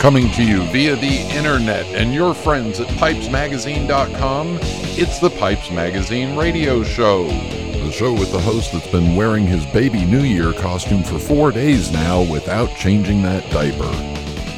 Coming 0.00 0.30
to 0.30 0.42
you 0.42 0.62
via 0.68 0.96
the 0.96 1.18
internet 1.36 1.84
and 1.88 2.14
your 2.14 2.32
friends 2.32 2.80
at 2.80 2.86
pipesmagazine.com, 2.96 4.58
it's 4.62 5.18
the 5.18 5.28
Pipes 5.28 5.70
Magazine 5.70 6.38
radio 6.38 6.82
show. 6.82 7.24
The 7.26 7.92
show 7.92 8.14
with 8.14 8.32
the 8.32 8.40
host 8.40 8.72
that's 8.72 8.90
been 8.90 9.14
wearing 9.14 9.44
his 9.44 9.66
baby 9.66 10.06
New 10.06 10.22
Year 10.22 10.54
costume 10.54 11.02
for 11.02 11.18
four 11.18 11.52
days 11.52 11.92
now 11.92 12.22
without 12.22 12.74
changing 12.78 13.20
that 13.24 13.44
diaper. 13.50 13.90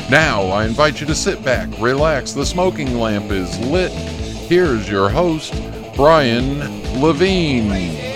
Now, 0.08 0.44
I 0.44 0.64
invite 0.64 1.00
you 1.00 1.08
to 1.08 1.14
sit 1.14 1.42
back, 1.42 1.68
relax, 1.80 2.34
the 2.34 2.46
smoking 2.46 2.96
lamp 2.96 3.32
is 3.32 3.58
lit. 3.66 3.90
Here's 3.90 4.88
your 4.88 5.08
host, 5.08 5.60
Brian 5.96 6.60
Levine. 7.00 8.11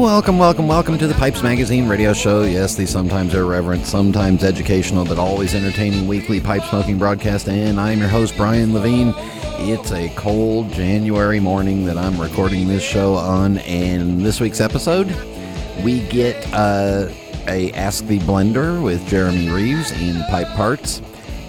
Welcome, 0.00 0.38
welcome, 0.38 0.66
welcome 0.66 0.96
to 0.96 1.06
the 1.06 1.12
Pipes 1.12 1.42
Magazine 1.42 1.86
radio 1.86 2.14
show. 2.14 2.40
Yes, 2.40 2.74
the 2.74 2.86
sometimes 2.86 3.34
irreverent, 3.34 3.84
sometimes 3.84 4.42
educational, 4.42 5.04
but 5.04 5.18
always 5.18 5.54
entertaining 5.54 6.08
weekly 6.08 6.40
pipe 6.40 6.62
smoking 6.62 6.96
broadcast. 6.96 7.50
And 7.50 7.78
I'm 7.78 7.98
your 7.98 8.08
host, 8.08 8.34
Brian 8.34 8.72
Levine. 8.72 9.12
It's 9.58 9.92
a 9.92 10.08
cold 10.16 10.72
January 10.72 11.38
morning 11.38 11.84
that 11.84 11.98
I'm 11.98 12.18
recording 12.18 12.66
this 12.66 12.82
show 12.82 13.12
on. 13.12 13.58
And 13.58 14.22
this 14.22 14.40
week's 14.40 14.62
episode, 14.62 15.14
we 15.84 16.00
get 16.08 16.48
uh, 16.54 17.10
a 17.46 17.70
Ask 17.72 18.06
the 18.06 18.20
Blender 18.20 18.82
with 18.82 19.06
Jeremy 19.06 19.50
Reeves 19.50 19.92
in 20.00 20.22
Pipe 20.30 20.48
Parts. 20.56 21.02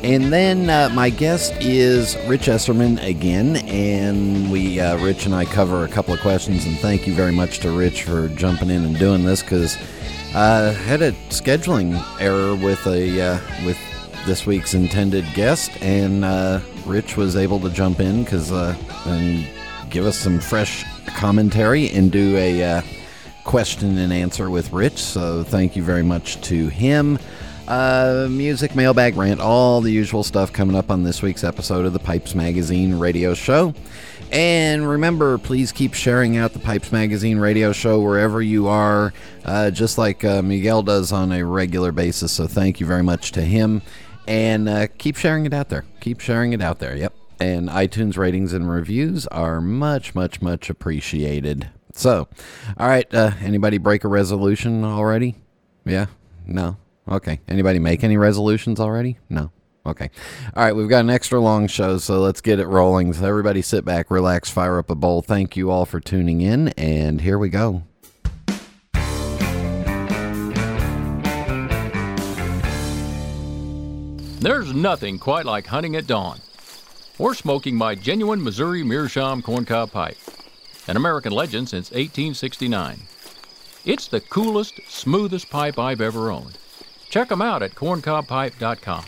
And 0.04 0.34
then 0.34 0.68
uh, 0.68 0.90
my 0.96 1.12
guest 1.12 1.54
is 1.62 2.18
Rich 2.26 2.48
Esserman 2.48 2.98
again, 3.08 3.58
and 3.68 4.52
we, 4.52 4.80
uh, 4.80 4.98
Rich 4.98 5.28
and 5.28 5.36
I, 5.36 5.46
cover 5.46 5.86
a 5.86 5.88
couple 5.88 6.12
of 6.12 6.20
questions. 6.22 6.66
And 6.66 6.76
thank 6.80 7.06
you 7.06 7.14
very 7.14 7.32
much 7.32 7.60
to 7.60 7.72
Rich 7.72 8.04
for 8.04 8.28
jumping 8.30 8.72
in 8.72 8.84
and 8.84 8.98
doing 8.98 9.26
this 9.26 9.44
because 9.44 9.78
uh, 10.34 10.74
had 10.74 11.04
a 11.04 11.12
scheduling 11.30 12.04
error 12.20 12.56
with 12.56 12.84
a 12.88 13.22
uh, 13.22 13.40
with 13.64 13.78
this 14.26 14.48
week's 14.48 14.74
intended 14.74 15.24
guest, 15.36 15.70
and 15.84 16.26
uh, 16.26 16.62
Rich 16.88 17.16
was 17.16 17.36
able 17.36 17.60
to 17.60 17.70
jump 17.70 18.00
in 18.00 18.24
because 18.24 18.50
and 18.50 19.48
give 19.92 20.08
us 20.08 20.18
some 20.18 20.40
fresh 20.40 20.84
commentary 21.16 21.92
and 21.92 22.12
do 22.12 22.36
a 22.38 22.82
question 23.44 24.00
and 24.00 24.12
answer 24.12 24.50
with 24.50 24.74
Rich. 24.74 24.98
So 24.98 25.44
thank 25.44 25.76
you 25.76 25.84
very 25.84 26.04
much 26.04 26.42
to 26.42 26.70
him. 26.70 27.20
Uh, 27.72 28.28
music, 28.30 28.76
mailbag, 28.76 29.16
rant, 29.16 29.40
all 29.40 29.80
the 29.80 29.90
usual 29.90 30.26
stuff 30.26 30.52
coming 30.52 30.76
up 30.76 30.92
on 30.92 31.04
this 31.04 31.22
week's 31.22 31.42
episode 31.42 31.86
of 31.86 31.94
the 31.94 32.00
Pipes 32.00 32.36
Magazine 32.36 33.00
radio 33.00 33.34
show. 33.34 33.74
And 34.30 34.86
remember, 34.86 35.38
please 35.38 35.72
keep 35.72 35.94
sharing 35.94 36.36
out 36.36 36.52
the 36.52 36.60
Pipes 36.60 36.92
Magazine 36.92 37.40
radio 37.40 37.72
show 37.72 38.02
wherever 38.02 38.42
you 38.42 38.68
are, 38.68 39.14
uh, 39.46 39.72
just 39.72 39.98
like 39.98 40.26
uh, 40.26 40.42
Miguel 40.42 40.84
does 40.84 41.14
on 41.14 41.32
a 41.32 41.46
regular 41.46 41.94
basis. 41.94 42.34
So 42.34 42.46
thank 42.46 42.82
you 42.82 42.86
very 42.86 43.04
much 43.04 43.32
to 43.32 43.42
him. 43.42 43.82
And 44.28 44.68
uh, 44.68 44.88
keep 44.98 45.16
sharing 45.16 45.46
it 45.46 45.54
out 45.54 45.70
there. 45.70 45.86
Keep 46.02 46.20
sharing 46.20 46.52
it 46.52 46.62
out 46.62 46.80
there. 46.80 46.98
Yep. 46.98 47.14
And 47.40 47.70
iTunes 47.70 48.18
ratings 48.18 48.52
and 48.52 48.70
reviews 48.70 49.28
are 49.28 49.62
much, 49.62 50.14
much, 50.14 50.42
much 50.42 50.70
appreciated. 50.70 51.70
So, 51.94 52.28
all 52.76 52.90
right. 52.90 53.08
Uh, 53.14 53.32
anybody 53.40 53.78
break 53.78 54.04
a 54.04 54.10
resolution 54.10 54.84
already? 54.84 55.38
Yeah? 55.86 56.08
No? 56.46 56.76
Okay. 57.08 57.42
Anybody 57.48 57.80
make 57.80 58.04
any 58.04 58.18
resolutions 58.18 58.80
already? 58.80 59.18
No. 59.30 59.52
Okay. 59.86 60.10
All 60.56 60.64
right. 60.64 60.76
We've 60.76 60.90
got 60.90 61.00
an 61.00 61.10
extra 61.10 61.40
long 61.40 61.68
show, 61.68 61.98
so 61.98 62.20
let's 62.20 62.42
get 62.42 62.60
it 62.60 62.68
rolling. 62.68 63.14
So 63.14 63.26
everybody 63.26 63.62
sit 63.62 63.84
back, 63.84 64.12
relax, 64.12 64.50
fire 64.50 64.78
up 64.78 64.90
a 64.90 64.96
bowl. 64.96 65.22
Thank 65.22 65.58
you 65.58 65.72
all 65.72 65.86
for 65.86 66.00
tuning 66.00 66.42
in, 66.42 66.70
and 66.70 67.22
here 67.22 67.40
we 67.40 67.50
go. 67.50 67.84
There's 74.42 74.74
nothing 74.74 75.20
quite 75.20 75.46
like 75.46 75.68
hunting 75.68 75.96
at 75.96 76.08
dawn 76.08 76.40
or 77.20 77.36
smoking 77.36 77.76
my 77.76 77.94
genuine 77.94 78.44
Missouri 78.44 78.84
Meerschaum 78.84 79.44
corncob 79.44 79.92
pipe, 79.92 80.18
an 80.88 80.98
American 80.98 81.32
legend 81.32 81.70
since 81.70 81.92
1869. 81.92 83.00
It's 83.86 84.08
the 84.08 84.20
coolest, 84.20 84.80
smoothest 84.88 85.48
pipe 85.52 85.78
I've 85.78 86.02
ever 86.02 86.32
owned. 86.32 86.58
Check 87.12 87.28
them 87.28 87.42
out 87.42 87.62
at 87.62 87.72
corncobpipe.com. 87.72 89.04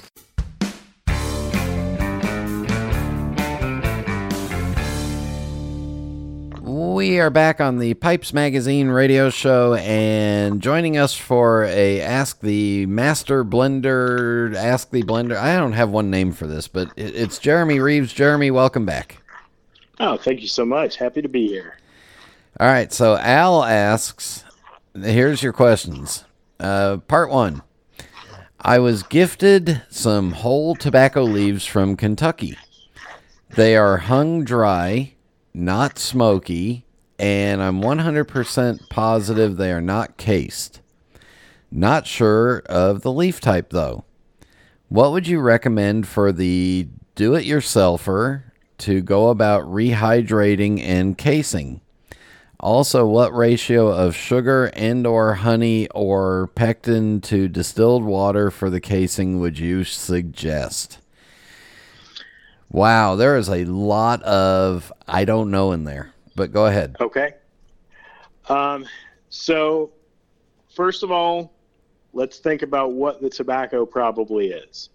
We 6.61 7.19
are 7.21 7.29
back 7.29 7.61
on 7.61 7.79
the 7.79 7.93
Pipes 7.93 8.33
Magazine 8.33 8.89
radio 8.89 9.29
show, 9.29 9.75
and 9.75 10.61
joining 10.61 10.97
us 10.97 11.13
for 11.13 11.63
a 11.63 12.01
Ask 12.01 12.41
the 12.41 12.85
Master 12.87 13.45
Blender, 13.45 14.53
Ask 14.53 14.89
the 14.91 15.03
Blender. 15.03 15.37
I 15.37 15.55
don't 15.55 15.71
have 15.71 15.89
one 15.89 16.09
name 16.09 16.33
for 16.33 16.45
this, 16.45 16.67
but 16.67 16.89
it's 16.97 17.39
Jeremy 17.39 17.79
Reeves. 17.79 18.11
Jeremy, 18.11 18.51
welcome 18.51 18.85
back. 18.85 19.21
Oh, 20.01 20.17
thank 20.17 20.41
you 20.41 20.49
so 20.49 20.65
much. 20.65 20.97
Happy 20.97 21.21
to 21.21 21.29
be 21.29 21.47
here. 21.47 21.77
All 22.59 22.67
right, 22.67 22.91
so 22.91 23.15
Al 23.15 23.63
asks, 23.63 24.43
here's 24.93 25.41
your 25.41 25.53
questions. 25.53 26.25
Uh, 26.59 26.97
part 26.97 27.29
one. 27.29 27.61
I 28.65 28.79
was 28.79 29.03
gifted 29.03 29.81
some 29.89 30.31
whole 30.31 30.73
tobacco 30.73 31.23
leaves 31.23 31.65
from 31.65 31.97
Kentucky. 31.97 32.57
They 33.57 33.75
are 33.75 33.97
hung 33.97 34.45
dry, 34.45 35.15
not 35.53 35.99
smoky, 35.99 36.85
and 37.19 37.61
I'm 37.61 37.81
100% 37.81 38.89
positive 38.89 39.57
they 39.57 39.69
are 39.73 39.81
not 39.81 40.15
cased. 40.15 40.79
Not 41.71 42.07
sure 42.07 42.63
of 42.67 43.01
the 43.01 43.11
leaf 43.11 43.41
type 43.41 43.71
though. 43.71 44.05
What 44.87 45.11
would 45.11 45.27
you 45.27 45.41
recommend 45.41 46.07
for 46.07 46.31
the 46.31 46.87
do 47.15 47.35
it 47.35 47.45
yourselfer 47.45 48.43
to 48.77 49.01
go 49.01 49.27
about 49.27 49.63
rehydrating 49.63 50.81
and 50.81 51.17
casing? 51.17 51.81
Also, 52.63 53.05
what 53.05 53.35
ratio 53.35 53.89
of 53.89 54.15
sugar 54.15 54.71
and 54.73 55.05
or 55.05 55.33
honey 55.33 55.89
or 55.89 56.49
pectin 56.55 57.19
to 57.19 57.49
distilled 57.49 58.05
water 58.05 58.49
for 58.49 58.69
the 58.69 58.79
casing 58.79 59.41
would 59.41 59.59
you 59.59 59.83
suggest? 59.83 60.99
Wow, 62.71 63.17
there 63.17 63.35
is 63.35 63.49
a 63.49 63.65
lot 63.65 64.23
of 64.23 64.93
I 65.09 65.25
don't 65.25 65.51
know 65.51 65.73
in 65.73 65.83
there, 65.83 66.13
but 66.37 66.53
go 66.53 66.65
ahead. 66.65 66.95
Okay. 67.01 67.33
Um, 68.47 68.85
so, 69.27 69.91
first 70.73 71.03
of 71.03 71.11
all, 71.11 71.51
let's 72.13 72.39
think 72.39 72.61
about 72.61 72.93
what 72.93 73.21
the 73.21 73.29
tobacco 73.29 73.85
probably 73.85 74.51
is 74.51 74.89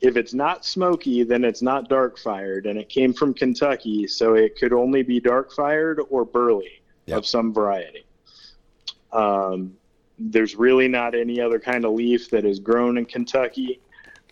if 0.00 0.16
it's 0.16 0.34
not 0.34 0.64
smoky, 0.64 1.24
then 1.24 1.44
it's 1.44 1.62
not 1.62 1.88
dark 1.88 2.18
fired, 2.18 2.66
and 2.66 2.78
it 2.78 2.88
came 2.88 3.12
from 3.12 3.34
Kentucky, 3.34 4.06
so 4.06 4.34
it 4.34 4.56
could 4.56 4.72
only 4.72 5.02
be 5.02 5.20
dark 5.20 5.52
fired 5.52 6.00
or 6.10 6.24
burley 6.24 6.82
yep. 7.06 7.18
of 7.18 7.26
some 7.26 7.52
variety. 7.52 8.04
Um, 9.12 9.76
there's 10.18 10.56
really 10.56 10.88
not 10.88 11.14
any 11.14 11.40
other 11.40 11.58
kind 11.58 11.84
of 11.84 11.92
leaf 11.92 12.30
that 12.30 12.44
is 12.44 12.60
grown 12.60 12.98
in 12.98 13.06
Kentucky, 13.06 13.80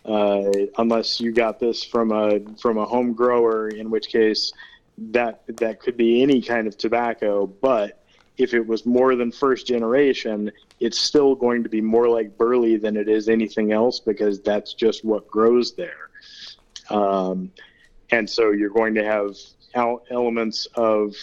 uh, 0.05 0.51
unless 0.77 1.19
you 1.19 1.31
got 1.31 1.59
this 1.59 1.83
from 1.83 2.11
a 2.11 2.39
from 2.61 2.77
a 2.77 2.85
home 2.85 3.13
grower, 3.13 3.69
in 3.69 3.89
which 3.89 4.07
case 4.07 4.53
that 4.97 5.43
that 5.57 5.79
could 5.79 5.97
be 5.97 6.23
any 6.23 6.41
kind 6.41 6.67
of 6.67 6.77
tobacco, 6.77 7.45
but 7.45 7.96
if 8.37 8.53
it 8.53 8.65
was 8.65 8.85
more 8.85 9.15
than 9.15 9.31
first 9.31 9.67
generation, 9.67 10.51
it's 10.79 10.99
still 10.99 11.35
going 11.35 11.63
to 11.63 11.69
be 11.69 11.81
more 11.81 12.07
like 12.07 12.37
burley 12.37 12.77
than 12.77 12.95
it 12.95 13.09
is 13.09 13.29
anything 13.29 13.71
else 13.71 13.99
because 13.99 14.39
that's 14.41 14.73
just 14.73 15.03
what 15.03 15.27
grows 15.27 15.73
there. 15.75 16.09
Um, 16.89 17.51
and 18.11 18.29
so 18.29 18.51
you're 18.51 18.69
going 18.69 18.95
to 18.95 19.03
have 19.03 19.35
elements 20.09 20.67
of 20.75 21.15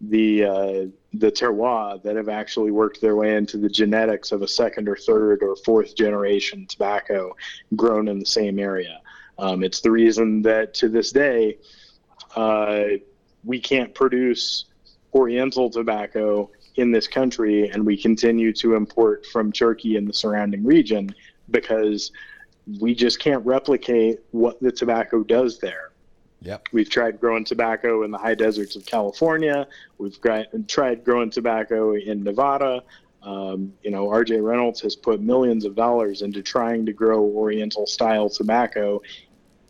the 0.00 0.44
uh, 0.44 0.86
the 1.12 1.30
terroir 1.30 2.02
that 2.02 2.16
have 2.16 2.28
actually 2.28 2.70
worked 2.70 3.00
their 3.00 3.16
way 3.16 3.36
into 3.36 3.58
the 3.58 3.68
genetics 3.68 4.32
of 4.32 4.42
a 4.42 4.48
second 4.48 4.88
or 4.88 4.96
third 4.96 5.42
or 5.42 5.56
fourth 5.56 5.94
generation 5.94 6.66
tobacco 6.66 7.36
grown 7.76 8.08
in 8.08 8.18
the 8.18 8.26
same 8.26 8.58
area. 8.58 9.00
Um, 9.38 9.62
it's 9.62 9.80
the 9.80 9.90
reason 9.90 10.42
that 10.42 10.74
to 10.74 10.88
this 10.88 11.12
day 11.12 11.58
uh, 12.36 12.84
we 13.44 13.60
can't 13.60 13.94
produce 13.94 14.66
Oriental 15.14 15.70
tobacco 15.70 16.50
in 16.76 16.92
this 16.92 17.06
country, 17.06 17.68
and 17.70 17.84
we 17.84 17.96
continue 17.96 18.52
to 18.54 18.74
import 18.74 19.26
from 19.26 19.52
Turkey 19.52 19.96
and 19.96 20.08
the 20.08 20.12
surrounding 20.12 20.64
region 20.64 21.14
because 21.50 22.12
we 22.80 22.94
just 22.94 23.18
can't 23.18 23.44
replicate 23.44 24.20
what 24.30 24.60
the 24.60 24.70
tobacco 24.70 25.22
does 25.22 25.58
there. 25.58 25.90
Yep. 26.42 26.68
We've 26.72 26.88
tried 26.88 27.20
growing 27.20 27.44
tobacco 27.44 28.02
in 28.02 28.10
the 28.10 28.18
high 28.18 28.34
deserts 28.34 28.76
of 28.76 28.86
California. 28.86 29.66
We've 29.98 30.18
tried 30.66 31.04
growing 31.04 31.30
tobacco 31.30 31.96
in 31.96 32.22
Nevada. 32.22 32.82
Um, 33.22 33.74
you 33.82 33.90
know, 33.90 34.06
RJ 34.06 34.42
Reynolds 34.42 34.80
has 34.80 34.96
put 34.96 35.20
millions 35.20 35.66
of 35.66 35.74
dollars 35.74 36.22
into 36.22 36.42
trying 36.42 36.86
to 36.86 36.92
grow 36.92 37.22
Oriental 37.22 37.86
style 37.86 38.30
tobacco 38.30 39.02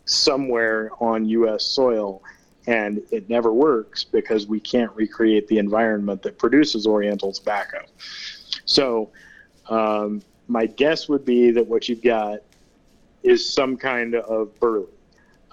somewhere 0.05 0.91
on 1.01 1.25
U.S. 1.29 1.65
soil 1.65 2.23
and 2.67 3.03
it 3.11 3.29
never 3.29 3.53
works 3.53 4.05
because 4.05 4.47
we 4.47 4.61
can't 4.61 4.95
recreate 4.95 5.49
the 5.49 5.59
environment 5.59 6.23
that 6.23 6.39
produces 6.39 6.87
Oriental 6.87 7.33
tobacco. 7.33 7.85
So, 8.65 9.11
um, 9.69 10.23
my 10.49 10.67
guess 10.67 11.09
would 11.09 11.25
be 11.25 11.53
that 11.53 11.67
what 11.67 11.89
you've 11.89 12.03
got 12.03 12.41
is 13.23 13.49
some 13.49 13.77
kind 13.77 14.15
of 14.15 14.59
burley. 14.59 14.89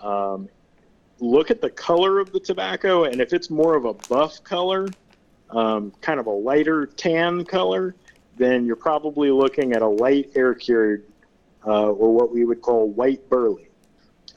Um, 0.01 0.49
look 1.19 1.51
at 1.51 1.61
the 1.61 1.69
color 1.69 2.19
of 2.19 2.31
the 2.31 2.39
tobacco, 2.39 3.05
and 3.05 3.21
if 3.21 3.33
it's 3.33 3.49
more 3.49 3.75
of 3.75 3.85
a 3.85 3.93
buff 3.93 4.43
color, 4.43 4.87
um, 5.49 5.91
kind 6.01 6.19
of 6.19 6.25
a 6.25 6.31
lighter 6.31 6.85
tan 6.85 7.45
color, 7.45 7.95
then 8.37 8.65
you're 8.65 8.75
probably 8.75 9.31
looking 9.31 9.73
at 9.73 9.81
a 9.81 9.87
light 9.87 10.31
air 10.35 10.53
cured 10.53 11.03
uh, 11.65 11.89
or 11.89 12.13
what 12.13 12.33
we 12.33 12.45
would 12.45 12.61
call 12.61 12.89
white 12.89 13.27
burley. 13.29 13.66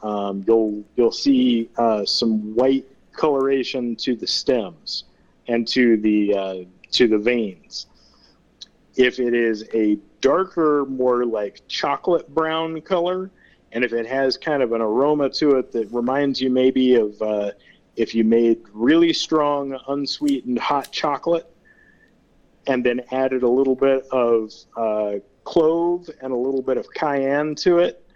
Um, 0.02 0.44
you'll 0.46 0.84
you'll 0.96 1.12
see 1.12 1.68
uh, 1.76 2.04
some 2.04 2.54
white 2.54 2.86
coloration 3.12 3.96
to 3.96 4.16
the 4.16 4.26
stems 4.26 5.04
and 5.48 5.66
to 5.68 5.96
the 5.98 6.34
uh, 6.34 6.54
to 6.92 7.08
the 7.08 7.18
veins. 7.18 7.86
If 8.96 9.20
it 9.20 9.34
is 9.34 9.64
a 9.74 9.98
darker, 10.20 10.84
more 10.86 11.24
like 11.24 11.62
chocolate 11.68 12.32
brown 12.34 12.80
color, 12.80 13.30
and 13.72 13.84
if 13.84 13.92
it 13.92 14.06
has 14.06 14.36
kind 14.36 14.62
of 14.62 14.72
an 14.72 14.80
aroma 14.80 15.30
to 15.30 15.58
it 15.58 15.72
that 15.72 15.88
reminds 15.92 16.40
you 16.40 16.50
maybe 16.50 16.94
of 16.94 17.20
uh, 17.22 17.52
if 17.96 18.14
you 18.14 18.24
made 18.24 18.60
really 18.72 19.12
strong, 19.12 19.78
unsweetened 19.88 20.58
hot 20.58 20.90
chocolate, 20.90 21.46
and 22.66 22.84
then 22.84 23.00
added 23.10 23.42
a 23.42 23.48
little 23.48 23.74
bit 23.74 24.06
of 24.10 24.52
uh, 24.76 25.14
clove 25.44 26.08
and 26.22 26.32
a 26.32 26.36
little 26.36 26.62
bit 26.62 26.76
of 26.76 26.86
cayenne 26.94 27.54
to 27.56 27.78
it. 27.78 28.06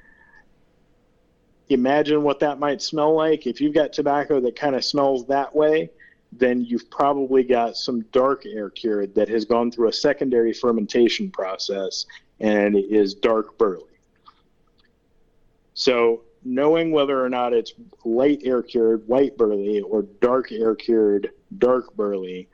Imagine 1.68 2.22
what 2.22 2.40
that 2.40 2.58
might 2.58 2.82
smell 2.82 3.14
like. 3.14 3.46
If 3.46 3.60
you've 3.60 3.74
got 3.74 3.92
tobacco 3.92 4.40
that 4.40 4.56
kind 4.56 4.74
of 4.74 4.84
smells 4.84 5.26
that 5.26 5.54
way, 5.54 5.90
then 6.32 6.62
you've 6.62 6.90
probably 6.90 7.42
got 7.42 7.76
some 7.76 8.02
dark 8.12 8.44
air 8.44 8.68
cured 8.70 9.14
that 9.14 9.28
has 9.28 9.44
gone 9.44 9.70
through 9.70 9.88
a 9.88 9.92
secondary 9.92 10.52
fermentation 10.52 11.30
process 11.30 12.06
and 12.40 12.76
is 12.76 13.14
dark 13.14 13.56
burley. 13.56 13.84
So, 15.74 16.22
knowing 16.44 16.92
whether 16.92 17.24
or 17.24 17.28
not 17.28 17.52
it's 17.52 17.72
light 18.04 18.42
air 18.44 18.62
cured 18.62 19.06
white 19.08 19.36
burley 19.36 19.80
or 19.80 20.02
dark 20.20 20.52
air 20.52 20.74
cured 20.74 21.30
dark 21.56 21.94
burley 21.96 22.48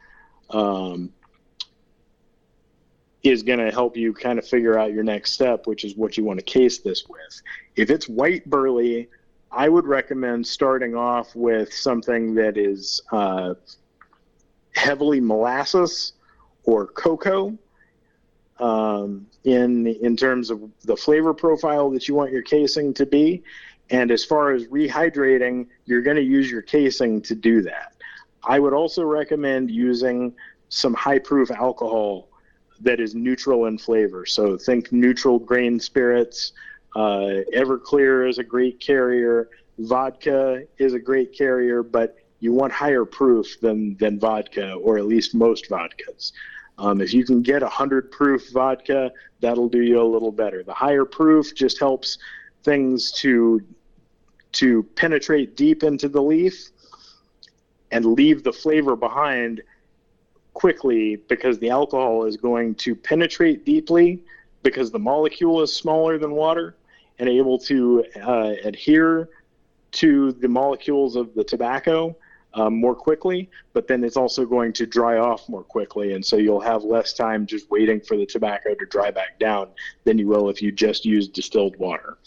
um, 0.50 1.12
is 3.22 3.42
going 3.42 3.58
to 3.58 3.70
help 3.70 3.96
you 3.96 4.12
kind 4.12 4.38
of 4.38 4.46
figure 4.46 4.78
out 4.78 4.92
your 4.92 5.04
next 5.04 5.32
step, 5.32 5.66
which 5.66 5.84
is 5.84 5.94
what 5.96 6.16
you 6.16 6.24
want 6.24 6.38
to 6.38 6.44
case 6.44 6.78
this 6.78 7.06
with. 7.08 7.42
If 7.76 7.90
it's 7.90 8.08
white 8.08 8.48
burley, 8.48 9.08
I 9.52 9.68
would 9.68 9.86
recommend 9.86 10.46
starting 10.46 10.94
off 10.94 11.34
with 11.34 11.72
something 11.72 12.34
that 12.34 12.56
is 12.56 13.02
uh, 13.12 13.54
heavily 14.74 15.20
molasses 15.20 16.14
or 16.64 16.86
cocoa 16.86 17.58
um, 18.58 19.26
in 19.44 19.86
in 19.86 20.16
terms 20.16 20.50
of 20.50 20.62
the 20.84 20.96
flavor 20.96 21.34
profile 21.34 21.90
that 21.90 22.06
you 22.06 22.14
want 22.14 22.30
your 22.30 22.42
casing 22.42 22.94
to 22.94 23.06
be. 23.06 23.42
And 23.90 24.12
as 24.12 24.24
far 24.24 24.52
as 24.52 24.66
rehydrating, 24.66 25.66
you're 25.84 26.02
going 26.02 26.16
to 26.16 26.22
use 26.22 26.48
your 26.48 26.62
casing 26.62 27.20
to 27.22 27.34
do 27.34 27.60
that. 27.62 27.94
I 28.44 28.60
would 28.60 28.72
also 28.72 29.02
recommend 29.02 29.70
using 29.70 30.32
some 30.68 30.94
high 30.94 31.18
proof 31.18 31.50
alcohol 31.50 32.29
that 32.80 33.00
is 33.00 33.14
neutral 33.14 33.66
in 33.66 33.78
flavor. 33.78 34.26
So 34.26 34.56
think 34.56 34.92
neutral 34.92 35.38
grain 35.38 35.78
spirits. 35.78 36.52
Uh, 36.96 37.44
Everclear 37.54 38.28
is 38.28 38.38
a 38.38 38.44
great 38.44 38.80
carrier. 38.80 39.48
Vodka 39.78 40.64
is 40.78 40.94
a 40.94 40.98
great 40.98 41.36
carrier, 41.36 41.82
but 41.82 42.16
you 42.40 42.52
want 42.52 42.72
higher 42.72 43.04
proof 43.04 43.60
than 43.60 43.96
than 43.96 44.18
vodka, 44.18 44.74
or 44.74 44.98
at 44.98 45.06
least 45.06 45.34
most 45.34 45.68
vodkas. 45.68 46.32
Um, 46.78 47.00
if 47.00 47.12
you 47.12 47.24
can 47.24 47.42
get 47.42 47.62
a 47.62 47.68
hundred 47.68 48.10
proof 48.10 48.50
vodka, 48.50 49.12
that'll 49.40 49.68
do 49.68 49.82
you 49.82 50.00
a 50.00 50.02
little 50.02 50.32
better. 50.32 50.62
The 50.62 50.74
higher 50.74 51.04
proof 51.04 51.54
just 51.54 51.78
helps 51.78 52.18
things 52.64 53.12
to 53.12 53.62
to 54.52 54.82
penetrate 54.96 55.56
deep 55.56 55.82
into 55.82 56.08
the 56.08 56.22
leaf 56.22 56.70
and 57.92 58.04
leave 58.04 58.42
the 58.42 58.52
flavor 58.52 58.96
behind 58.96 59.62
quickly 60.54 61.16
because 61.16 61.58
the 61.58 61.70
alcohol 61.70 62.24
is 62.24 62.36
going 62.36 62.74
to 62.76 62.94
penetrate 62.94 63.64
deeply 63.64 64.22
because 64.62 64.90
the 64.90 64.98
molecule 64.98 65.62
is 65.62 65.74
smaller 65.74 66.18
than 66.18 66.32
water 66.32 66.76
and 67.18 67.28
able 67.28 67.58
to 67.58 68.04
uh, 68.22 68.54
adhere 68.64 69.28
to 69.92 70.32
the 70.32 70.48
molecules 70.48 71.16
of 71.16 71.34
the 71.34 71.44
tobacco 71.44 72.16
um, 72.54 72.74
more 72.74 72.94
quickly, 72.94 73.48
but 73.72 73.86
then 73.86 74.02
it's 74.02 74.16
also 74.16 74.44
going 74.44 74.72
to 74.72 74.86
dry 74.86 75.18
off 75.18 75.48
more 75.48 75.62
quickly. 75.62 76.14
And 76.14 76.24
so 76.24 76.36
you'll 76.36 76.60
have 76.60 76.82
less 76.82 77.12
time 77.12 77.46
just 77.46 77.70
waiting 77.70 78.00
for 78.00 78.16
the 78.16 78.26
tobacco 78.26 78.74
to 78.74 78.86
dry 78.86 79.10
back 79.10 79.38
down 79.38 79.68
than 80.04 80.18
you 80.18 80.26
will 80.26 80.48
if 80.48 80.60
you 80.60 80.72
just 80.72 81.04
use 81.04 81.28
distilled 81.28 81.76
water. 81.76 82.18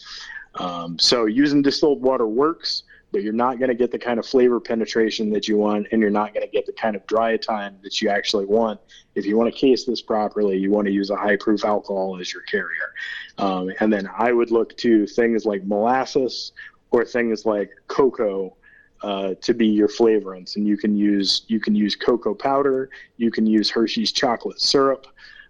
Um, 0.55 0.97
so 0.99 1.25
using 1.25 1.61
distilled 1.61 2.01
water 2.01 2.27
works 2.27 2.83
but 3.13 3.21
you're 3.21 3.31
not 3.31 3.59
going 3.59 3.69
to 3.69 3.75
get 3.75 3.91
the 3.91 3.99
kind 3.99 4.19
of 4.19 4.25
flavor 4.25 4.59
penetration 4.59 5.29
that 5.29 5.47
you 5.47 5.55
want, 5.55 5.87
and 5.91 6.01
you're 6.01 6.09
not 6.09 6.33
going 6.33 6.45
to 6.45 6.51
get 6.51 6.65
the 6.65 6.73
kind 6.73 6.95
of 6.95 7.05
dry 7.05 7.37
time 7.37 7.77
that 7.83 8.01
you 8.01 8.09
actually 8.09 8.45
want. 8.45 8.81
If 9.13 9.25
you 9.25 9.37
want 9.37 9.53
to 9.53 9.57
case 9.57 9.85
this 9.85 10.01
properly, 10.01 10.57
you 10.57 10.71
want 10.71 10.87
to 10.87 10.91
use 10.91 11.11
a 11.11 11.15
high 11.15 11.37
proof 11.37 11.63
alcohol 11.63 12.17
as 12.19 12.33
your 12.33 12.41
carrier. 12.41 12.91
Um, 13.37 13.71
and 13.79 13.93
then 13.93 14.09
I 14.17 14.33
would 14.33 14.49
look 14.49 14.75
to 14.77 15.05
things 15.05 15.45
like 15.45 15.63
molasses 15.63 16.53
or 16.89 17.05
things 17.05 17.45
like 17.45 17.69
cocoa. 17.87 18.57
Uh, 19.01 19.35
to 19.41 19.53
be 19.53 19.67
your 19.67 19.89
flavorants, 19.89 20.55
and 20.55 20.65
you 20.65 20.77
can 20.77 20.95
use 20.95 21.41
you 21.47 21.59
can 21.59 21.75
use 21.75 21.93
cocoa 21.93 22.33
powder, 22.33 22.89
you 23.17 23.29
can 23.31 23.45
use 23.45 23.69
Hershey's 23.69 24.13
chocolate 24.13 24.61
syrup, 24.61 25.07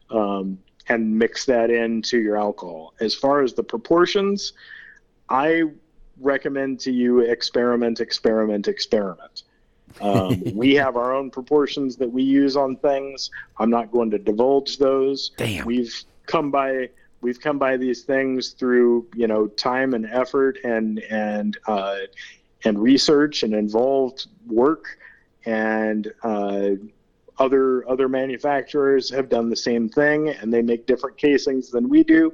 um, 0.09 0.57
and 0.89 1.19
mix 1.19 1.45
that 1.45 1.69
into 1.69 2.17
your 2.17 2.35
alcohol. 2.35 2.95
As 2.99 3.13
far 3.13 3.43
as 3.43 3.53
the 3.53 3.61
proportions, 3.61 4.53
I 5.29 5.65
recommend 6.23 6.79
to 6.81 6.91
you 6.91 7.19
experiment, 7.19 7.99
experiment, 7.99 8.67
experiment. 8.67 9.43
Um, 10.01 10.41
we 10.53 10.73
have 10.75 10.95
our 10.95 11.13
own 11.13 11.29
proportions 11.29 11.95
that 11.97 12.11
we 12.11 12.23
use 12.23 12.55
on 12.55 12.75
things. 12.77 13.29
I'm 13.59 13.69
not 13.69 13.91
going 13.91 14.11
to 14.11 14.17
divulge 14.17 14.77
those. 14.77 15.31
Damn. 15.37 15.65
We've 15.65 15.93
come 16.25 16.51
by 16.51 16.89
we've 17.21 17.39
come 17.39 17.57
by 17.57 17.77
these 17.77 18.03
things 18.03 18.49
through 18.49 19.07
you 19.15 19.27
know 19.27 19.47
time 19.47 19.93
and 19.93 20.05
effort 20.05 20.57
and 20.63 20.99
and 21.09 21.57
uh, 21.67 21.99
and 22.65 22.79
research 22.81 23.43
and 23.43 23.53
involved 23.53 24.27
work 24.47 24.97
and 25.45 26.11
uh, 26.23 26.71
other 27.39 27.89
other 27.89 28.07
manufacturers 28.07 29.09
have 29.09 29.29
done 29.29 29.49
the 29.49 29.55
same 29.55 29.89
thing 29.89 30.29
and 30.29 30.53
they 30.53 30.61
make 30.61 30.85
different 30.85 31.17
casings 31.17 31.69
than 31.69 31.89
we 31.89 32.03
do 32.03 32.31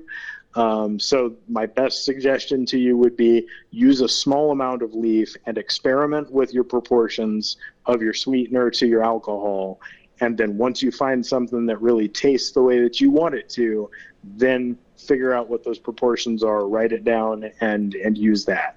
um, 0.55 0.99
so 0.99 1.35
my 1.47 1.65
best 1.67 2.05
suggestion 2.05 2.65
to 2.67 2.79
you 2.79 2.97
would 2.97 3.15
be 3.15 3.47
use 3.71 4.01
a 4.01 4.09
small 4.09 4.51
amount 4.51 4.81
of 4.81 4.93
leaf 4.93 5.35
and 5.45 5.57
experiment 5.57 6.31
with 6.31 6.53
your 6.53 6.63
proportions 6.63 7.57
of 7.85 8.01
your 8.01 8.13
sweetener 8.13 8.71
to 8.71 8.87
your 8.87 9.03
alcohol. 9.03 9.79
And 10.21 10.37
then 10.37 10.57
once 10.57 10.81
you 10.81 10.91
find 10.91 11.25
something 11.25 11.65
that 11.67 11.79
really 11.81 12.07
tastes 12.07 12.51
the 12.51 12.63
way 12.63 12.81
that 12.81 12.99
you 12.99 13.11
want 13.11 13.35
it 13.35 13.47
to, 13.51 13.89
then 14.23 14.77
figure 14.97 15.33
out 15.33 15.49
what 15.49 15.63
those 15.63 15.79
proportions 15.79 16.43
are, 16.43 16.67
write 16.67 16.91
it 16.91 17.03
down, 17.03 17.49
and 17.61 17.93
and 17.95 18.17
use 18.17 18.45
that. 18.45 18.75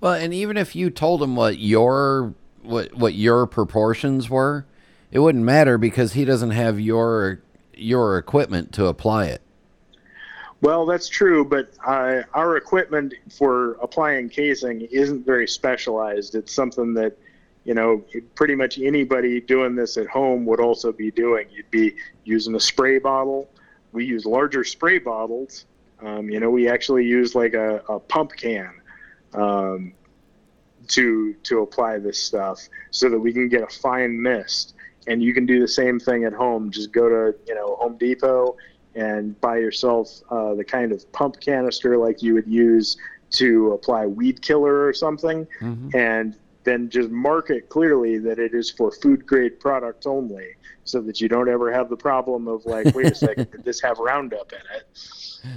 Well, 0.00 0.12
and 0.14 0.32
even 0.32 0.56
if 0.56 0.76
you 0.76 0.90
told 0.90 1.22
him 1.22 1.34
what 1.34 1.58
your 1.58 2.34
what 2.62 2.94
what 2.94 3.14
your 3.14 3.46
proportions 3.46 4.30
were, 4.30 4.66
it 5.10 5.18
wouldn't 5.18 5.44
matter 5.44 5.76
because 5.76 6.12
he 6.12 6.24
doesn't 6.24 6.52
have 6.52 6.78
your 6.78 7.40
your 7.74 8.18
equipment 8.18 8.72
to 8.74 8.86
apply 8.86 9.26
it. 9.26 9.40
Well, 10.62 10.84
that's 10.84 11.08
true, 11.08 11.44
but 11.44 11.72
uh, 11.86 12.22
our 12.34 12.56
equipment 12.56 13.14
for 13.30 13.72
applying 13.74 14.28
casing 14.28 14.82
isn't 14.82 15.24
very 15.24 15.48
specialized. 15.48 16.34
It's 16.34 16.52
something 16.52 16.92
that, 16.94 17.16
you 17.64 17.72
know, 17.72 18.04
pretty 18.34 18.54
much 18.54 18.78
anybody 18.78 19.40
doing 19.40 19.74
this 19.74 19.96
at 19.96 20.06
home 20.06 20.44
would 20.44 20.60
also 20.60 20.92
be 20.92 21.10
doing. 21.10 21.46
You'd 21.50 21.70
be 21.70 21.96
using 22.24 22.54
a 22.56 22.60
spray 22.60 22.98
bottle. 22.98 23.48
We 23.92 24.04
use 24.04 24.26
larger 24.26 24.62
spray 24.62 24.98
bottles. 24.98 25.64
Um, 26.02 26.28
you 26.28 26.40
know, 26.40 26.50
we 26.50 26.68
actually 26.68 27.06
use 27.06 27.34
like 27.34 27.54
a, 27.54 27.82
a 27.88 27.98
pump 27.98 28.32
can 28.36 28.70
um, 29.32 29.94
to 30.88 31.34
to 31.42 31.60
apply 31.62 31.98
this 31.98 32.18
stuff 32.18 32.68
so 32.90 33.08
that 33.08 33.18
we 33.18 33.32
can 33.32 33.48
get 33.48 33.62
a 33.62 33.66
fine 33.66 34.20
mist. 34.20 34.74
And 35.06 35.22
you 35.22 35.32
can 35.32 35.46
do 35.46 35.58
the 35.58 35.68
same 35.68 35.98
thing 35.98 36.24
at 36.24 36.34
home. 36.34 36.70
Just 36.70 36.92
go 36.92 37.08
to 37.08 37.38
you 37.46 37.54
know 37.54 37.76
Home 37.80 37.96
Depot 37.96 38.56
and 38.94 39.40
buy 39.40 39.58
yourself 39.58 40.20
uh, 40.30 40.54
the 40.54 40.64
kind 40.64 40.92
of 40.92 41.10
pump 41.12 41.40
canister 41.40 41.96
like 41.96 42.22
you 42.22 42.34
would 42.34 42.46
use 42.46 42.96
to 43.30 43.72
apply 43.72 44.06
weed 44.06 44.42
killer 44.42 44.84
or 44.84 44.92
something, 44.92 45.46
mm-hmm. 45.60 45.96
and 45.96 46.36
then 46.64 46.90
just 46.90 47.10
mark 47.10 47.50
it 47.50 47.68
clearly 47.68 48.18
that 48.18 48.38
it 48.38 48.54
is 48.54 48.70
for 48.70 48.90
food 48.90 49.26
grade 49.26 49.58
product 49.60 50.06
only, 50.06 50.48
so 50.84 51.00
that 51.00 51.20
you 51.20 51.28
don't 51.28 51.48
ever 51.48 51.72
have 51.72 51.88
the 51.88 51.96
problem 51.96 52.48
of 52.48 52.64
like, 52.66 52.94
wait 52.94 53.06
a 53.06 53.14
second, 53.14 53.50
did 53.50 53.64
this 53.64 53.80
have 53.80 53.98
Roundup 53.98 54.52
in 54.52 54.58
it? 54.76 54.98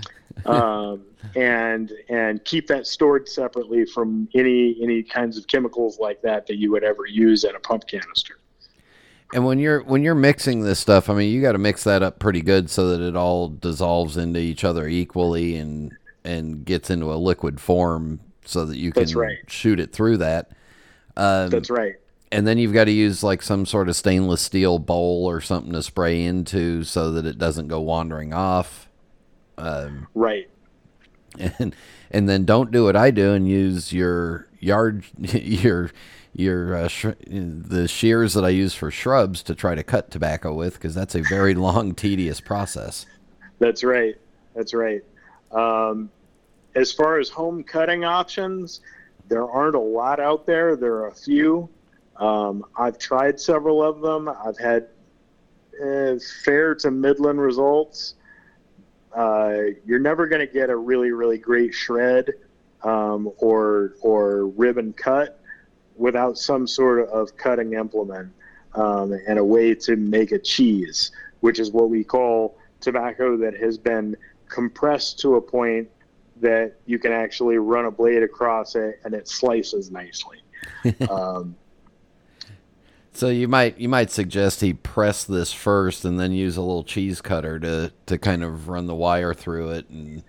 Um, 0.46 1.06
and 1.36 1.92
and 2.10 2.44
keep 2.44 2.68
that 2.68 2.88
stored 2.88 3.30
separately 3.30 3.86
from 3.86 4.28
any 4.34 4.76
any 4.82 5.04
kinds 5.04 5.38
of 5.38 5.48
chemicals 5.48 6.00
like 6.00 6.22
that 6.24 6.48
that 6.48 6.58
you 6.58 6.72
would 6.72 6.84
ever 6.84 7.06
use 7.06 7.44
in 7.44 7.56
a 7.56 7.60
pump 7.60 7.88
canister. 7.88 8.40
And 9.34 9.46
when 9.46 9.58
you're 9.60 9.82
when 9.84 10.04
you're 10.04 10.16
mixing 10.16 10.62
this 10.62 10.80
stuff, 10.80 11.10
I 11.10 11.16
mean, 11.16 11.32
you 11.32 11.42
got 11.42 11.54
to 11.54 11.58
mix 11.58 11.84
that 11.86 12.04
up 12.04 12.20
pretty 12.20 12.42
good 12.42 12.70
so 12.70 12.90
that 12.90 13.02
it 13.02 13.16
all 13.16 13.50
dissolves 13.50 14.16
into 14.16 14.40
each 14.40 14.64
other 14.64 14.88
equally 14.88 15.58
and 15.58 15.92
and 16.24 16.64
gets 16.64 16.90
into 16.90 17.12
a 17.12 17.16
liquid 17.16 17.60
form 17.60 18.20
so 18.46 18.66
that 18.66 18.78
you 18.78 18.92
can 18.92 19.10
right. 19.18 19.38
shoot 19.48 19.80
it 19.80 19.92
through 19.92 20.18
that. 20.18 20.52
Um, 21.18 21.50
That's 21.50 21.70
right. 21.70 21.96
and 22.32 22.46
then 22.48 22.58
you've 22.58 22.74
got 22.74 22.86
to 22.86 22.92
use 22.92 23.24
like 23.24 23.42
some 23.42 23.66
sort 23.66 23.90
of 23.90 23.96
stainless 23.96 24.42
steel 24.42 24.80
bowl 24.80 25.26
or 25.26 25.42
something 25.42 25.74
to 25.74 25.84
spray 25.84 26.24
into 26.24 26.84
so 26.84 27.12
that 27.12 27.26
it 27.26 27.38
doesn't 27.38 27.68
go 27.68 27.82
wandering 27.82 28.34
off. 28.34 28.88
Um, 29.58 30.08
Right. 30.14 30.50
and 31.40 31.76
and 32.12 32.30
then 32.30 32.46
don't 32.46 32.72
do 32.72 32.84
what 32.84 32.96
I 32.96 33.10
do 33.12 33.34
and 33.34 33.48
use 33.48 33.92
your 33.92 34.48
yard 34.60 35.04
your 35.18 35.92
your 36.34 36.76
uh, 36.76 36.88
sh- 36.88 37.06
the 37.28 37.88
shears 37.88 38.34
that 38.34 38.44
I 38.44 38.50
use 38.50 38.74
for 38.74 38.90
shrubs 38.92 39.44
to 39.44 39.56
try 39.56 39.76
to 39.76 39.84
cut 39.84 40.12
tobacco 40.12 40.54
with 40.54 40.74
because 40.76 40.96
that's 40.96 41.16
a 41.16 41.22
very 41.22 41.54
long, 41.56 41.94
tedious 41.94 42.42
process. 42.42 43.06
That's 43.60 43.84
right. 43.84 44.16
That's 44.56 44.74
right. 44.74 45.04
Um, 45.52 46.10
as 46.76 46.92
far 46.92 47.20
as 47.20 47.30
home 47.30 47.64
cutting 47.64 48.04
options, 48.04 48.82
there 49.30 49.48
aren't 49.48 49.76
a 49.76 49.80
lot 49.80 50.20
out 50.20 50.46
there. 50.46 50.76
There 50.76 50.96
are 50.96 51.08
a 51.08 51.16
few. 51.16 51.70
Um, 52.18 52.66
I've 52.78 52.98
tried 52.98 53.40
several 53.40 53.84
of 53.84 54.02
them. 54.02 54.28
I've 54.28 54.58
had 54.58 54.88
uh, 55.84 56.16
fair 56.44 56.76
to 56.76 56.92
midland 56.92 57.40
results. 57.40 58.16
Uh, 59.16 59.58
you're 59.86 60.00
never 60.00 60.28
going 60.28 60.46
to 60.46 60.52
get 60.52 60.72
a 60.72 60.76
really, 60.76 61.12
really 61.12 61.38
great 61.38 61.74
shred 61.74 62.32
um, 62.84 63.32
or 63.38 63.94
or 64.02 64.48
ribbon 64.48 64.94
cut 64.94 65.43
without 65.96 66.38
some 66.38 66.68
sort 66.68 67.08
of 67.10 67.36
cutting 67.38 67.74
implement 67.74 68.32
um, 68.76 69.14
and 69.28 69.38
a 69.40 69.44
way 69.44 69.76
to 69.76 69.96
make 69.96 70.32
a 70.32 70.40
cheese, 70.40 71.12
which 71.42 71.60
is 71.60 71.72
what 71.72 71.90
we 71.90 72.04
call 72.04 72.58
tobacco 72.80 73.38
that 73.38 73.56
has 73.56 73.78
been 73.78 74.16
compressed 74.48 75.20
to 75.20 75.36
a 75.36 75.42
point 75.42 75.90
that 76.42 76.74
you 76.86 77.00
can 77.00 77.12
actually 77.12 77.58
run 77.58 77.86
a 77.86 77.92
blade 77.92 78.24
across 78.24 78.76
it 78.76 79.00
and 79.06 79.14
it 79.14 79.28
slices 79.28 79.92
nicely. 79.92 80.40
um, 81.10 81.56
So 83.14 83.30
you 83.30 83.48
might 83.48 83.78
you 83.78 83.88
might 83.88 84.10
suggest 84.10 84.62
he 84.62 84.74
press 84.74 85.24
this 85.24 85.54
first 85.54 86.04
and 86.04 86.20
then 86.20 86.32
use 86.32 86.58
a 86.58 86.62
little 86.62 86.84
cheese 86.84 87.22
cutter 87.22 87.60
to 87.60 87.94
to 88.08 88.18
kind 88.18 88.44
of 88.44 88.68
run 88.70 88.88
the 88.88 88.96
wire 88.96 89.34
through 89.34 89.70
it 89.70 89.90
and 89.90 90.24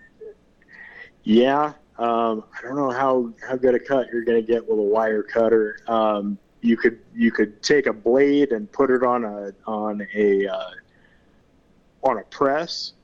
yeah, 1.24 1.72
um, 1.98 2.44
I 2.58 2.62
don't 2.62 2.76
know 2.76 2.90
how, 2.90 3.32
how 3.46 3.56
good 3.56 3.74
a 3.74 3.78
cut 3.78 4.08
you're 4.12 4.24
going 4.24 4.44
to 4.44 4.46
get 4.46 4.68
with 4.68 4.78
a 4.78 4.82
wire 4.82 5.22
cutter. 5.22 5.78
Um, 5.86 6.38
you 6.60 6.76
could 6.76 6.98
you 7.14 7.30
could 7.30 7.62
take 7.62 7.86
a 7.86 7.92
blade 7.92 8.52
and 8.52 8.70
put 8.72 8.90
it 8.90 9.02
on 9.02 9.24
a 9.24 9.52
on 9.66 10.06
a 10.14 10.46
uh, 10.46 10.70
on 12.02 12.18
a 12.18 12.22
press, 12.24 12.94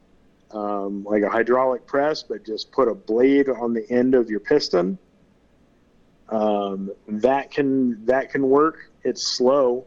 um, 0.50 1.04
like 1.04 1.22
a 1.22 1.28
hydraulic 1.28 1.86
press, 1.86 2.22
but 2.22 2.44
just 2.44 2.72
put 2.72 2.88
a 2.88 2.94
blade 2.94 3.48
on 3.50 3.74
the 3.74 3.88
end 3.90 4.14
of 4.14 4.30
your 4.30 4.40
piston. 4.40 4.98
Um, 6.30 6.90
that 7.08 7.50
can 7.50 8.04
that 8.06 8.30
can 8.30 8.48
work. 8.48 8.90
It's 9.04 9.22
slow, 9.26 9.84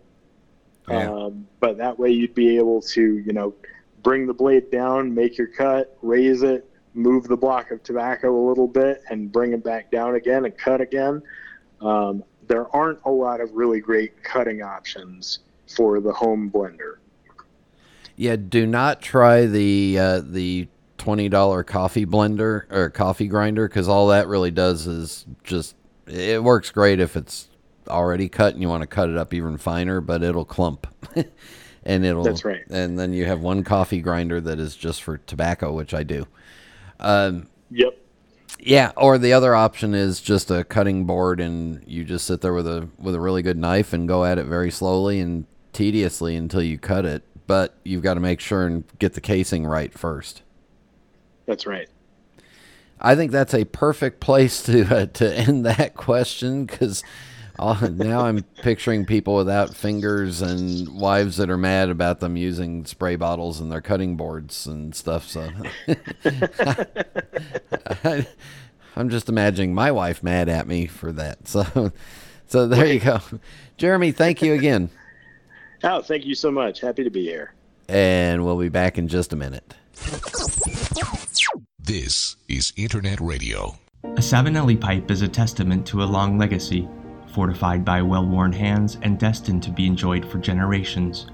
Yeah. 0.88 1.10
um, 1.10 1.48
but 1.60 1.77
that 1.77 1.98
way 1.98 2.12
you'd 2.12 2.36
be 2.36 2.57
able 2.57 2.81
to 2.81 3.01
you 3.01 3.33
know 3.33 3.55
bring 4.03 4.27
the 4.27 4.33
blade 4.33 4.69
down, 4.69 5.13
make 5.15 5.38
your 5.38 5.48
cut, 5.48 5.98
raise 6.01 6.43
it, 6.43 6.69
move 6.93 7.27
the 7.27 7.38
block 7.38 7.71
of 7.71 7.83
tobacco 7.83 8.35
a 8.35 8.45
little 8.47 8.67
bit, 8.67 9.03
and 9.09 9.31
bring 9.31 9.53
it 9.53 9.63
back 9.63 9.91
down 9.91 10.15
again 10.15 10.45
and 10.45 10.57
cut 10.57 10.81
again. 10.81 11.21
Um, 11.81 12.23
there 12.47 12.73
aren't 12.75 13.00
a 13.05 13.12
lot 13.12 13.41
of 13.41 13.51
really 13.53 13.79
great 13.79 14.23
cutting 14.23 14.62
options 14.62 15.39
for 15.67 16.00
the 16.00 16.12
home 16.12 16.51
blender. 16.51 16.95
Yeah, 18.15 18.35
do 18.35 18.65
not 18.65 19.01
try 19.01 19.45
the 19.45 19.97
uh, 20.00 20.21
the 20.23 20.67
twenty 20.97 21.29
dollar 21.29 21.63
coffee 21.63 22.05
blender 22.05 22.71
or 22.71 22.89
coffee 22.89 23.27
grinder 23.27 23.67
because 23.67 23.88
all 23.88 24.07
that 24.07 24.27
really 24.27 24.51
does 24.51 24.88
is 24.88 25.25
just 25.43 25.75
it 26.07 26.43
works 26.43 26.69
great 26.69 27.00
if 27.00 27.15
it's 27.15 27.47
already 27.88 28.29
cut 28.29 28.53
and 28.53 28.62
you 28.62 28.69
want 28.69 28.81
to 28.81 28.88
cut 28.88 29.09
it 29.09 29.17
up 29.17 29.33
even 29.33 29.57
finer, 29.57 30.01
but 30.01 30.23
it'll 30.23 30.45
clump. 30.45 30.88
and 31.83 32.05
it'll 32.05 32.23
That's 32.23 32.45
right. 32.45 32.63
And 32.69 32.97
then 32.97 33.13
you 33.13 33.25
have 33.25 33.41
one 33.41 33.63
coffee 33.63 34.01
grinder 34.01 34.39
that 34.41 34.59
is 34.59 34.75
just 34.75 35.03
for 35.03 35.17
tobacco, 35.17 35.73
which 35.73 35.93
I 35.93 36.03
do. 36.03 36.27
Um, 37.00 37.47
Yep. 37.71 37.97
yeah, 38.59 38.91
or 38.95 39.17
the 39.17 39.33
other 39.33 39.55
option 39.55 39.93
is 39.93 40.21
just 40.21 40.51
a 40.51 40.63
cutting 40.63 41.05
board, 41.05 41.39
and 41.39 41.83
you 41.88 42.03
just 42.03 42.25
sit 42.27 42.41
there 42.41 42.53
with 42.53 42.67
a 42.67 42.88
with 43.00 43.15
a 43.15 43.19
really 43.19 43.41
good 43.41 43.57
knife 43.57 43.93
and 43.93 44.07
go 44.07 44.23
at 44.25 44.38
it 44.38 44.45
very 44.45 44.71
slowly 44.71 45.19
and 45.19 45.45
tediously 45.73 46.35
until 46.35 46.62
you 46.62 46.77
cut 46.77 47.05
it. 47.05 47.23
But 47.47 47.75
you've 47.83 48.03
got 48.03 48.13
to 48.13 48.19
make 48.19 48.39
sure 48.39 48.65
and 48.65 48.83
get 49.00 49.13
the 49.13 49.21
casing 49.21 49.65
right 49.65 49.93
first. 49.93 50.43
That's 51.45 51.65
right. 51.65 51.89
I 53.01 53.15
think 53.15 53.31
that's 53.31 53.53
a 53.53 53.65
perfect 53.65 54.21
place 54.21 54.63
to 54.63 54.83
uh, 54.95 55.05
to 55.07 55.33
end 55.38 55.65
that 55.65 55.95
question 55.95 56.65
because 56.65 57.03
Uh, 57.60 57.88
now 57.91 58.22
I'm 58.22 58.41
picturing 58.63 59.05
people 59.05 59.36
without 59.36 59.75
fingers 59.75 60.41
and 60.41 60.89
wives 60.89 61.38
that 61.38 61.50
are 61.50 61.57
mad 61.57 61.89
about 61.89 62.19
them 62.19 62.36
using 62.36 62.86
spray 62.86 63.15
bottles 63.15 63.60
and 63.60 63.72
their 63.72 63.81
cutting 63.81 64.15
boards 64.17 64.65
and 64.65 64.95
stuff. 64.95 65.27
So 65.27 65.50
I, 68.03 68.27
I'm 68.95 69.10
just 69.10 69.29
imagining 69.29 69.74
my 69.74 69.91
wife 69.91 70.24
mad 70.24 70.50
at 70.50 70.67
me 70.67 70.88
for 70.88 71.12
that. 71.13 71.48
So 71.48 71.91
so 72.48 72.67
there 72.67 72.86
you 72.86 73.00
go, 73.00 73.19
Jeremy. 73.77 74.12
Thank 74.12 74.41
you 74.41 74.53
again, 74.53 74.89
Oh, 75.83 76.01
thank 76.01 76.25
you 76.25 76.33
so 76.36 76.50
much. 76.50 76.79
Happy 76.81 77.03
to 77.03 77.10
be 77.10 77.24
here. 77.24 77.53
and 77.89 78.43
we'll 78.45 78.57
be 78.60 78.69
back 78.69 78.98
in 78.98 79.07
just 79.07 79.33
a 79.33 79.36
minute. 79.36 79.74
This 81.79 82.36
is 82.48 82.72
Internet 82.77 83.19
Radio. 83.19 83.77
A 84.03 84.22
Savinelli 84.22 84.79
pipe 84.79 85.12
is 85.12 85.22
a 85.22 85.27
testament 85.27 85.86
to 85.88 86.01
a 86.03 86.05
long 86.05 86.38
legacy, 86.38 86.88
fortified 87.33 87.83
by 87.83 88.01
well 88.01 88.25
worn 88.25 88.53
hands 88.53 88.97
and 89.01 89.19
destined 89.19 89.63
to 89.63 89.71
be 89.71 89.87
enjoyed 89.87 90.25
for 90.25 90.37
generations. 90.37 91.27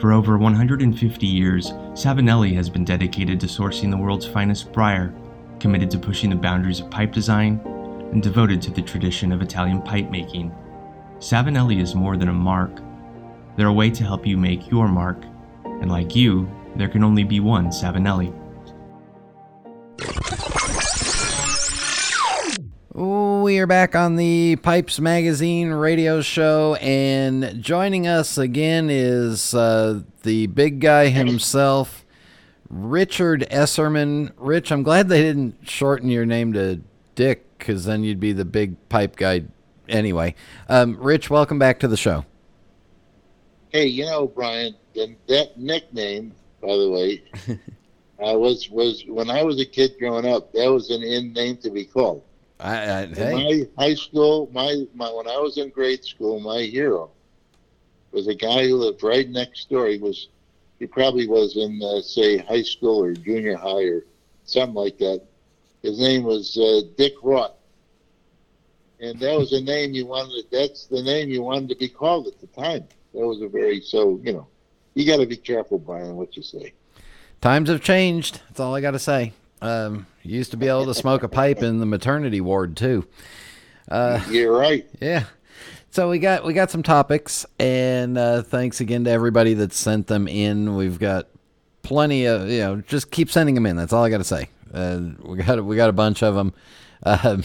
For 0.00 0.12
over 0.12 0.38
150 0.38 1.26
years, 1.26 1.70
Savinelli 1.92 2.54
has 2.54 2.68
been 2.68 2.84
dedicated 2.84 3.40
to 3.40 3.46
sourcing 3.46 3.90
the 3.90 3.96
world's 3.96 4.26
finest 4.26 4.72
briar, 4.72 5.14
committed 5.60 5.90
to 5.92 5.98
pushing 5.98 6.30
the 6.30 6.36
boundaries 6.36 6.80
of 6.80 6.90
pipe 6.90 7.12
design, 7.12 7.60
and 8.12 8.22
devoted 8.22 8.60
to 8.62 8.70
the 8.70 8.82
tradition 8.82 9.32
of 9.32 9.42
Italian 9.42 9.82
pipe 9.82 10.10
making. 10.10 10.54
Savinelli 11.18 11.80
is 11.80 11.94
more 11.94 12.16
than 12.16 12.28
a 12.28 12.32
mark. 12.32 12.80
They're 13.56 13.68
a 13.68 13.72
way 13.72 13.90
to 13.90 14.04
help 14.04 14.26
you 14.26 14.36
make 14.36 14.70
your 14.70 14.88
mark, 14.88 15.24
and 15.64 15.90
like 15.90 16.14
you, 16.14 16.50
there 16.76 16.88
can 16.88 17.04
only 17.04 17.24
be 17.24 17.40
one 17.40 17.68
Savinelli. 17.68 18.32
We 22.94 23.58
are 23.58 23.66
back 23.66 23.96
on 23.96 24.14
the 24.14 24.54
Pipes 24.54 25.00
Magazine 25.00 25.70
radio 25.70 26.20
show, 26.20 26.76
and 26.76 27.60
joining 27.60 28.06
us 28.06 28.38
again 28.38 28.88
is 28.88 29.52
uh, 29.52 30.02
the 30.22 30.46
big 30.46 30.78
guy 30.78 31.08
himself, 31.08 32.04
Richard 32.68 33.48
Esserman. 33.50 34.32
Rich, 34.36 34.70
I'm 34.70 34.84
glad 34.84 35.08
they 35.08 35.22
didn't 35.22 35.68
shorten 35.68 36.08
your 36.08 36.24
name 36.24 36.52
to 36.52 36.82
Dick, 37.16 37.58
because 37.58 37.84
then 37.84 38.04
you'd 38.04 38.20
be 38.20 38.32
the 38.32 38.44
big 38.44 38.76
pipe 38.88 39.16
guy 39.16 39.42
anyway. 39.88 40.36
Um, 40.68 40.96
Rich, 40.96 41.28
welcome 41.28 41.58
back 41.58 41.80
to 41.80 41.88
the 41.88 41.96
show. 41.96 42.24
Hey, 43.70 43.86
you 43.86 44.06
know, 44.06 44.28
Brian, 44.28 44.76
the, 44.94 45.16
that 45.26 45.58
nickname, 45.58 46.32
by 46.62 46.76
the 46.76 46.88
way, 46.88 47.24
I 48.24 48.36
was 48.36 48.70
was 48.70 49.02
when 49.08 49.30
I 49.30 49.42
was 49.42 49.60
a 49.60 49.66
kid 49.66 49.96
growing 49.98 50.26
up. 50.26 50.52
That 50.52 50.70
was 50.70 50.90
an 50.90 51.02
in 51.02 51.32
name 51.32 51.56
to 51.56 51.70
be 51.70 51.86
called. 51.86 52.22
I, 52.60 53.02
I, 53.02 53.06
hey, 53.06 53.68
my 53.76 53.82
high 53.82 53.94
school, 53.94 54.48
my, 54.52 54.84
my 54.94 55.10
when 55.12 55.26
I 55.26 55.38
was 55.38 55.58
in 55.58 55.70
grade 55.70 56.04
school, 56.04 56.40
my 56.40 56.62
hero 56.62 57.10
was 58.12 58.28
a 58.28 58.34
guy 58.34 58.68
who 58.68 58.76
lived 58.76 59.02
right 59.02 59.28
next 59.28 59.68
door. 59.68 59.88
He 59.88 59.98
was 59.98 60.28
he 60.78 60.86
probably 60.86 61.26
was 61.26 61.56
in 61.56 61.80
uh, 61.82 62.00
say 62.00 62.38
high 62.38 62.62
school 62.62 63.02
or 63.02 63.12
junior 63.12 63.56
high 63.56 63.84
or 63.84 64.04
something 64.44 64.74
like 64.74 64.98
that. 64.98 65.22
His 65.82 65.98
name 65.98 66.22
was 66.22 66.56
uh, 66.56 66.82
Dick 66.96 67.14
Roth, 67.22 67.56
and 69.00 69.18
that 69.20 69.36
was 69.36 69.50
the 69.50 69.60
name 69.60 69.92
you 69.92 70.06
wanted. 70.06 70.46
That's 70.50 70.86
the 70.86 71.02
name 71.02 71.28
you 71.28 71.42
wanted 71.42 71.68
to 71.70 71.76
be 71.76 71.88
called 71.88 72.28
at 72.28 72.40
the 72.40 72.46
time. 72.46 72.86
That 73.12 73.26
was 73.26 73.42
a 73.42 73.48
very 73.48 73.80
so 73.80 74.20
you 74.22 74.32
know. 74.32 74.46
You 74.94 75.04
got 75.04 75.16
to 75.16 75.26
be 75.26 75.36
careful, 75.36 75.80
Brian, 75.80 76.14
what 76.14 76.36
you 76.36 76.42
say. 76.44 76.72
times 77.40 77.68
have 77.68 77.80
changed. 77.80 78.40
That's 78.48 78.60
all 78.60 78.76
I 78.76 78.80
got 78.80 78.92
to 78.92 79.00
say. 79.00 79.32
Um, 79.64 80.06
you 80.22 80.36
used 80.36 80.50
to 80.50 80.56
be 80.56 80.68
able 80.68 80.86
to 80.86 80.94
smoke 80.94 81.22
a 81.22 81.28
pipe 81.28 81.62
in 81.62 81.80
the 81.80 81.86
maternity 81.86 82.40
ward 82.40 82.76
too. 82.76 83.06
You're 84.30 84.56
right. 84.56 84.86
Yeah. 85.00 85.24
So 85.90 86.10
we 86.10 86.18
got 86.18 86.44
we 86.44 86.54
got 86.54 86.70
some 86.70 86.82
topics, 86.82 87.46
and 87.58 88.18
uh, 88.18 88.42
thanks 88.42 88.80
again 88.80 89.04
to 89.04 89.10
everybody 89.10 89.54
that 89.54 89.72
sent 89.72 90.08
them 90.08 90.26
in. 90.26 90.74
We've 90.76 90.98
got 90.98 91.28
plenty 91.82 92.26
of 92.26 92.48
you 92.48 92.58
know. 92.60 92.80
Just 92.80 93.10
keep 93.10 93.30
sending 93.30 93.54
them 93.54 93.64
in. 93.64 93.76
That's 93.76 93.92
all 93.92 94.02
I 94.02 94.10
got 94.10 94.18
to 94.18 94.24
say. 94.24 94.48
Uh, 94.72 95.00
we 95.22 95.38
got 95.38 95.64
we 95.64 95.76
got 95.76 95.90
a 95.90 95.92
bunch 95.92 96.22
of 96.22 96.34
them. 96.34 96.52
Um, 97.04 97.44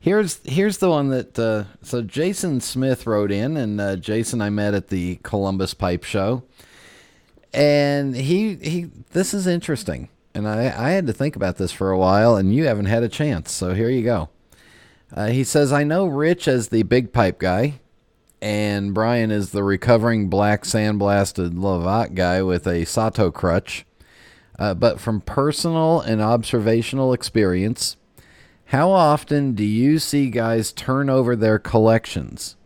here's 0.00 0.40
here's 0.44 0.78
the 0.78 0.90
one 0.90 1.08
that 1.08 1.38
uh, 1.38 1.64
so 1.82 2.02
Jason 2.02 2.60
Smith 2.60 3.06
wrote 3.06 3.32
in, 3.32 3.56
and 3.56 3.80
uh, 3.80 3.96
Jason 3.96 4.42
I 4.42 4.50
met 4.50 4.74
at 4.74 4.88
the 4.88 5.18
Columbus 5.22 5.72
Pipe 5.72 6.04
Show, 6.04 6.42
and 7.54 8.14
he 8.14 8.56
he 8.56 8.90
this 9.12 9.32
is 9.32 9.46
interesting. 9.46 10.10
And 10.34 10.48
I, 10.48 10.64
I 10.64 10.90
had 10.90 11.06
to 11.06 11.12
think 11.12 11.36
about 11.36 11.56
this 11.56 11.72
for 11.72 11.90
a 11.90 11.98
while, 11.98 12.36
and 12.36 12.54
you 12.54 12.64
haven't 12.66 12.86
had 12.86 13.02
a 13.02 13.08
chance, 13.08 13.52
so 13.52 13.74
here 13.74 13.90
you 13.90 14.02
go. 14.02 14.28
Uh, 15.12 15.26
he 15.26 15.44
says, 15.44 15.72
I 15.72 15.84
know 15.84 16.06
Rich 16.06 16.46
as 16.46 16.68
the 16.68 16.82
big 16.82 17.12
pipe 17.12 17.38
guy, 17.38 17.80
and 18.40 18.94
Brian 18.94 19.30
is 19.30 19.50
the 19.50 19.64
recovering 19.64 20.28
black 20.28 20.64
sandblasted 20.64 21.54
Lovat 21.54 22.14
guy 22.14 22.42
with 22.42 22.66
a 22.66 22.84
Sato 22.84 23.30
crutch. 23.30 23.84
Uh, 24.58 24.74
but 24.74 25.00
from 25.00 25.20
personal 25.20 26.00
and 26.00 26.20
observational 26.20 27.12
experience, 27.12 27.96
how 28.66 28.90
often 28.90 29.54
do 29.54 29.64
you 29.64 29.98
see 29.98 30.30
guys 30.30 30.72
turn 30.72 31.08
over 31.08 31.34
their 31.34 31.58
collections? 31.58 32.56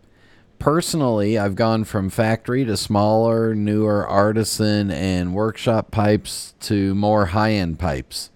Personally, 0.62 1.37
I've 1.37 1.57
gone 1.57 1.83
from 1.83 2.09
factory 2.09 2.64
to 2.66 2.76
smaller, 2.76 3.52
newer 3.52 4.07
artisan 4.07 4.92
and 4.92 5.35
workshop 5.35 5.90
pipes 5.90 6.54
to 6.61 6.95
more 6.95 7.26
high 7.26 7.50
end 7.50 7.81
pipes. 7.81 8.31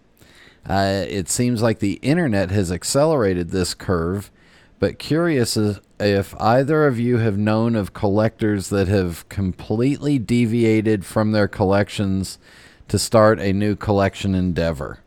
Uh, 0.69 1.05
it 1.09 1.29
seems 1.29 1.63
like 1.63 1.79
the 1.79 2.01
internet 2.03 2.51
has 2.51 2.73
accelerated 2.73 3.51
this 3.51 3.75
curve, 3.75 4.33
but 4.81 4.99
curious 4.99 5.57
if 6.01 6.35
either 6.41 6.89
of 6.89 6.99
you 6.99 7.19
have 7.19 7.39
known 7.39 7.77
of 7.77 7.95
collectors 7.95 8.71
that 8.71 8.89
have 8.89 9.29
completely 9.29 10.19
deviated 10.19 11.07
from 11.07 11.31
their 11.31 11.47
collections 11.47 12.41
to 12.89 12.99
start 12.99 13.39
a 13.39 13.53
new 13.53 13.77
collection 13.77 14.35
endeavor. 14.35 14.99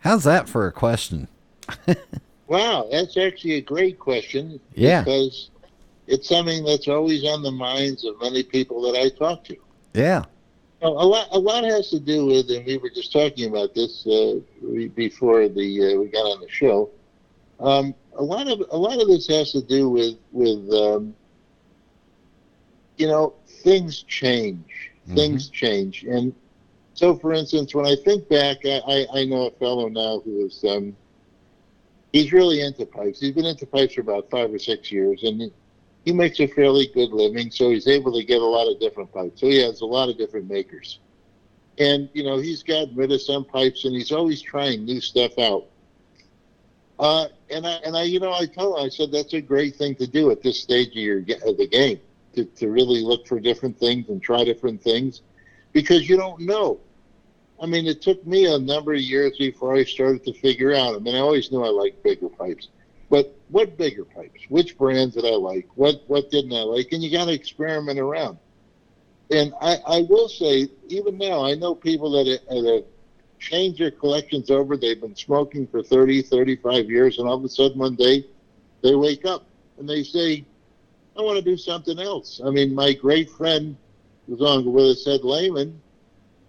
How's 0.00 0.24
that 0.24 0.48
for 0.48 0.66
a 0.66 0.72
question? 0.72 1.28
wow, 2.48 2.88
that's 2.90 3.16
actually 3.16 3.54
a 3.54 3.60
great 3.60 4.00
question. 4.00 4.58
Yeah. 4.74 5.04
Because 5.04 5.50
it's 6.08 6.28
something 6.28 6.64
that's 6.64 6.88
always 6.88 7.24
on 7.24 7.42
the 7.42 7.52
minds 7.52 8.04
of 8.04 8.20
many 8.20 8.42
people 8.42 8.80
that 8.82 8.98
I 8.98 9.10
talk 9.10 9.44
to. 9.44 9.56
Yeah. 9.92 10.24
a 10.80 10.88
lot, 10.88 11.28
a 11.30 11.38
lot 11.38 11.64
has 11.64 11.90
to 11.90 12.00
do 12.00 12.26
with, 12.26 12.50
and 12.50 12.64
we 12.64 12.78
were 12.78 12.90
just 12.90 13.12
talking 13.12 13.48
about 13.48 13.74
this 13.74 14.06
uh, 14.06 14.36
before 14.94 15.48
the 15.48 15.94
uh, 15.94 16.00
we 16.00 16.08
got 16.08 16.20
on 16.20 16.40
the 16.40 16.48
show. 16.48 16.90
Um, 17.60 17.94
a 18.16 18.22
lot 18.22 18.48
of 18.48 18.62
a 18.70 18.76
lot 18.76 19.00
of 19.00 19.08
this 19.08 19.26
has 19.28 19.52
to 19.52 19.62
do 19.62 19.90
with 19.90 20.16
with 20.32 20.72
um, 20.72 21.14
you 22.96 23.06
know 23.06 23.34
things 23.62 24.02
change, 24.04 24.90
mm-hmm. 25.04 25.14
things 25.14 25.48
change, 25.50 26.04
and 26.04 26.34
so 26.94 27.16
for 27.16 27.32
instance, 27.32 27.74
when 27.74 27.86
I 27.86 27.96
think 28.04 28.28
back, 28.28 28.58
I, 28.64 28.80
I, 28.86 29.20
I 29.20 29.24
know 29.24 29.46
a 29.46 29.50
fellow 29.52 29.88
now 29.88 30.20
who 30.20 30.46
is 30.46 30.64
um, 30.64 30.96
he's 32.12 32.32
really 32.32 32.60
into 32.60 32.86
pipes. 32.86 33.20
He's 33.20 33.34
been 33.34 33.46
into 33.46 33.66
pipes 33.66 33.94
for 33.94 34.00
about 34.00 34.30
five 34.30 34.52
or 34.52 34.58
six 34.58 34.90
years, 34.90 35.22
and 35.24 35.50
he 36.08 36.14
makes 36.14 36.40
a 36.40 36.46
fairly 36.46 36.86
good 36.94 37.12
living, 37.12 37.50
so 37.50 37.68
he's 37.68 37.86
able 37.86 38.10
to 38.14 38.24
get 38.24 38.40
a 38.40 38.44
lot 38.46 38.66
of 38.66 38.80
different 38.80 39.12
pipes. 39.12 39.42
So 39.42 39.46
he 39.46 39.58
has 39.58 39.82
a 39.82 39.84
lot 39.84 40.08
of 40.08 40.16
different 40.16 40.48
makers. 40.48 41.00
And, 41.76 42.08
you 42.14 42.24
know, 42.24 42.38
he's 42.38 42.62
gotten 42.62 42.96
rid 42.96 43.12
of 43.12 43.20
some 43.20 43.44
pipes 43.44 43.84
and 43.84 43.94
he's 43.94 44.10
always 44.10 44.40
trying 44.40 44.86
new 44.86 45.02
stuff 45.02 45.38
out. 45.38 45.66
Uh, 46.98 47.26
and 47.50 47.66
I, 47.66 47.72
and 47.84 47.94
I, 47.94 48.04
you 48.04 48.20
know, 48.20 48.32
I 48.32 48.46
told 48.46 48.78
him, 48.78 48.86
I 48.86 48.88
said, 48.88 49.12
that's 49.12 49.34
a 49.34 49.42
great 49.42 49.76
thing 49.76 49.96
to 49.96 50.06
do 50.06 50.30
at 50.30 50.42
this 50.42 50.58
stage 50.58 50.88
of 50.88 50.94
your 50.96 51.18
of 51.44 51.58
the 51.58 51.68
game, 51.70 52.00
to, 52.34 52.46
to 52.46 52.70
really 52.70 53.02
look 53.02 53.26
for 53.26 53.38
different 53.38 53.78
things 53.78 54.08
and 54.08 54.22
try 54.22 54.44
different 54.44 54.82
things, 54.82 55.20
because 55.74 56.08
you 56.08 56.16
don't 56.16 56.40
know. 56.40 56.80
I 57.62 57.66
mean, 57.66 57.86
it 57.86 58.00
took 58.00 58.26
me 58.26 58.46
a 58.46 58.58
number 58.58 58.94
of 58.94 59.00
years 59.00 59.36
before 59.36 59.76
I 59.76 59.84
started 59.84 60.24
to 60.24 60.32
figure 60.32 60.72
out. 60.72 60.94
I 60.94 61.00
mean, 61.00 61.14
I 61.14 61.18
always 61.18 61.52
knew 61.52 61.62
I 61.62 61.68
liked 61.68 62.02
bigger 62.02 62.30
pipes, 62.30 62.68
but 63.10 63.34
what 63.48 63.76
bigger 63.78 64.04
pipes? 64.04 64.42
Which 64.48 64.76
brands 64.76 65.14
did 65.14 65.24
I 65.24 65.36
like? 65.36 65.68
What 65.74 66.02
what 66.06 66.30
didn't 66.30 66.52
I 66.52 66.62
like? 66.62 66.92
And 66.92 67.02
you 67.02 67.10
got 67.10 67.26
to 67.26 67.32
experiment 67.32 67.98
around. 67.98 68.38
And 69.30 69.52
I, 69.60 69.76
I 69.86 70.02
will 70.08 70.28
say, 70.28 70.68
even 70.88 71.18
now, 71.18 71.44
I 71.44 71.54
know 71.54 71.74
people 71.74 72.10
that 72.12 72.40
uh, 72.50 72.74
have, 72.76 72.84
changed 73.38 73.78
their 73.78 73.90
collections 73.90 74.50
over. 74.50 74.76
They've 74.76 75.00
been 75.00 75.14
smoking 75.14 75.66
for 75.66 75.82
30, 75.82 76.22
35 76.22 76.90
years, 76.90 77.18
and 77.18 77.28
all 77.28 77.36
of 77.36 77.44
a 77.44 77.48
sudden 77.48 77.78
one 77.78 77.94
day 77.94 78.24
they 78.82 78.94
wake 78.94 79.24
up 79.24 79.44
and 79.78 79.88
they 79.88 80.02
say, 80.02 80.44
I 81.16 81.22
want 81.22 81.36
to 81.36 81.42
do 81.42 81.56
something 81.56 81.98
else. 81.98 82.40
I 82.44 82.50
mean, 82.50 82.74
my 82.74 82.92
great 82.92 83.30
friend 83.30 83.76
who's 84.26 84.40
on 84.40 84.64
with 84.64 84.84
us, 84.84 85.06
Ed 85.06 85.24
Lehman, 85.24 85.80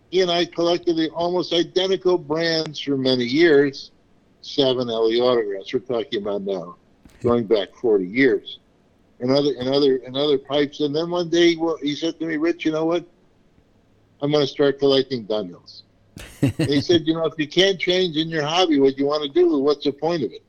he 0.09 0.21
and 0.21 0.31
I 0.31 0.45
collected 0.45 0.97
the 0.97 1.09
almost 1.11 1.53
identical 1.53 2.17
brands 2.17 2.79
for 2.79 2.97
many 2.97 3.23
years 3.23 3.91
Savinelli 4.41 5.19
autographs. 5.19 5.73
We're 5.73 5.79
talking 5.79 6.21
about 6.21 6.43
now, 6.43 6.75
going 7.21 7.45
back 7.45 7.73
40 7.75 8.05
years, 8.07 8.59
and 9.19 9.31
other 9.31 9.53
and 9.59 9.69
other 9.69 9.97
and 9.97 10.15
other 10.15 10.37
pipes. 10.37 10.79
And 10.79 10.95
then 10.95 11.09
one 11.09 11.29
day, 11.29 11.55
well, 11.55 11.77
he 11.81 11.95
said 11.95 12.19
to 12.19 12.25
me, 12.25 12.37
"Rich, 12.37 12.65
you 12.65 12.71
know 12.71 12.85
what? 12.85 13.05
I'm 14.21 14.31
going 14.31 14.45
to 14.45 14.51
start 14.51 14.79
collecting 14.79 15.25
Dunhills." 15.25 15.83
he 16.41 16.81
said, 16.81 17.05
"You 17.05 17.13
know, 17.13 17.25
if 17.25 17.33
you 17.37 17.47
can't 17.47 17.79
change 17.79 18.17
in 18.17 18.29
your 18.29 18.45
hobby 18.45 18.79
what 18.79 18.97
you 18.97 19.05
want 19.05 19.23
to 19.23 19.29
do, 19.29 19.57
what's 19.59 19.85
the 19.85 19.91
point 19.91 20.23
of 20.23 20.31
it?" 20.31 20.43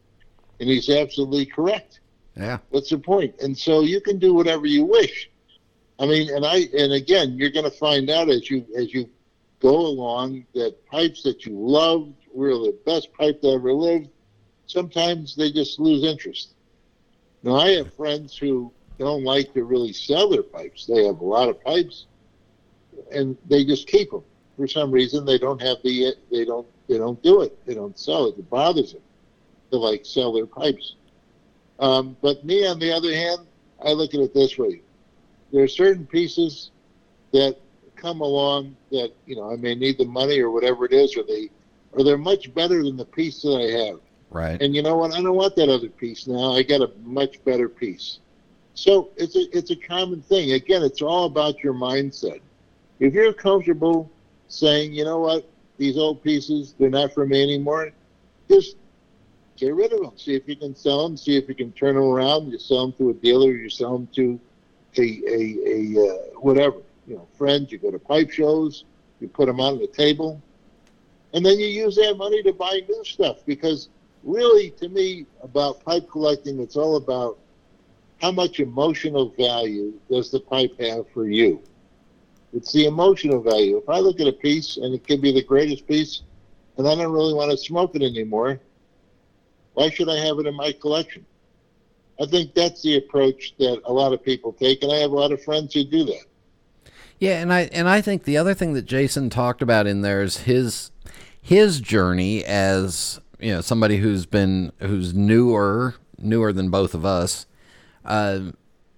And 0.61 0.68
he's 0.68 0.90
absolutely 0.90 1.46
correct. 1.46 2.00
Yeah. 2.37 2.59
What's 2.70 2.90
the 2.90 2.98
point? 2.98 3.35
And 3.40 3.57
so 3.57 3.81
you 3.81 4.00
can 4.00 4.18
do 4.18 4.35
whatever 4.35 4.66
you 4.66 4.85
wish. 4.85 5.31
I 5.98 6.07
mean, 6.07 6.31
and 6.31 6.46
I 6.46 6.68
and 6.76 6.92
again, 6.92 7.37
you're 7.37 7.50
going 7.50 7.64
to 7.64 7.76
find 7.76 8.09
out 8.09 8.29
as 8.31 8.50
you 8.50 8.64
as 8.76 8.92
you 8.94 9.09
go 9.61 9.76
along 9.76 10.46
that 10.55 10.87
pipes 10.87 11.22
that 11.24 11.44
you 11.44 11.55
were 12.32 12.54
the 12.54 12.76
best 12.86 13.12
pipe 13.12 13.40
that 13.42 13.48
ever 13.48 13.72
lived. 13.72 14.08
Sometimes 14.66 15.34
they 15.34 15.50
just 15.50 15.80
lose 15.80 16.04
interest. 16.04 16.54
Now 17.42 17.56
I 17.56 17.70
have 17.70 17.92
friends 17.94 18.36
who 18.36 18.72
don't 18.98 19.24
like 19.24 19.52
to 19.54 19.64
really 19.64 19.92
sell 19.92 20.28
their 20.28 20.42
pipes. 20.42 20.86
They 20.86 21.04
have 21.06 21.20
a 21.20 21.24
lot 21.24 21.48
of 21.48 21.62
pipes, 21.62 22.06
and 23.10 23.36
they 23.48 23.64
just 23.64 23.88
keep 23.88 24.10
them. 24.10 24.22
For 24.56 24.68
some 24.68 24.90
reason, 24.90 25.24
they 25.24 25.38
don't 25.38 25.60
have 25.62 25.78
the 25.82 26.14
they 26.30 26.44
don't 26.44 26.66
they 26.86 26.98
don't 26.98 27.20
do 27.22 27.40
it. 27.40 27.58
They 27.66 27.74
don't 27.74 27.98
sell 27.98 28.26
it. 28.26 28.38
It 28.38 28.50
bothers 28.50 28.92
them 28.92 29.02
to 29.70 29.78
like 29.78 30.04
sell 30.04 30.32
their 30.32 30.46
pipes. 30.46 30.96
Um, 31.78 32.16
but 32.20 32.44
me, 32.44 32.66
on 32.66 32.78
the 32.78 32.92
other 32.92 33.14
hand, 33.14 33.46
I 33.82 33.92
look 33.92 34.12
at 34.12 34.20
it 34.20 34.34
this 34.34 34.58
way: 34.58 34.82
there 35.50 35.64
are 35.64 35.68
certain 35.68 36.06
pieces 36.06 36.70
that 37.32 37.56
come 37.96 38.20
along 38.20 38.76
that 38.90 39.12
you 39.26 39.36
know 39.36 39.50
I 39.50 39.56
may 39.56 39.74
need 39.74 39.96
the 39.98 40.04
money 40.04 40.40
or 40.40 40.50
whatever 40.50 40.84
it 40.84 40.92
is, 40.92 41.16
or 41.16 41.22
they 41.22 41.50
or 41.92 42.05
they're 42.05 42.18
much 42.18 42.53
better 42.55 42.83
than 42.83 42.96
the 42.96 43.05
piece 43.05 43.42
that 43.42 43.57
I 43.57 43.87
have. 43.87 44.00
Right. 44.31 44.61
And 44.62 44.74
you 44.74 44.83
know 44.83 44.96
what? 44.96 45.12
I 45.12 45.22
don't 45.22 45.35
want 45.35 45.57
that 45.57 45.68
other 45.68 45.88
piece 45.88 46.26
now. 46.26 46.53
I 46.53 46.62
got 46.62 46.81
a 46.81 46.90
much 47.03 47.42
better 47.44 47.68
piece. 47.68 48.20
So 48.74 49.11
it's 49.16 49.35
a 49.37 49.57
it's 49.57 49.70
a 49.70 49.76
common 49.76 50.22
thing. 50.22 50.53
Again, 50.53 50.83
it's 50.83 51.03
all 51.03 51.24
about 51.24 51.62
your 51.62 51.74
mindset. 51.74 52.40
If 53.00 53.12
you're 53.12 53.33
comfortable 53.33 54.11
saying, 54.48 54.92
you 54.92 55.05
know 55.05 55.18
what, 55.18 55.48
these 55.79 55.96
old 55.96 56.22
pieces 56.22 56.74
they're 56.79 56.90
not 56.90 57.12
for 57.12 57.26
me 57.26 57.42
anymore, 57.42 57.90
just 58.48 58.76
get 59.57 59.74
rid 59.74 59.92
of 59.92 60.00
them. 60.00 60.12
See 60.16 60.35
if 60.35 60.46
you 60.46 60.57
can 60.57 60.76
sell 60.76 61.03
them. 61.03 61.16
See 61.16 61.37
if 61.37 61.48
you 61.48 61.55
can 61.55 61.72
turn 61.72 61.96
them 61.96 62.05
around. 62.05 62.53
You 62.53 62.59
sell 62.59 62.87
them 62.87 62.92
to 62.98 63.11
a 63.11 63.14
dealer. 63.14 63.50
You 63.50 63.68
sell 63.68 63.98
them 63.98 64.09
to 64.14 64.40
a 64.96 65.03
a, 65.03 65.59
a 65.66 66.07
uh, 66.07 66.40
whatever 66.40 66.76
you 67.09 67.16
know 67.16 67.26
friends. 67.37 67.72
You 67.72 67.79
go 67.79 67.90
to 67.90 67.98
pipe 67.98 68.31
shows. 68.31 68.85
You 69.20 69.26
put 69.29 69.46
them 69.46 69.61
on 69.61 69.81
the 69.81 69.88
table 69.88 70.40
and 71.32 71.44
then 71.44 71.58
you 71.58 71.66
use 71.66 71.96
that 71.96 72.16
money 72.16 72.42
to 72.42 72.52
buy 72.52 72.80
new 72.88 73.04
stuff 73.04 73.44
because 73.46 73.88
really 74.22 74.70
to 74.70 74.88
me 74.88 75.26
about 75.42 75.82
pipe 75.84 76.08
collecting 76.10 76.60
it's 76.60 76.76
all 76.76 76.96
about 76.96 77.38
how 78.20 78.30
much 78.30 78.60
emotional 78.60 79.30
value 79.30 79.94
does 80.10 80.30
the 80.30 80.40
pipe 80.40 80.78
have 80.78 81.08
for 81.14 81.26
you. 81.26 81.62
It's 82.52 82.70
the 82.72 82.84
emotional 82.84 83.40
value. 83.40 83.78
If 83.78 83.88
i 83.88 83.98
look 83.98 84.20
at 84.20 84.26
a 84.26 84.32
piece 84.32 84.76
and 84.76 84.94
it 84.94 85.06
could 85.06 85.22
be 85.22 85.32
the 85.32 85.44
greatest 85.44 85.86
piece 85.86 86.22
and 86.76 86.86
i 86.86 86.94
don't 86.94 87.12
really 87.12 87.34
want 87.34 87.50
to 87.50 87.56
smoke 87.56 87.94
it 87.94 88.02
anymore 88.02 88.60
why 89.74 89.90
should 89.90 90.08
i 90.08 90.16
have 90.16 90.38
it 90.38 90.46
in 90.46 90.54
my 90.54 90.72
collection? 90.72 91.24
I 92.20 92.26
think 92.26 92.54
that's 92.54 92.82
the 92.82 92.98
approach 92.98 93.54
that 93.58 93.80
a 93.86 93.92
lot 93.92 94.12
of 94.12 94.22
people 94.22 94.52
take 94.52 94.82
and 94.82 94.92
i 94.92 94.96
have 94.96 95.12
a 95.12 95.14
lot 95.14 95.32
of 95.32 95.42
friends 95.42 95.74
who 95.74 95.84
do 95.84 96.04
that. 96.04 96.24
Yeah, 97.18 97.40
and 97.40 97.52
I 97.52 97.68
and 97.72 97.88
I 97.88 98.00
think 98.00 98.24
the 98.24 98.38
other 98.38 98.54
thing 98.54 98.72
that 98.74 98.86
Jason 98.86 99.28
talked 99.28 99.62
about 99.62 99.86
in 99.86 100.00
there 100.00 100.22
is 100.22 100.38
his 100.38 100.90
his 101.50 101.80
journey 101.80 102.44
as 102.44 103.20
you 103.40 103.52
know 103.52 103.60
somebody 103.60 103.96
who's 103.96 104.24
been 104.24 104.70
who's 104.78 105.12
newer 105.12 105.96
newer 106.16 106.52
than 106.52 106.70
both 106.70 106.94
of 106.94 107.04
us 107.04 107.44
uh, 108.04 108.38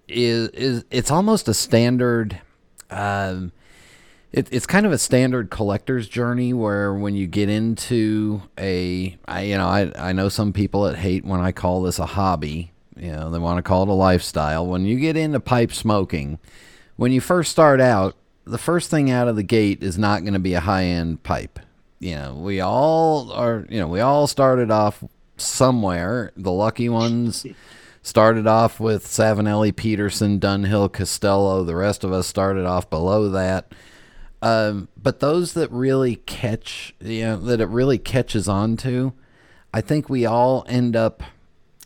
is 0.07 0.51
is 0.51 0.85
it's 0.91 1.11
almost 1.11 1.49
a 1.49 1.55
standard. 1.55 2.43
Um, 2.91 3.53
it, 4.33 4.49
it's 4.53 4.67
kind 4.67 4.85
of 4.85 4.93
a 4.93 4.99
standard 4.99 5.49
collector's 5.49 6.07
journey 6.07 6.53
where 6.53 6.93
when 6.93 7.15
you 7.15 7.27
get 7.27 7.49
into 7.49 8.43
a, 8.59 9.17
I, 9.27 9.43
you 9.45 9.57
know, 9.57 9.67
I, 9.67 9.91
I 9.97 10.12
know 10.12 10.29
some 10.29 10.53
people 10.53 10.83
that 10.83 10.97
hate 10.97 11.25
when 11.25 11.41
I 11.41 11.53
call 11.53 11.81
this 11.81 11.99
a 11.99 12.05
hobby. 12.05 12.73
You 12.97 13.12
know, 13.12 13.31
they 13.31 13.38
want 13.38 13.57
to 13.59 13.62
call 13.62 13.85
it 13.85 13.88
a 13.88 13.95
lifestyle. 13.95 14.67
When 14.67 14.85
you 14.85 14.99
get 14.99 15.17
into 15.17 15.41
pipe 15.41 15.73
smoking, 15.73 16.38
when 16.97 17.12
you 17.12 17.23
first 17.23 17.51
start 17.51 17.81
out, 17.81 18.15
the 18.45 18.59
first 18.59 18.91
thing 18.91 19.11
out 19.11 19.27
of 19.27 19.37
the 19.37 19.43
gate 19.43 19.83
is 19.83 19.97
not 19.97 20.21
going 20.21 20.35
to 20.35 20.38
be 20.38 20.53
a 20.53 20.61
high 20.61 20.85
end 20.85 21.23
pipe 21.23 21.59
you 22.03 22.17
know, 22.17 22.35
we 22.35 22.61
all 22.61 23.31
are, 23.31 23.65
you 23.71 23.79
know, 23.79 23.87
we 23.87 24.01
all 24.01 24.27
started 24.27 24.73
off 24.73 25.05
somewhere. 25.37 26.33
The 26.37 26.51
lucky 26.51 26.88
ones 26.88 27.47
started 28.03 28.49
off 28.49 28.81
with 28.81 29.07
Savinelli, 29.07 29.75
Peterson, 29.75 30.41
Dunhill, 30.41 30.93
Castello. 30.93 31.62
The 31.62 31.77
rest 31.77 32.03
of 32.03 32.12
us 32.12 32.27
started 32.27 32.67
off 32.67 32.91
below 32.91 33.29
that. 33.31 33.73
Um, 34.43 34.88
but 35.01 35.21
those 35.21 35.53
that 35.53 35.71
really 35.71 36.17
catch, 36.17 36.93
you 37.01 37.23
know, 37.23 37.37
that 37.37 37.61
it 37.61 37.69
really 37.69 37.99
catches 37.99 38.49
on 38.49 38.77
to, 38.79 39.12
I 39.73 39.81
think 39.81 40.09
we 40.09 40.27
all 40.27 40.65
end 40.69 40.97
up 40.97 41.23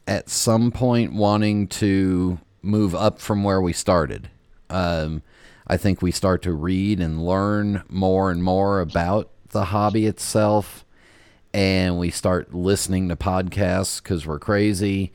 at 0.08 0.30
some 0.30 0.70
point 0.70 1.12
wanting 1.12 1.68
to 1.68 2.38
move 2.62 2.94
up 2.94 3.20
from 3.20 3.44
where 3.44 3.60
we 3.60 3.74
started. 3.74 4.30
Um, 4.70 5.22
I 5.66 5.76
think 5.76 6.00
we 6.00 6.10
start 6.10 6.40
to 6.44 6.54
read 6.54 7.00
and 7.00 7.22
learn 7.22 7.82
more 7.90 8.30
and 8.30 8.42
more 8.42 8.80
about 8.80 9.30
the 9.56 9.66
hobby 9.66 10.06
itself, 10.06 10.84
and 11.54 11.98
we 11.98 12.10
start 12.10 12.54
listening 12.54 13.08
to 13.08 13.16
podcasts 13.16 14.02
because 14.02 14.26
we're 14.26 14.38
crazy. 14.38 15.12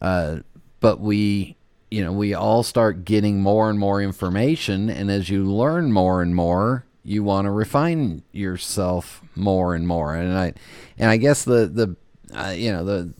Uh, 0.00 0.38
but 0.80 0.98
we, 0.98 1.56
you 1.90 2.02
know, 2.02 2.10
we 2.12 2.32
all 2.32 2.62
start 2.62 3.04
getting 3.04 3.40
more 3.40 3.68
and 3.68 3.78
more 3.78 4.00
information, 4.00 4.88
and 4.88 5.10
as 5.10 5.28
you 5.28 5.44
learn 5.44 5.92
more 5.92 6.22
and 6.22 6.34
more, 6.34 6.86
you 7.04 7.22
want 7.22 7.44
to 7.44 7.50
refine 7.50 8.22
yourself 8.32 9.20
more 9.34 9.74
and 9.74 9.86
more. 9.86 10.14
And 10.14 10.32
I, 10.36 10.54
and 10.96 11.10
I 11.10 11.18
guess 11.18 11.44
the 11.44 11.66
the, 11.66 11.96
uh, 12.34 12.54
you 12.56 12.72
know 12.72 12.84
the 12.84 13.12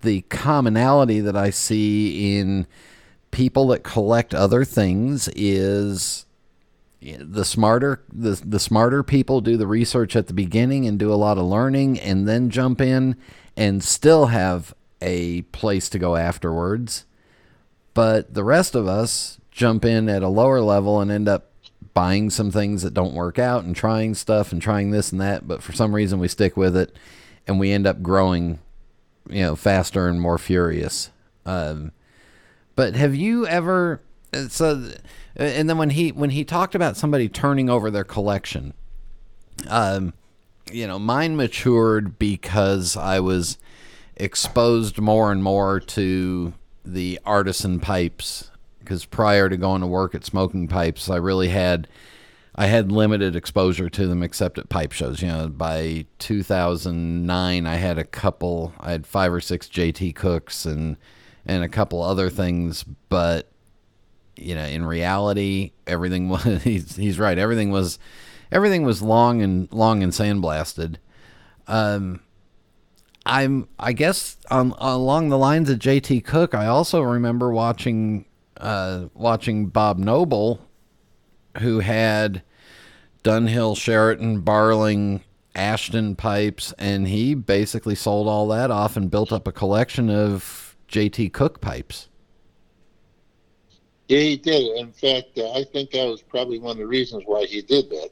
the 0.00 0.22
commonality 0.22 1.20
that 1.20 1.36
I 1.36 1.50
see 1.50 2.38
in 2.38 2.66
people 3.30 3.68
that 3.68 3.82
collect 3.82 4.34
other 4.34 4.64
things 4.64 5.28
is 5.36 6.24
the 7.02 7.44
smarter 7.44 8.02
the 8.12 8.40
the 8.44 8.60
smarter 8.60 9.02
people 9.02 9.40
do 9.40 9.56
the 9.56 9.66
research 9.66 10.14
at 10.14 10.28
the 10.28 10.32
beginning 10.32 10.86
and 10.86 10.98
do 10.98 11.12
a 11.12 11.16
lot 11.16 11.38
of 11.38 11.44
learning 11.44 11.98
and 11.98 12.28
then 12.28 12.48
jump 12.48 12.80
in 12.80 13.16
and 13.56 13.82
still 13.82 14.26
have 14.26 14.74
a 15.00 15.42
place 15.42 15.88
to 15.88 15.98
go 15.98 16.16
afterwards. 16.16 17.04
But 17.94 18.34
the 18.34 18.44
rest 18.44 18.74
of 18.74 18.86
us 18.86 19.38
jump 19.50 19.84
in 19.84 20.08
at 20.08 20.22
a 20.22 20.28
lower 20.28 20.60
level 20.60 21.00
and 21.00 21.10
end 21.10 21.28
up 21.28 21.50
buying 21.92 22.30
some 22.30 22.50
things 22.50 22.82
that 22.82 22.94
don't 22.94 23.14
work 23.14 23.38
out 23.38 23.64
and 23.64 23.76
trying 23.76 24.14
stuff 24.14 24.52
and 24.52 24.62
trying 24.62 24.90
this 24.90 25.12
and 25.12 25.20
that, 25.20 25.46
but 25.46 25.62
for 25.62 25.72
some 25.72 25.94
reason 25.94 26.18
we 26.18 26.28
stick 26.28 26.56
with 26.56 26.76
it 26.76 26.96
and 27.46 27.58
we 27.58 27.72
end 27.72 27.86
up 27.86 28.02
growing, 28.02 28.60
you 29.28 29.42
know, 29.42 29.56
faster 29.56 30.08
and 30.08 30.20
more 30.20 30.38
furious. 30.38 31.10
Um, 31.44 31.92
but 32.76 32.94
have 32.94 33.14
you 33.14 33.46
ever 33.46 34.00
so 34.48 34.90
and 35.36 35.68
then 35.68 35.78
when 35.78 35.90
he 35.90 36.12
when 36.12 36.30
he 36.30 36.44
talked 36.44 36.74
about 36.74 36.96
somebody 36.96 37.28
turning 37.28 37.70
over 37.70 37.90
their 37.90 38.04
collection, 38.04 38.74
um, 39.68 40.12
you 40.70 40.86
know, 40.86 40.98
mine 40.98 41.36
matured 41.36 42.18
because 42.18 42.96
I 42.96 43.20
was 43.20 43.58
exposed 44.16 44.98
more 44.98 45.32
and 45.32 45.42
more 45.42 45.80
to 45.80 46.54
the 46.84 47.18
artisan 47.24 47.80
pipes. 47.80 48.50
Because 48.78 49.04
prior 49.04 49.48
to 49.48 49.56
going 49.56 49.80
to 49.80 49.86
work 49.86 50.12
at 50.12 50.24
smoking 50.24 50.66
pipes 50.66 51.08
I 51.08 51.14
really 51.16 51.48
had 51.48 51.86
I 52.54 52.66
had 52.66 52.90
limited 52.90 53.36
exposure 53.36 53.88
to 53.88 54.06
them 54.08 54.24
except 54.24 54.58
at 54.58 54.68
pipe 54.68 54.90
shows. 54.90 55.22
You 55.22 55.28
know 55.28 55.48
by 55.48 56.06
2009 56.18 57.66
I 57.66 57.76
had 57.76 57.98
a 57.98 58.04
couple 58.04 58.74
I 58.80 58.90
had 58.90 59.06
five 59.06 59.32
or 59.32 59.40
six 59.40 59.68
JT 59.68 60.16
Cookes 60.16 60.66
and 60.66 60.96
and 61.46 61.62
a 61.62 61.68
couple 61.68 62.02
other 62.02 62.28
things 62.28 62.84
but 63.08 63.51
you 64.36 64.54
know 64.54 64.64
in 64.64 64.84
reality 64.84 65.72
everything 65.86 66.28
was 66.30 66.62
he's, 66.62 66.96
he's 66.96 67.18
right. 67.18 67.38
Everything 67.38 67.70
was 67.70 67.98
everything 68.50 68.84
was 68.84 69.02
long 69.02 69.42
and 69.42 69.72
long 69.72 70.02
and 70.02 70.12
sandblasted. 70.12 70.96
Um 71.66 72.20
I'm 73.24 73.68
I 73.78 73.92
guess 73.92 74.36
um, 74.50 74.74
along 74.78 75.28
the 75.28 75.38
lines 75.38 75.70
of 75.70 75.78
JT 75.78 76.24
Cooke, 76.24 76.54
I 76.54 76.66
also 76.66 77.02
remember 77.02 77.52
watching 77.52 78.24
uh, 78.56 79.06
watching 79.14 79.66
Bob 79.66 79.98
Noble, 79.98 80.60
who 81.58 81.80
had 81.80 82.42
Dunhill, 83.24 83.76
Charatan, 83.76 84.42
Barling, 84.42 85.22
Ashton 85.54 86.16
pipes, 86.16 86.72
and 86.78 87.06
he 87.08 87.34
basically 87.34 87.94
sold 87.94 88.26
all 88.26 88.48
that 88.48 88.70
off 88.70 88.96
and 88.96 89.10
built 89.10 89.32
up 89.32 89.46
a 89.46 89.52
collection 89.52 90.10
of 90.10 90.76
JT 90.88 91.32
Cooke 91.32 91.60
pipes. 91.60 92.08
Yeah, 94.12 94.18
he 94.18 94.36
did. 94.36 94.76
In 94.76 94.92
fact, 94.92 95.38
uh, 95.38 95.52
I 95.52 95.64
think 95.64 95.92
that 95.92 96.04
was 96.04 96.20
probably 96.20 96.58
one 96.58 96.72
of 96.72 96.76
the 96.76 96.86
reasons 96.86 97.22
why 97.24 97.46
he 97.46 97.62
did 97.62 97.88
that. 97.88 98.10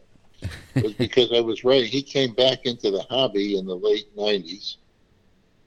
was 0.82 0.94
because 0.98 1.30
I 1.30 1.40
was 1.40 1.62
right. 1.62 1.84
He 1.84 2.00
came 2.00 2.32
back 2.32 2.64
into 2.64 2.90
the 2.90 3.02
hobby 3.10 3.58
in 3.58 3.66
the 3.66 3.76
late 3.76 4.16
'90s, 4.16 4.76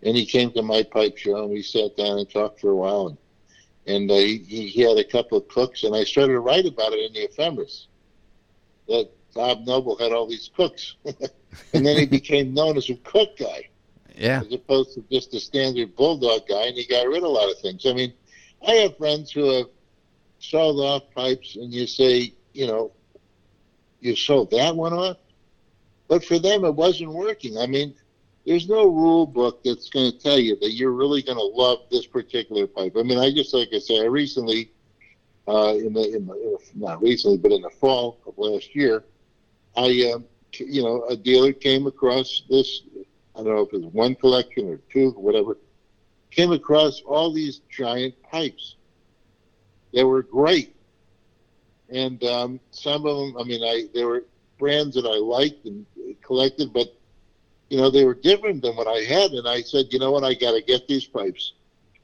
and 0.02 0.18
he 0.18 0.26
came 0.26 0.52
to 0.54 0.64
my 0.64 0.82
pipe 0.82 1.18
show 1.18 1.44
and 1.44 1.52
we 1.52 1.62
sat 1.62 1.96
down 1.96 2.18
and 2.18 2.28
talked 2.28 2.60
for 2.60 2.72
a 2.72 2.76
while 2.76 3.10
and 3.10 3.18
and 3.86 4.10
uh, 4.10 4.16
he, 4.16 4.72
he 4.74 4.82
had 4.82 4.98
a 4.98 5.04
couple 5.04 5.38
of 5.38 5.48
cooks 5.50 5.84
and 5.84 5.96
I 5.96 6.04
started 6.04 6.34
to 6.34 6.40
write 6.40 6.66
about 6.66 6.94
it 6.94 7.06
in 7.06 7.14
the 7.14 7.26
ephemeris 7.26 7.90
that 8.88 9.12
Bob 9.36 9.68
Noble 9.68 9.98
had 9.98 10.14
all 10.14 10.26
these 10.26 10.50
cooks 10.56 10.96
and 11.06 11.86
then 11.86 11.96
he 12.00 12.06
became 12.20 12.56
known 12.56 12.76
as 12.76 12.90
a 12.90 12.96
cook 12.96 13.38
guy 13.38 13.70
yeah 14.16 14.42
as 14.42 14.52
opposed 14.52 14.96
to 14.96 15.04
just 15.12 15.32
a 15.36 15.40
standard 15.40 15.96
bulldog 15.96 16.48
guy 16.48 16.66
and 16.66 16.76
he 16.76 16.88
got 16.88 17.08
rid 17.08 17.18
of 17.18 17.24
a 17.24 17.28
lot 17.28 17.52
of 17.52 17.60
things 17.60 17.86
I 17.86 17.94
mean 17.94 18.14
I 18.68 18.72
have 18.76 18.98
friends 18.98 19.30
who 19.32 19.52
have 19.52 19.68
sold 20.44 20.80
off 20.80 21.04
pipes 21.16 21.56
and 21.56 21.74
you 21.74 21.88
say 21.88 22.34
you 22.54 22.68
know 22.68 22.92
you 24.02 24.16
sold 24.16 24.52
that 24.52 24.76
one 24.76 24.94
off 24.94 25.18
but 26.08 26.24
for 26.24 26.38
them 26.40 26.66
it 26.66 26.76
wasn't 26.76 27.12
working 27.12 27.58
I 27.58 27.66
mean 27.66 27.96
there's 28.46 28.68
no 28.68 28.86
rule 28.88 29.26
book 29.26 29.64
that's 29.64 29.90
going 29.90 30.12
to 30.12 30.18
tell 30.18 30.38
you 30.38 30.58
that 30.60 30.74
you're 30.74 30.92
really 30.92 31.22
going 31.22 31.38
to 31.38 31.44
love 31.44 31.80
this 31.90 32.06
particular 32.06 32.68
pipe. 32.68 32.94
I 32.98 33.04
mean, 33.04 33.18
I 33.18 33.32
just 33.32 33.54
like 33.54 33.70
I 33.74 33.80
say, 33.80 34.02
I 34.02 34.06
recently, 34.06 34.72
uh, 35.48 35.76
in 35.78 35.94
the 35.94 36.16
in 36.16 36.26
the 36.26 36.58
not 36.76 37.02
recently, 37.02 37.38
but 37.38 37.52
in 37.52 37.62
the 37.62 37.70
fall 37.70 38.20
of 38.28 38.38
last 38.38 38.76
year, 38.76 39.06
I, 39.78 40.14
uh, 40.14 40.20
you 40.60 40.84
know, 40.84 41.06
a 41.08 41.16
dealer 41.16 41.54
came 41.54 41.88
across 41.88 42.44
this. 42.50 42.82
I 43.36 43.44
don't 43.44 43.56
know 43.56 43.62
if 43.62 43.74
it 43.74 43.82
was 43.82 43.94
one 43.94 44.16
collection 44.16 44.70
or 44.70 44.78
two, 44.92 45.12
whatever. 45.12 45.58
Came 46.32 46.52
across 46.52 47.02
all 47.02 47.32
these 47.32 47.62
giant 47.70 48.16
pipes. 48.24 48.76
They 49.94 50.04
were 50.04 50.24
great, 50.24 50.76
and 51.90 52.24
um, 52.24 52.60
some 52.72 53.06
of 53.06 53.18
them. 53.18 53.38
I 53.40 53.44
mean, 53.44 53.64
I 53.64 53.88
they 53.94 54.04
were 54.04 54.26
brands 54.58 54.96
that 54.96 55.06
I 55.06 55.18
liked 55.18 55.66
and 55.66 55.86
collected, 56.22 56.74
but 56.74 56.96
you 57.70 57.78
know, 57.78 57.90
they 57.90 58.06
were 58.06 58.14
different 58.14 58.62
than 58.62 58.76
what 58.76 58.88
I 58.88 59.00
had. 59.00 59.32
And 59.32 59.48
I 59.48 59.62
said, 59.62 59.88
you 59.92 60.00
know 60.00 60.12
what, 60.12 60.24
I 60.24 60.34
got 60.34 60.52
to 60.52 60.62
get 60.62 60.88
these 60.88 61.06
pipes. 61.06 61.54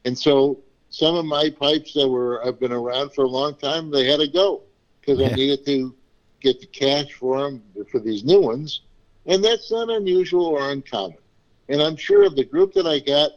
And 0.05 0.17
so 0.17 0.59
some 0.89 1.15
of 1.15 1.25
my 1.25 1.49
pipes 1.49 1.93
that 1.93 2.07
were 2.07 2.45
I've 2.45 2.59
been 2.59 2.71
around 2.71 3.13
for 3.13 3.23
a 3.23 3.27
long 3.27 3.55
time, 3.55 3.91
they 3.91 4.05
had 4.05 4.19
to 4.19 4.27
go 4.27 4.63
because 4.99 5.19
yeah. 5.19 5.27
I 5.27 5.33
needed 5.35 5.65
to 5.65 5.95
get 6.41 6.59
the 6.59 6.67
cash 6.67 7.13
for 7.13 7.39
them 7.39 7.61
for 7.91 7.99
these 7.99 8.23
new 8.23 8.41
ones. 8.41 8.81
And 9.25 9.43
that's 9.43 9.71
not 9.71 9.89
unusual 9.89 10.45
or 10.45 10.71
uncommon. 10.71 11.17
And 11.67 11.81
I'm 11.81 11.95
sure 11.95 12.25
of 12.25 12.35
the 12.35 12.45
group 12.45 12.73
that 12.73 12.87
I 12.87 12.99
got 12.99 13.31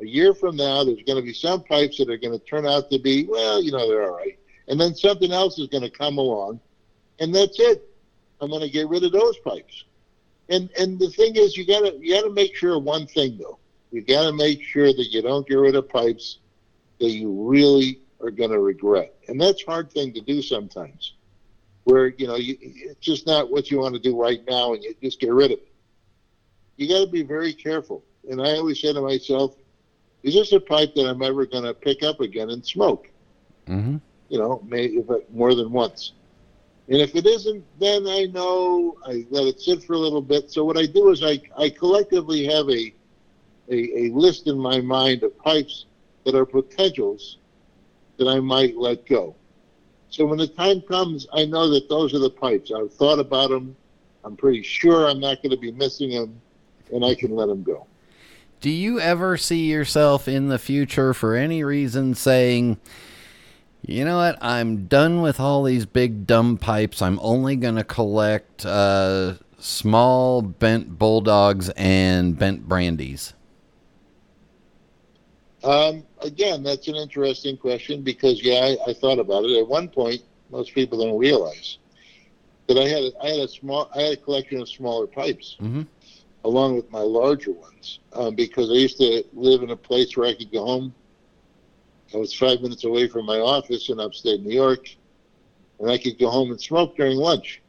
a 0.00 0.06
year 0.06 0.34
from 0.34 0.56
now, 0.56 0.84
there's 0.84 1.02
going 1.02 1.18
to 1.18 1.22
be 1.22 1.32
some 1.32 1.62
pipes 1.62 1.98
that 1.98 2.08
are 2.10 2.16
going 2.16 2.38
to 2.38 2.44
turn 2.44 2.66
out 2.66 2.90
to 2.90 2.98
be, 2.98 3.26
well, 3.26 3.62
you 3.62 3.70
know, 3.70 3.88
they're 3.88 4.04
all 4.04 4.16
right. 4.16 4.38
And 4.68 4.80
then 4.80 4.94
something 4.94 5.32
else 5.32 5.58
is 5.58 5.68
going 5.68 5.82
to 5.82 5.90
come 5.90 6.18
along, 6.18 6.60
and 7.18 7.34
that's 7.34 7.58
it. 7.58 7.88
I'm 8.40 8.50
going 8.50 8.62
to 8.62 8.70
get 8.70 8.88
rid 8.88 9.04
of 9.04 9.12
those 9.12 9.38
pipes. 9.38 9.84
And 10.50 10.68
and 10.78 10.98
the 10.98 11.08
thing 11.08 11.36
is, 11.36 11.56
you 11.56 11.64
gotta 11.64 11.96
you 12.00 12.14
gotta 12.14 12.30
make 12.32 12.56
sure 12.56 12.78
one 12.78 13.06
thing 13.06 13.38
though. 13.38 13.58
You 13.92 14.02
gotta 14.02 14.32
make 14.32 14.62
sure 14.62 14.92
that 14.92 15.06
you 15.10 15.22
don't 15.22 15.46
get 15.46 15.54
rid 15.54 15.76
of 15.76 15.88
pipes 15.88 16.38
that 16.98 17.10
you 17.10 17.30
really 17.48 18.00
are 18.20 18.32
gonna 18.32 18.58
regret, 18.58 19.14
and 19.28 19.40
that's 19.40 19.64
hard 19.64 19.92
thing 19.92 20.12
to 20.14 20.20
do 20.20 20.42
sometimes. 20.42 21.14
Where 21.84 22.08
you 22.08 22.26
know 22.26 22.34
you, 22.34 22.56
it's 22.60 22.98
just 22.98 23.28
not 23.28 23.50
what 23.50 23.70
you 23.70 23.78
want 23.78 23.94
to 23.94 24.00
do 24.00 24.20
right 24.20 24.40
now, 24.48 24.74
and 24.74 24.82
you 24.82 24.92
just 25.00 25.20
get 25.20 25.32
rid 25.32 25.52
of 25.52 25.58
it. 25.58 25.68
You 26.76 26.88
got 26.88 27.04
to 27.04 27.10
be 27.10 27.22
very 27.22 27.52
careful. 27.52 28.02
And 28.28 28.40
I 28.40 28.56
always 28.56 28.80
say 28.80 28.92
to 28.92 29.00
myself, 29.00 29.54
"Is 30.22 30.34
this 30.34 30.52
a 30.52 30.60
pipe 30.60 30.94
that 30.94 31.08
I'm 31.08 31.22
ever 31.22 31.46
going 31.46 31.64
to 31.64 31.74
pick 31.74 32.02
up 32.02 32.20
again 32.20 32.50
and 32.50 32.64
smoke?" 32.64 33.08
Mm-hmm. 33.68 33.96
You 34.28 34.38
know, 34.38 34.62
maybe 34.66 35.02
more 35.32 35.54
than 35.54 35.72
once. 35.72 36.12
And 36.88 36.98
if 36.98 37.14
it 37.14 37.24
isn't, 37.24 37.64
then 37.78 38.06
I 38.08 38.24
know 38.24 38.96
I 39.06 39.24
let 39.30 39.44
it 39.44 39.60
sit 39.60 39.84
for 39.84 39.92
a 39.92 39.98
little 39.98 40.20
bit. 40.20 40.50
So 40.50 40.64
what 40.64 40.76
I 40.76 40.86
do 40.86 41.10
is 41.10 41.22
I, 41.22 41.40
I 41.56 41.70
collectively 41.70 42.44
have 42.46 42.68
a, 42.68 42.92
a, 43.70 44.06
a 44.06 44.10
list 44.10 44.48
in 44.48 44.58
my 44.58 44.80
mind 44.80 45.22
of 45.22 45.38
pipes 45.38 45.86
that 46.24 46.34
are 46.34 46.44
potentials 46.44 47.38
that 48.16 48.26
I 48.26 48.40
might 48.40 48.76
let 48.76 49.06
go. 49.06 49.36
So 50.10 50.26
when 50.26 50.38
the 50.38 50.48
time 50.48 50.80
comes, 50.80 51.28
I 51.32 51.44
know 51.44 51.70
that 51.70 51.88
those 51.88 52.12
are 52.12 52.18
the 52.18 52.30
pipes. 52.30 52.72
I've 52.76 52.92
thought 52.92 53.20
about 53.20 53.50
them. 53.50 53.76
I'm 54.24 54.36
pretty 54.36 54.62
sure 54.62 55.08
I'm 55.08 55.20
not 55.20 55.42
going 55.42 55.50
to 55.50 55.56
be 55.56 55.70
missing 55.70 56.10
them, 56.10 56.40
and 56.92 57.04
I 57.04 57.14
can 57.14 57.34
let 57.36 57.46
them 57.46 57.62
go. 57.62 57.86
Do 58.60 58.70
you 58.70 59.00
ever 59.00 59.36
see 59.36 59.70
yourself 59.70 60.28
in 60.28 60.48
the 60.48 60.58
future, 60.58 61.14
for 61.14 61.34
any 61.34 61.64
reason, 61.64 62.14
saying, 62.14 62.78
you 63.86 64.04
know 64.04 64.18
what? 64.18 64.36
I'm 64.42 64.86
done 64.86 65.22
with 65.22 65.40
all 65.40 65.62
these 65.62 65.86
big 65.86 66.26
dumb 66.26 66.58
pipes. 66.58 67.00
I'm 67.00 67.18
only 67.22 67.56
going 67.56 67.76
to 67.76 67.84
collect 67.84 68.66
uh, 68.66 69.34
small 69.58 70.42
bent 70.42 70.98
bulldogs 70.98 71.70
and 71.70 72.38
bent 72.38 72.68
brandies. 72.68 73.32
Um, 75.64 76.04
again, 76.20 76.62
that's 76.62 76.86
an 76.88 76.96
interesting 76.96 77.56
question 77.56 78.02
because, 78.02 78.42
yeah, 78.42 78.76
I, 78.86 78.90
I 78.90 78.94
thought 78.94 79.18
about 79.18 79.44
it. 79.44 79.58
At 79.58 79.68
one 79.68 79.88
point, 79.88 80.20
most 80.50 80.74
people 80.74 80.98
don't 81.02 81.18
realize 81.18 81.78
that 82.66 82.76
I 82.78 82.86
had 82.88 83.02
a, 83.04 83.12
I 83.22 83.28
had 83.30 83.40
a 83.40 83.48
small 83.48 83.90
I 83.94 84.02
had 84.02 84.12
a 84.12 84.16
collection 84.16 84.60
of 84.60 84.68
smaller 84.68 85.06
pipes, 85.06 85.56
Mhm. 85.60 85.86
Along 86.44 86.76
with 86.76 86.90
my 86.90 87.00
larger 87.00 87.52
ones, 87.52 88.00
um, 88.12 88.34
because 88.34 88.70
I 88.70 88.74
used 88.74 88.98
to 88.98 89.24
live 89.32 89.62
in 89.62 89.70
a 89.70 89.76
place 89.76 90.16
where 90.16 90.28
I 90.28 90.34
could 90.34 90.52
go 90.52 90.64
home. 90.64 90.94
I 92.14 92.16
was 92.16 92.34
five 92.34 92.60
minutes 92.60 92.84
away 92.84 93.08
from 93.08 93.26
my 93.26 93.38
office 93.38 93.88
in 93.88 94.00
upstate 94.00 94.42
New 94.42 94.54
York, 94.54 94.88
and 95.78 95.90
I 95.90 95.98
could 95.98 96.18
go 96.18 96.30
home 96.30 96.50
and 96.50 96.60
smoke 96.60 96.96
during 96.96 97.16
lunch. 97.16 97.62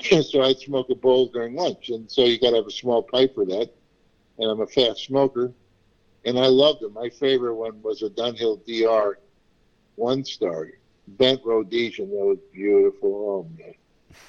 so 0.22 0.42
I'd 0.42 0.58
smoke 0.58 0.90
a 0.90 0.94
bowl 0.94 1.28
during 1.28 1.54
lunch, 1.54 1.90
and 1.90 2.10
so 2.10 2.24
you 2.24 2.38
got 2.38 2.50
to 2.50 2.56
have 2.56 2.66
a 2.66 2.70
small 2.70 3.02
pipe 3.02 3.34
for 3.34 3.44
that. 3.46 3.70
And 4.38 4.50
I'm 4.50 4.60
a 4.60 4.66
fast 4.66 5.04
smoker, 5.04 5.52
and 6.24 6.38
I 6.38 6.46
loved 6.46 6.80
them. 6.80 6.94
My 6.94 7.08
favorite 7.08 7.54
one 7.54 7.80
was 7.82 8.02
a 8.02 8.10
Dunhill 8.10 8.64
DR 8.66 9.18
one 9.96 10.24
star 10.24 10.68
bent 11.06 11.40
Rhodesian. 11.44 12.10
That 12.10 12.24
was 12.24 12.38
beautiful. 12.52 13.10
Oh 13.12 13.58
man. 13.58 13.74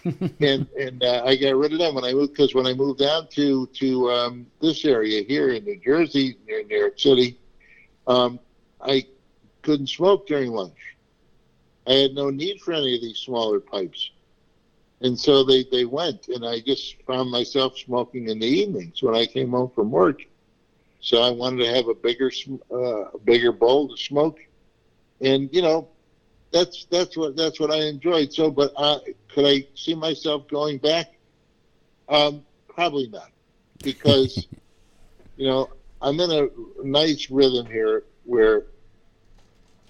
And 0.03 0.67
and 0.79 1.03
uh, 1.03 1.23
I 1.25 1.35
got 1.35 1.55
rid 1.55 1.73
of 1.73 1.79
them 1.79 1.95
when 1.95 2.03
I 2.03 2.13
moved 2.13 2.33
because 2.33 2.53
when 2.53 2.65
I 2.65 2.73
moved 2.73 2.99
down 2.99 3.27
to 3.29 3.67
to 3.67 4.11
um, 4.11 4.47
this 4.61 4.85
area 4.85 5.23
here 5.23 5.49
in 5.49 5.63
New 5.63 5.79
Jersey 5.79 6.37
near 6.47 6.63
New 6.63 6.77
York 6.77 6.99
City, 6.99 7.39
um, 8.07 8.39
I 8.81 9.05
couldn't 9.61 9.87
smoke 9.89 10.27
during 10.27 10.51
lunch. 10.51 10.77
I 11.87 11.93
had 11.93 12.13
no 12.13 12.29
need 12.29 12.59
for 12.61 12.73
any 12.73 12.95
of 12.95 13.01
these 13.01 13.17
smaller 13.17 13.59
pipes, 13.59 14.11
and 15.01 15.19
so 15.19 15.43
they 15.43 15.63
they 15.71 15.85
went, 15.85 16.27
and 16.29 16.45
I 16.45 16.59
just 16.61 17.01
found 17.03 17.29
myself 17.31 17.77
smoking 17.77 18.29
in 18.29 18.39
the 18.39 18.47
evenings 18.47 19.01
when 19.01 19.15
I 19.15 19.25
came 19.25 19.51
home 19.51 19.69
from 19.69 19.91
work. 19.91 20.21
So 21.01 21.21
I 21.21 21.29
wanted 21.31 21.63
to 21.65 21.73
have 21.73 21.87
a 21.87 21.95
bigger 21.95 22.31
uh, 22.71 23.09
a 23.11 23.19
bigger 23.19 23.51
bowl 23.51 23.89
to 23.89 23.97
smoke, 23.97 24.39
and 25.21 25.49
you 25.53 25.61
know 25.61 25.92
that's 26.53 26.85
that's 26.85 27.17
what 27.17 27.35
that's 27.35 27.59
what 27.59 27.71
I 27.71 27.81
enjoyed. 27.87 28.31
So, 28.31 28.49
but 28.51 28.71
uh, 28.77 28.99
could 29.27 29.45
I 29.45 29.67
see 29.75 29.95
myself 29.95 30.47
going 30.47 30.77
back? 30.77 31.13
Um, 32.07 32.45
probably 32.69 33.07
not, 33.07 33.31
because 33.81 34.47
you 35.35 35.47
know 35.47 35.69
I'm 36.01 36.19
in 36.19 36.31
a 36.31 36.47
nice 36.83 37.29
rhythm 37.29 37.65
here 37.65 38.03
where 38.23 38.65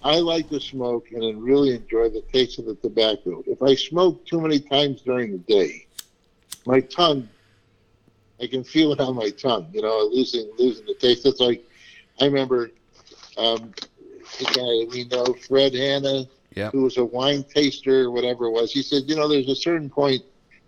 I 0.02 0.18
like 0.18 0.48
to 0.50 0.58
smoke 0.58 1.12
and 1.12 1.42
really 1.42 1.74
enjoy 1.74 2.08
the 2.08 2.22
taste 2.32 2.58
of 2.58 2.64
the 2.64 2.74
tobacco. 2.76 3.44
If 3.46 3.62
I 3.62 3.74
smoke 3.74 4.26
too 4.26 4.40
many 4.40 4.58
times 4.58 5.02
during 5.02 5.32
the 5.32 5.38
day, 5.38 5.86
my 6.66 6.80
tongue, 6.80 7.28
I 8.40 8.46
can 8.46 8.64
feel 8.64 8.92
it 8.92 9.00
on 9.00 9.14
my 9.14 9.30
tongue. 9.30 9.68
You 9.72 9.82
know, 9.82 10.08
losing 10.10 10.50
losing 10.58 10.86
the 10.86 10.94
taste. 10.94 11.26
It's 11.26 11.40
like 11.40 11.62
I 12.22 12.24
remember 12.24 12.70
um, 13.36 13.74
the 14.38 14.44
guy 14.46 14.94
we 14.94 15.04
know, 15.04 15.34
Fred 15.34 15.74
Hanna 15.74 16.26
Yep. 16.54 16.72
who 16.72 16.82
was 16.82 16.96
a 16.98 17.04
wine 17.04 17.42
taster 17.42 18.02
or 18.02 18.10
whatever 18.10 18.46
it 18.46 18.50
was, 18.50 18.72
he 18.72 18.82
said, 18.82 19.02
you 19.06 19.16
know, 19.16 19.28
there's 19.28 19.48
a 19.48 19.56
certain 19.56 19.90
point 19.90 20.22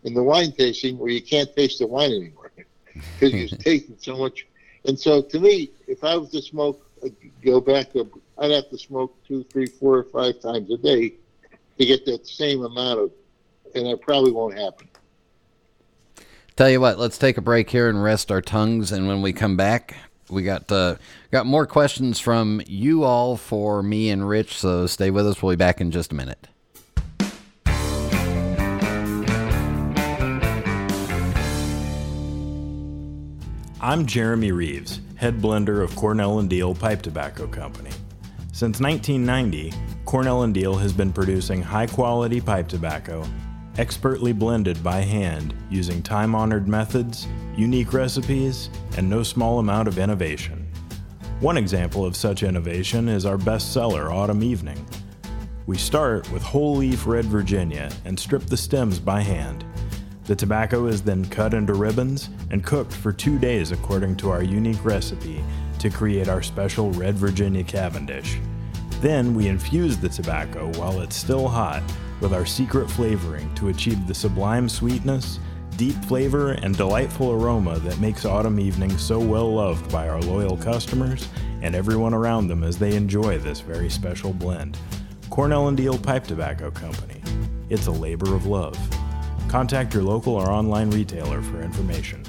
in 0.05 0.14
the 0.14 0.22
wine 0.22 0.53
tasting 0.53 0.99
where 0.99 1.11
you 1.11 1.22
can't 1.22 1.55
taste 1.55 1.79
the 1.79 1.87
wine 1.87 2.11
anymore 2.11 2.51
because 2.94 3.33
you're 3.33 3.59
tasting 3.59 3.96
so 3.99 4.16
much. 4.16 4.46
And 4.85 4.99
so 4.99 5.22
to 5.22 5.40
me, 5.40 5.70
if 5.87 6.03
I 6.03 6.16
was 6.16 6.31
to 6.31 6.42
smoke, 6.42 6.83
go 7.44 7.61
back 7.61 7.92
to, 7.92 8.11
I'd 8.38 8.51
have 8.51 8.70
to 8.70 8.79
smoke 8.79 9.16
two, 9.27 9.44
three, 9.44 9.66
four, 9.66 9.99
or 9.99 10.05
five 10.05 10.40
times 10.40 10.70
a 10.70 10.77
day 10.77 11.14
to 11.79 11.87
get 11.87 12.05
that 12.07 12.27
same 12.27 12.64
amount 12.64 13.01
of, 13.01 13.12
and 13.75 13.87
that 13.87 14.01
probably 14.01 14.33
won't 14.33 14.57
happen. 14.57 14.88
Tell 16.57 16.70
you 16.70 16.81
what, 16.81 16.99
let's 16.99 17.18
take 17.18 17.37
a 17.37 17.42
break 17.42 17.68
here 17.68 17.88
and 17.88 18.03
rest 18.03 18.33
our 18.33 18.40
tongues, 18.40 18.90
and 18.90 19.07
when 19.07 19.20
we 19.20 19.33
come 19.33 19.57
back, 19.57 19.94
we 20.28 20.42
got 20.42 20.70
uh, 20.70 20.96
got 21.30 21.46
more 21.46 21.66
questions 21.66 22.18
from 22.20 22.60
you 22.66 23.04
all 23.04 23.36
for 23.36 23.82
me 23.82 24.10
and 24.10 24.28
Rich. 24.28 24.58
So 24.58 24.86
stay 24.86 25.10
with 25.10 25.26
us. 25.26 25.42
We'll 25.42 25.52
be 25.52 25.56
back 25.56 25.80
in 25.80 25.90
just 25.90 26.12
a 26.12 26.14
minute. 26.14 26.48
I'm 33.80 34.04
Jeremy 34.04 34.50
Reeves, 34.50 35.00
head 35.14 35.40
blender 35.40 35.80
of 35.80 35.94
Cornell 35.94 36.40
and 36.40 36.50
Diehl 36.50 36.76
Pipe 36.76 37.02
Tobacco 37.02 37.46
Company. 37.46 37.90
Since 38.52 38.80
1990, 38.80 39.72
Cornell 40.06 40.42
and 40.42 40.52
Diehl 40.52 40.80
has 40.80 40.92
been 40.92 41.12
producing 41.12 41.62
high-quality 41.62 42.40
pipe 42.40 42.68
tobacco, 42.68 43.22
expertly 43.78 44.32
blended 44.32 44.82
by 44.82 45.00
hand 45.00 45.54
using 45.70 46.02
time-honored 46.02 46.66
methods, 46.66 47.26
unique 47.56 47.92
recipes, 47.92 48.70
and 48.96 49.08
no 49.08 49.22
small 49.22 49.58
amount 49.58 49.88
of 49.88 49.98
innovation. 49.98 50.66
One 51.40 51.58
example 51.58 52.04
of 52.04 52.16
such 52.16 52.42
innovation 52.42 53.08
is 53.08 53.26
our 53.26 53.36
bestseller 53.36 54.10
Autumn 54.10 54.42
Evening. 54.42 54.84
We 55.66 55.76
start 55.76 56.30
with 56.32 56.42
whole 56.42 56.76
leaf 56.76 57.06
red 57.06 57.26
Virginia 57.26 57.90
and 58.04 58.18
strip 58.18 58.44
the 58.44 58.56
stems 58.56 58.98
by 58.98 59.20
hand. 59.20 59.64
The 60.24 60.36
tobacco 60.36 60.86
is 60.86 61.02
then 61.02 61.24
cut 61.26 61.54
into 61.54 61.74
ribbons 61.74 62.30
and 62.50 62.64
cooked 62.64 62.92
for 62.92 63.12
two 63.12 63.38
days 63.38 63.72
according 63.72 64.16
to 64.16 64.30
our 64.30 64.42
unique 64.42 64.84
recipe 64.84 65.44
to 65.80 65.90
create 65.90 66.28
our 66.28 66.42
special 66.42 66.90
red 66.92 67.16
Virginia 67.16 67.62
Cavendish. 67.62 68.38
Then 69.00 69.34
we 69.34 69.48
infuse 69.48 69.98
the 69.98 70.08
tobacco 70.08 70.72
while 70.78 71.00
it's 71.00 71.16
still 71.16 71.48
hot 71.48 71.82
with 72.20 72.33
our 72.33 72.46
secret 72.46 72.90
flavoring 72.90 73.55
to 73.55 73.68
achieve 73.68 74.07
the 74.07 74.14
sublime 74.14 74.68
sweetness, 74.68 75.38
deep 75.76 75.96
flavor, 76.05 76.52
and 76.52 76.76
delightful 76.76 77.33
aroma 77.33 77.79
that 77.81 78.00
makes 78.00 78.24
Autumn 78.24 78.59
evenings 78.59 79.02
so 79.02 79.18
well 79.18 79.55
loved 79.55 79.90
by 79.92 80.09
our 80.09 80.20
loyal 80.22 80.57
customers 80.57 81.29
and 81.62 81.74
everyone 81.74 82.14
around 82.14 82.48
them 82.48 82.64
as 82.64 82.79
they 82.79 82.94
enjoy 82.94 83.38
this 83.38 83.61
very 83.61 83.90
special 83.90 84.33
blend. 84.33 84.79
Cornell 85.31 85.68
and 85.68 85.76
Diehl 85.76 86.02
Pipe 86.02 86.24
Tobacco 86.24 86.70
Company. 86.70 87.20
It's 87.68 87.88
a 87.88 87.92
labor 87.92 88.35
of 88.35 88.46
love. 88.46 88.79
Contact 89.48 89.92
your 89.92 90.02
local 90.02 90.35
or 90.35 90.50
online 90.50 90.90
retailer 90.90 91.42
for 91.42 91.61
information. 91.61 92.22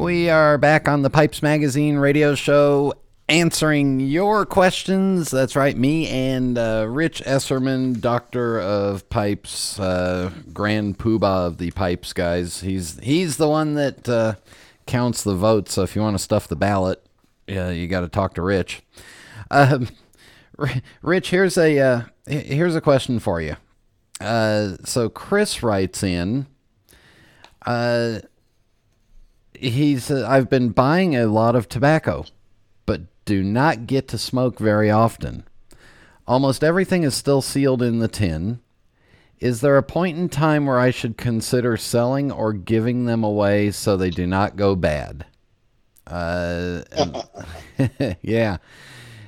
We 0.00 0.30
are 0.30 0.56
back 0.56 0.88
on 0.88 1.02
the 1.02 1.10
Pipes 1.10 1.42
Magazine 1.42 1.96
radio 1.96 2.34
show 2.34 2.94
answering 3.28 4.00
your 4.00 4.46
questions. 4.46 5.30
That's 5.30 5.54
right, 5.54 5.76
me 5.76 6.08
and 6.08 6.56
uh, 6.56 6.86
Rich 6.88 7.22
Esserman, 7.26 8.00
Doctor 8.00 8.58
of 8.58 9.10
Pipes, 9.10 9.78
uh, 9.78 10.30
Grand 10.54 10.96
Poobah 10.96 11.48
of 11.48 11.58
the 11.58 11.70
Pipes 11.72 12.14
guys. 12.14 12.62
He's 12.62 12.98
he's 13.00 13.36
the 13.36 13.46
one 13.46 13.74
that 13.74 14.08
uh, 14.08 14.36
counts 14.86 15.22
the 15.22 15.34
votes. 15.34 15.74
So 15.74 15.82
if 15.82 15.94
you 15.94 16.00
want 16.00 16.14
to 16.14 16.22
stuff 16.22 16.48
the 16.48 16.56
ballot, 16.56 17.04
yeah, 17.46 17.68
you 17.68 17.86
got 17.86 18.00
to 18.00 18.08
talk 18.08 18.32
to 18.36 18.42
Rich. 18.42 18.80
Um, 19.50 19.86
Rich, 21.02 21.28
here's 21.28 21.58
a 21.58 21.78
uh, 21.78 22.02
here's 22.26 22.74
a 22.74 22.80
question 22.80 23.18
for 23.18 23.42
you. 23.42 23.56
Uh, 24.18 24.78
so 24.82 25.10
Chris 25.10 25.62
writes 25.62 26.02
in. 26.02 26.46
Uh, 27.66 28.20
he's 29.60 30.10
uh, 30.10 30.26
I've 30.28 30.48
been 30.50 30.70
buying 30.70 31.14
a 31.16 31.26
lot 31.26 31.54
of 31.54 31.68
tobacco, 31.68 32.24
but 32.86 33.02
do 33.24 33.42
not 33.42 33.86
get 33.86 34.08
to 34.08 34.18
smoke 34.18 34.58
very 34.58 34.90
often. 34.90 35.44
Almost 36.26 36.62
everything 36.64 37.02
is 37.02 37.14
still 37.14 37.42
sealed 37.42 37.82
in 37.82 37.98
the 37.98 38.08
tin. 38.08 38.60
Is 39.40 39.60
there 39.62 39.76
a 39.78 39.82
point 39.82 40.18
in 40.18 40.28
time 40.28 40.66
where 40.66 40.78
I 40.78 40.90
should 40.90 41.16
consider 41.16 41.76
selling 41.76 42.30
or 42.30 42.52
giving 42.52 43.06
them 43.06 43.24
away 43.24 43.70
so 43.70 43.96
they 43.96 44.10
do 44.10 44.26
not 44.26 44.56
go 44.56 44.76
bad? 44.76 45.24
Uh, 46.06 46.82
and- 46.92 48.16
yeah. 48.22 48.58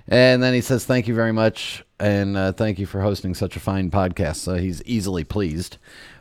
And 0.08 0.42
then 0.42 0.52
he 0.52 0.60
says, 0.60 0.84
Thank 0.84 1.08
you 1.08 1.14
very 1.14 1.32
much. 1.32 1.84
And 1.98 2.36
uh, 2.36 2.52
thank 2.52 2.78
you 2.78 2.86
for 2.86 3.00
hosting 3.00 3.34
such 3.34 3.56
a 3.56 3.60
fine 3.60 3.90
podcast. 3.90 4.36
So 4.36 4.56
he's 4.56 4.82
easily 4.84 5.24
pleased. 5.24 5.78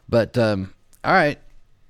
But, 0.08 0.38
um, 0.38 0.74
all 1.04 1.13
right. 1.13 1.39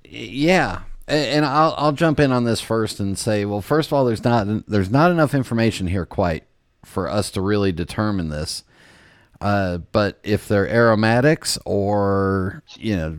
Yeah. 0.03 0.81
And 1.11 1.45
I'll, 1.45 1.75
I'll 1.77 1.91
jump 1.91 2.21
in 2.21 2.31
on 2.31 2.45
this 2.45 2.61
first 2.61 3.01
and 3.01 3.17
say, 3.17 3.43
well, 3.43 3.61
first 3.61 3.89
of 3.89 3.93
all, 3.93 4.05
there's 4.05 4.23
not 4.23 4.47
there's 4.67 4.89
not 4.89 5.11
enough 5.11 5.33
information 5.33 5.87
here 5.87 6.05
quite 6.05 6.45
for 6.85 7.09
us 7.09 7.29
to 7.31 7.41
really 7.41 7.73
determine 7.73 8.29
this. 8.29 8.63
Uh, 9.41 9.79
but 9.79 10.19
if 10.23 10.47
they're 10.47 10.69
aromatics 10.69 11.57
or 11.65 12.63
you 12.77 12.95
know 12.95 13.17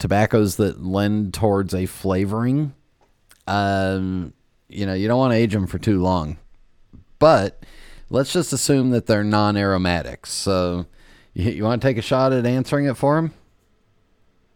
tobaccos 0.00 0.56
that 0.56 0.82
lend 0.82 1.32
towards 1.32 1.72
a 1.72 1.86
flavoring, 1.86 2.74
um, 3.46 4.32
you 4.68 4.84
know 4.84 4.94
you 4.94 5.06
don't 5.06 5.18
want 5.18 5.32
to 5.32 5.38
age 5.38 5.52
them 5.52 5.68
for 5.68 5.78
too 5.78 6.02
long. 6.02 6.36
But 7.20 7.64
let's 8.08 8.32
just 8.32 8.52
assume 8.52 8.90
that 8.90 9.06
they're 9.06 9.22
non-aromatics. 9.22 10.32
So 10.32 10.86
you, 11.32 11.50
you 11.52 11.62
want 11.62 11.80
to 11.80 11.86
take 11.86 11.98
a 11.98 12.02
shot 12.02 12.32
at 12.32 12.44
answering 12.44 12.86
it 12.86 12.96
for 12.96 13.18
him? 13.18 13.34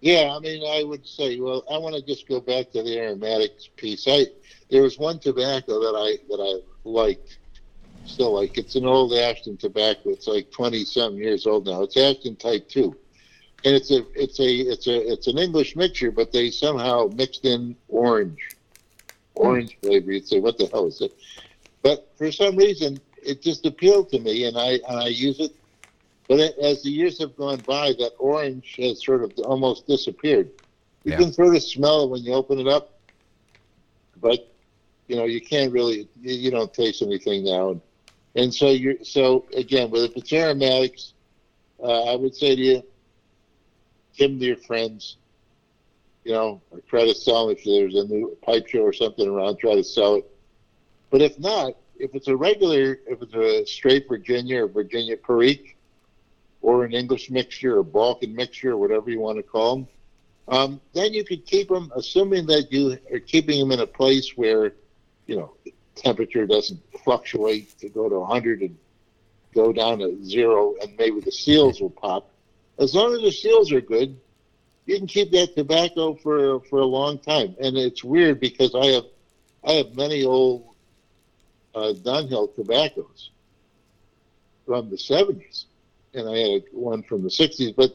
Yeah, 0.05 0.37
I 0.37 0.39
mean, 0.39 0.63
I 0.63 0.85
would 0.85 1.07
say, 1.07 1.41
well, 1.41 1.65
I 1.73 1.79
want 1.79 1.97
to 1.97 2.03
just 2.03 2.29
go 2.29 2.39
back 2.39 2.71
to 2.73 2.83
the 2.83 2.99
aromatics 2.99 3.71
piece. 3.75 4.05
I 4.07 4.27
there 4.71 4.83
was 4.83 4.99
one 4.99 5.19
tobacco 5.19 5.81
that 5.81 5.97
I 5.97 6.19
that 6.29 6.43
I 6.43 6.61
liked, 6.87 7.39
still 8.05 8.35
like. 8.35 8.59
It's 8.59 8.75
an 8.75 8.85
old 8.85 9.15
Ashton 9.15 9.57
tobacco. 9.57 10.11
It's 10.11 10.27
like 10.27 10.51
twenty 10.51 10.85
something 10.85 11.19
years 11.19 11.47
old 11.47 11.65
now. 11.65 11.81
It's 11.81 11.97
Ashton 11.97 12.37
Type 12.37 12.69
Two, 12.69 12.95
and 13.65 13.75
it's 13.75 13.91
a 13.91 14.05
it's 14.15 14.39
a 14.41 14.55
it's 14.55 14.87
a 14.89 15.11
it's 15.11 15.27
an 15.27 15.39
English 15.39 15.75
mixture, 15.75 16.11
but 16.11 16.33
they 16.33 16.51
somehow 16.51 17.09
mixed 17.15 17.47
in 17.47 17.75
orange, 17.89 18.51
orange 19.35 19.79
flavor. 19.81 20.13
You'd 20.13 20.29
say, 20.29 20.39
what 20.39 20.59
the 20.59 20.67
hell 20.67 20.87
is 20.87 21.01
it? 21.01 21.15
But 21.83 22.13
for 22.19 22.31
some 22.31 22.57
reason, 22.57 23.01
it 23.23 23.41
just 23.41 23.65
appealed 23.65 24.11
to 24.11 24.19
me, 24.19 24.45
and 24.45 24.59
I 24.59 24.73
and 24.87 25.01
I 25.01 25.07
use 25.07 25.41
it. 25.41 25.57
But 26.29 26.41
as 26.59 26.83
the 26.83 26.91
years 26.91 27.19
have 27.21 27.37
gone 27.37 27.61
by, 27.63 27.93
that 27.99 28.13
orange 28.19 28.77
has 28.79 29.05
sort 29.05 29.23
of 29.25 29.33
almost 29.39 29.87
disappeared. 29.87 30.51
You 31.05 31.13
Yeah. 31.13 31.17
can 31.17 31.33
sort 31.33 31.55
of 31.55 31.63
smell 31.63 32.05
it 32.05 32.11
when 32.11 32.23
you 32.23 32.33
open 32.35 32.59
it 32.59 32.67
up, 32.69 33.01
but 34.17 34.39
you 35.09 35.17
know 35.17 35.25
you 35.25 35.41
can't 35.41 35.73
really 35.73 36.09
you, 36.21 36.35
you 36.35 36.51
don't 36.51 36.73
taste 36.73 37.03
anything 37.03 37.45
now. 37.45 37.71
And, 37.71 37.81
and 38.35 38.55
so 38.55 38.71
you 38.71 39.05
so 39.05 39.47
again, 39.55 39.91
with 39.91 40.05
if 40.05 40.17
it's 40.17 40.33
aromatics, 40.33 41.15
uh, 41.83 42.05
I 42.13 42.17
would 42.17 42.35
say 42.35 42.55
to 42.55 42.61
you, 42.63 42.83
give 44.17 44.31
them 44.31 44.39
to 44.41 44.47
your 44.47 44.57
friends. 44.57 45.17
You 46.25 46.33
know, 46.33 46.63
or 46.71 46.81
try 46.89 47.05
to 47.05 47.15
sell 47.15 47.47
them 47.49 47.57
if 47.57 47.65
there's 47.65 47.95
a 47.95 48.05
new 48.07 48.37
pipe 48.43 48.67
show 48.67 48.81
or 48.81 48.93
something 48.93 49.29
around. 49.29 49.59
Try 49.59 49.75
to 49.75 49.85
sell 49.85 50.15
it. 50.17 50.25
But 51.11 51.21
if 51.23 51.39
not, 51.39 51.75
if 51.97 52.15
it's 52.15 52.29
a 52.29 52.37
regular, 52.37 52.99
if 53.07 53.21
it's 53.23 53.35
a 53.35 53.65
straight 53.67 54.07
Virginia 54.09 54.65
or 54.65 54.69
Virginia 54.69 55.17
Perique, 55.17 55.74
or 56.65 56.85
an 56.85 56.95
English 56.95 57.31
mixture 57.31 57.79
or 57.79 57.83
Balkan 57.83 58.35
mixture, 58.35 58.73
or 58.73 58.79
whatever 58.79 59.11
you 59.11 59.21
want 59.21 59.37
to 59.37 59.43
call 59.43 59.77
them, 59.77 59.89
um, 60.49 60.81
then 60.95 61.13
you 61.13 61.23
could 61.23 61.45
keep 61.45 61.69
them, 61.69 61.93
assuming 61.95 62.47
that 62.47 62.73
you 62.73 62.99
are 63.13 63.19
keeping 63.19 63.61
them 63.61 63.71
in 63.71 63.81
a 63.81 63.87
place 63.87 64.33
where, 64.35 64.73
you 65.27 65.37
know, 65.37 65.55
temperature 65.95 66.47
doesn't 66.47 66.81
fluctuate 67.05 67.79
to 67.81 67.91
go 67.91 68.09
to 68.09 68.19
100 68.21 68.63
and 68.63 68.79
go 69.55 69.75
down 69.75 69.99
to 69.99 70.25
zero, 70.25 70.75
and 70.81 70.97
maybe 70.97 71.21
the 71.21 71.31
seals 71.31 71.83
will 71.83 71.91
pop. 71.91 72.31
As 72.79 72.95
long 72.95 73.13
as 73.15 73.21
the 73.21 73.31
seals 73.31 73.71
are 73.71 73.83
good, 73.83 74.19
you 74.87 74.97
can 74.97 75.07
keep 75.07 75.33
that 75.33 75.55
tobacco 75.55 76.15
for 76.15 76.61
for 76.69 76.81
a 76.81 76.87
long 76.87 77.19
time. 77.19 77.55
And 77.61 77.77
it's 77.77 78.03
weird 78.03 78.41
because 78.41 78.75
I 78.75 78.87
have 78.87 79.05
I 79.65 79.73
have 79.73 79.95
many 79.95 80.25
old 80.25 80.75
uh, 81.75 81.93
Dunhill 81.95 82.55
tobaccos 82.55 83.31
from 84.67 84.91
the 84.91 84.97
70s, 84.97 85.67
and 86.15 86.29
I 86.29 86.37
had 86.37 86.65
one 86.73 87.03
from 87.03 87.23
the 87.23 87.29
60s. 87.29 87.75
But 87.75 87.95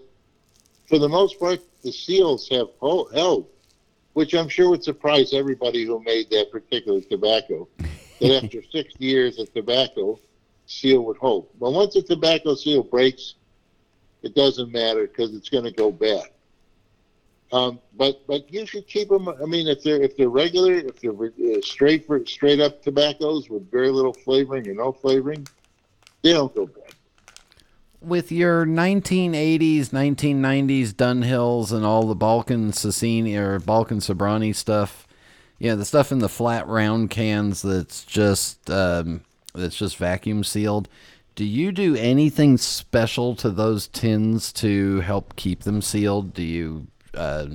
for 0.87 0.99
the 0.99 1.09
most 1.09 1.39
part, 1.39 1.59
the 1.83 1.91
seals 1.91 2.47
have 2.49 2.67
held, 2.81 3.47
which 4.13 4.33
I'm 4.33 4.49
sure 4.49 4.69
would 4.69 4.83
surprise 4.83 5.33
everybody 5.33 5.85
who 5.85 6.01
made 6.03 6.29
that 6.31 6.51
particular 6.51 7.01
tobacco. 7.01 7.67
that 8.19 8.43
after 8.43 8.61
60 8.63 9.03
years, 9.03 9.37
the 9.37 9.45
tobacco 9.45 10.19
seal 10.65 11.01
would 11.01 11.17
hold. 11.17 11.47
But 11.59 11.71
once 11.71 11.93
the 11.93 12.01
tobacco 12.01 12.55
seal 12.55 12.83
breaks, 12.83 13.35
it 14.21 14.35
doesn't 14.35 14.71
matter 14.71 15.07
because 15.07 15.33
it's 15.33 15.49
going 15.49 15.63
to 15.63 15.71
go 15.71 15.91
bad. 15.91 16.25
Um, 17.51 17.79
but 17.97 18.27
but 18.27 18.51
you 18.53 18.67
should 18.67 18.87
keep 18.87 19.09
them. 19.09 19.27
I 19.27 19.45
mean, 19.45 19.67
if 19.67 19.81
they're 19.81 19.99
if 19.99 20.15
they're 20.15 20.29
regular, 20.29 20.73
if 20.73 20.99
they're 20.99 21.11
uh, 21.13 21.61
straight 21.61 22.05
for 22.05 22.23
straight 22.25 22.59
up 22.59 22.83
tobaccos 22.83 23.49
with 23.49 23.71
very 23.71 23.89
little 23.89 24.13
flavoring 24.13 24.67
or 24.67 24.75
no 24.75 24.91
flavoring, 24.91 25.47
they 26.21 26.33
don't 26.33 26.53
go 26.53 26.67
bad. 26.67 26.88
With 28.01 28.31
your 28.31 28.65
1980s, 28.65 29.89
1990s 29.89 30.93
Dunhills 30.93 31.73
and 31.73 31.85
all 31.85 32.07
the 32.07 32.15
Balkan 32.15 32.71
Sasieni 32.71 33.35
or 33.35 33.59
Balkan 33.59 33.99
Sobranie 33.99 34.55
stuff, 34.55 35.05
yeah, 35.59 35.75
the 35.75 35.83
stuff 35.83 36.11
in 36.11 36.19
the 36.19 36.29
flat 36.29 36.65
round 36.67 37.09
cans 37.09 37.61
that's 37.61 38.05
just 38.05 38.69
um, 38.69 39.21
that's 39.53 39.75
just 39.75 39.97
vacuum 39.97 40.45
sealed. 40.45 40.87
Do 41.35 41.43
you 41.43 41.73
do 41.73 41.95
anything 41.95 42.57
special 42.57 43.35
to 43.35 43.49
those 43.49 43.87
tins 43.87 44.53
to 44.53 45.01
help 45.01 45.35
keep 45.35 45.63
them 45.63 45.81
sealed? 45.81 46.33
Do 46.33 46.43
you? 46.43 46.87
Uh, 47.13 47.47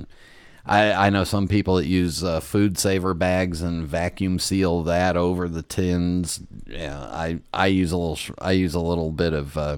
I 0.63 1.07
I 1.07 1.09
know 1.09 1.23
some 1.23 1.47
people 1.47 1.75
that 1.75 1.87
use 1.87 2.23
uh, 2.23 2.39
food 2.39 2.77
saver 2.77 3.15
bags 3.15 3.63
and 3.63 3.87
vacuum 3.87 4.37
seal 4.37 4.83
that 4.83 5.17
over 5.17 5.47
the 5.47 5.63
tins. 5.63 6.41
Yeah, 6.67 6.99
I 6.99 7.39
I 7.51 7.67
use 7.67 7.91
a 7.91 7.97
little 7.97 8.35
I 8.39 8.51
use 8.51 8.75
a 8.75 8.79
little 8.79 9.11
bit 9.11 9.33
of. 9.33 9.57
Uh, 9.57 9.77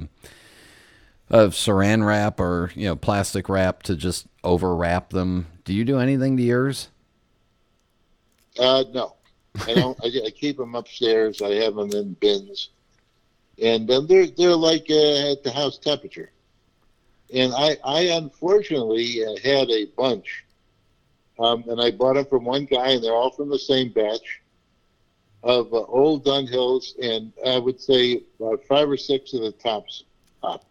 of 1.29 1.51
saran 1.53 2.05
wrap 2.05 2.39
or 2.39 2.71
you 2.75 2.85
know 2.85 2.95
plastic 2.95 3.49
wrap 3.49 3.83
to 3.83 3.95
just 3.95 4.27
overwrap 4.43 5.09
them. 5.09 5.47
Do 5.65 5.73
you 5.73 5.83
do 5.83 5.99
anything 5.99 6.37
to 6.37 6.43
yours? 6.43 6.89
Uh, 8.57 8.83
no, 8.93 9.15
I 9.67 9.73
don't. 9.73 9.97
I, 10.03 10.07
I 10.25 10.29
keep 10.31 10.57
them 10.57 10.75
upstairs. 10.75 11.41
I 11.41 11.51
have 11.55 11.75
them 11.75 11.91
in 11.91 12.13
bins, 12.13 12.69
and 13.61 13.89
um, 13.91 14.07
they're 14.07 14.27
they're 14.27 14.55
like 14.55 14.87
uh, 14.89 15.31
at 15.31 15.43
the 15.43 15.51
house 15.53 15.77
temperature. 15.77 16.31
And 17.33 17.53
I 17.53 17.77
I 17.83 18.01
unfortunately 18.01 19.25
uh, 19.25 19.35
had 19.43 19.69
a 19.69 19.85
bunch, 19.97 20.45
um, 21.39 21.65
and 21.67 21.81
I 21.81 21.91
bought 21.91 22.13
them 22.13 22.25
from 22.25 22.45
one 22.45 22.65
guy, 22.65 22.91
and 22.91 23.03
they're 23.03 23.13
all 23.13 23.31
from 23.31 23.49
the 23.49 23.59
same 23.59 23.89
batch 23.89 24.41
of 25.43 25.73
uh, 25.73 25.77
old 25.83 26.25
Dunhills, 26.25 26.97
and 27.01 27.33
I 27.45 27.59
would 27.59 27.79
say 27.81 28.23
about 28.39 28.63
five 28.63 28.89
or 28.89 28.97
six 28.97 29.33
of 29.33 29.41
the 29.41 29.51
tops 29.51 30.05
top. 30.41 30.66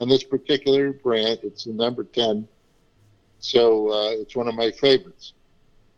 On 0.00 0.08
this 0.08 0.24
particular 0.24 0.92
brand, 0.92 1.40
it's 1.42 1.64
the 1.64 1.72
number 1.72 2.04
ten, 2.04 2.48
so 3.38 3.90
uh, 3.90 4.10
it's 4.10 4.34
one 4.34 4.48
of 4.48 4.54
my 4.54 4.70
favorites 4.70 5.34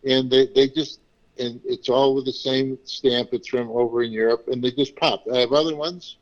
and 0.05 0.31
they, 0.31 0.47
they 0.55 0.69
just 0.69 1.01
and 1.39 1.61
it's 1.65 1.89
all 1.89 2.15
with 2.15 2.27
the 2.27 2.33
same 2.33 2.79
stamp. 2.85 3.31
It's 3.33 3.49
from 3.49 3.71
over 3.71 4.03
in 4.03 4.13
Europe, 4.13 4.49
and 4.49 4.63
they 4.63 4.71
just 4.71 4.95
pop. 4.97 5.25
I 5.33 5.39
have 5.39 5.53
other 5.53 5.75
ones 5.75 6.17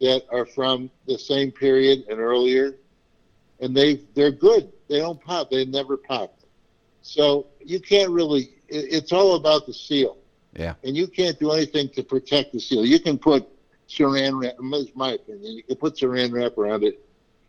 that 0.00 0.24
are 0.30 0.46
from 0.46 0.90
the 1.06 1.18
same 1.18 1.52
period 1.52 2.04
and 2.08 2.18
earlier, 2.18 2.76
and 3.60 3.76
they 3.76 3.96
they're 4.14 4.30
good. 4.32 4.72
They 4.88 4.98
don't 4.98 5.20
pop. 5.20 5.50
They 5.50 5.64
never 5.66 5.96
pop. 5.96 6.34
So 7.02 7.46
you 7.60 7.80
can't 7.80 8.10
really. 8.10 8.50
It, 8.68 8.86
it's 8.92 9.12
all 9.12 9.34
about 9.34 9.66
the 9.66 9.74
seal, 9.74 10.16
Yeah. 10.56 10.74
and 10.84 10.96
you 10.96 11.06
can't 11.06 11.38
do 11.38 11.52
anything 11.52 11.90
to 11.90 12.02
protect 12.02 12.52
the 12.52 12.60
seal. 12.60 12.84
You 12.84 13.00
can 13.00 13.18
put 13.18 13.46
saran 13.88 14.40
wrap. 14.40 14.58
My 14.94 15.12
opinion. 15.12 15.56
You 15.56 15.62
can 15.62 15.76
put 15.76 15.96
saran 15.96 16.32
wrap 16.32 16.58
around 16.58 16.84
it, 16.84 17.04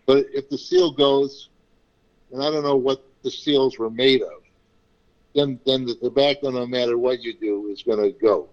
but 0.05 0.25
if 0.33 0.49
the 0.49 0.57
seal 0.57 0.91
goes, 0.91 1.49
and 2.31 2.41
I 2.41 2.49
don't 2.51 2.63
know 2.63 2.77
what 2.77 3.03
the 3.23 3.31
seals 3.31 3.77
were 3.77 3.89
made 3.89 4.21
of 4.21 4.43
then 5.35 5.59
then 5.65 5.85
the 5.85 5.95
tobacco, 5.95 6.49
no 6.49 6.65
matter 6.65 6.97
what 6.97 7.21
you 7.21 7.33
do, 7.33 7.67
is 7.67 7.83
going 7.83 7.99
to 7.99 8.11
go. 8.19 8.49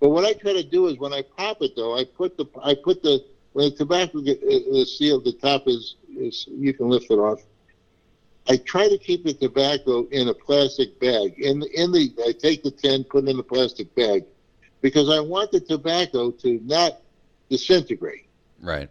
But 0.00 0.10
what 0.10 0.24
I 0.24 0.32
try 0.34 0.52
to 0.52 0.62
do 0.62 0.86
is 0.86 0.98
when 0.98 1.12
I 1.12 1.22
pop 1.22 1.62
it, 1.62 1.74
though, 1.76 1.96
I 1.96 2.04
put 2.04 2.36
the 2.36 2.46
I 2.62 2.74
put 2.74 3.02
the 3.02 3.24
when 3.52 3.70
the 3.70 3.76
tobacco 3.76 4.20
get 4.20 4.38
uh, 4.38 4.72
the 4.72 4.86
seal, 4.86 5.20
the 5.20 5.32
top 5.32 5.66
is 5.66 5.96
is 6.16 6.46
you 6.48 6.72
can 6.72 6.88
lift 6.88 7.10
it 7.10 7.18
off. 7.18 7.40
I 8.48 8.58
try 8.58 8.88
to 8.88 8.98
keep 8.98 9.24
the 9.24 9.32
tobacco 9.32 10.06
in 10.08 10.28
a 10.28 10.34
plastic 10.34 11.00
bag. 11.00 11.38
In 11.38 11.62
in 11.74 11.92
the 11.92 12.12
I 12.26 12.32
take 12.32 12.62
the 12.62 12.70
tin, 12.70 13.04
put 13.04 13.24
it 13.24 13.30
in 13.30 13.36
the 13.36 13.42
plastic 13.42 13.94
bag, 13.94 14.24
because 14.82 15.10
I 15.10 15.20
want 15.20 15.50
the 15.50 15.60
tobacco 15.60 16.30
to 16.30 16.60
not 16.64 17.00
disintegrate. 17.48 18.28
Right. 18.60 18.88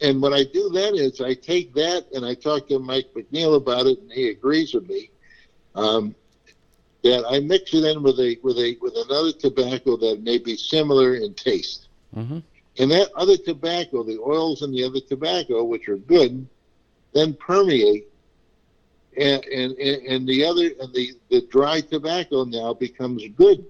And 0.00 0.22
what 0.22 0.32
I 0.32 0.44
do 0.44 0.70
then 0.70 0.94
is 0.94 1.20
I 1.20 1.34
take 1.34 1.74
that 1.74 2.06
and 2.14 2.24
I 2.24 2.34
talk 2.34 2.68
to 2.68 2.78
Mike 2.78 3.12
McNeil 3.14 3.56
about 3.56 3.86
it, 3.86 3.98
and 4.00 4.10
he 4.10 4.30
agrees 4.30 4.72
with 4.74 4.88
me. 4.88 5.10
Um, 5.74 6.14
that 7.02 7.24
I 7.28 7.40
mix 7.40 7.72
it 7.74 7.84
in 7.84 8.02
with 8.02 8.18
a 8.20 8.38
with 8.42 8.58
a 8.58 8.76
with 8.80 8.94
another 8.96 9.32
tobacco 9.32 9.96
that 9.98 10.22
may 10.22 10.38
be 10.38 10.56
similar 10.56 11.16
in 11.16 11.34
taste. 11.34 11.88
Mm-hmm. 12.14 12.38
And 12.78 12.90
that 12.90 13.10
other 13.14 13.36
tobacco, 13.36 14.02
the 14.02 14.18
oils 14.20 14.62
in 14.62 14.72
the 14.72 14.84
other 14.84 15.00
tobacco, 15.00 15.64
which 15.64 15.88
are 15.88 15.96
good, 15.96 16.46
then 17.12 17.34
permeate. 17.34 18.08
And 19.16 19.44
and, 19.44 19.72
and 19.78 20.28
the 20.28 20.44
other 20.44 20.70
and 20.80 20.92
the, 20.94 21.12
the 21.30 21.42
dry 21.50 21.80
tobacco 21.80 22.44
now 22.44 22.74
becomes 22.74 23.24
good, 23.36 23.64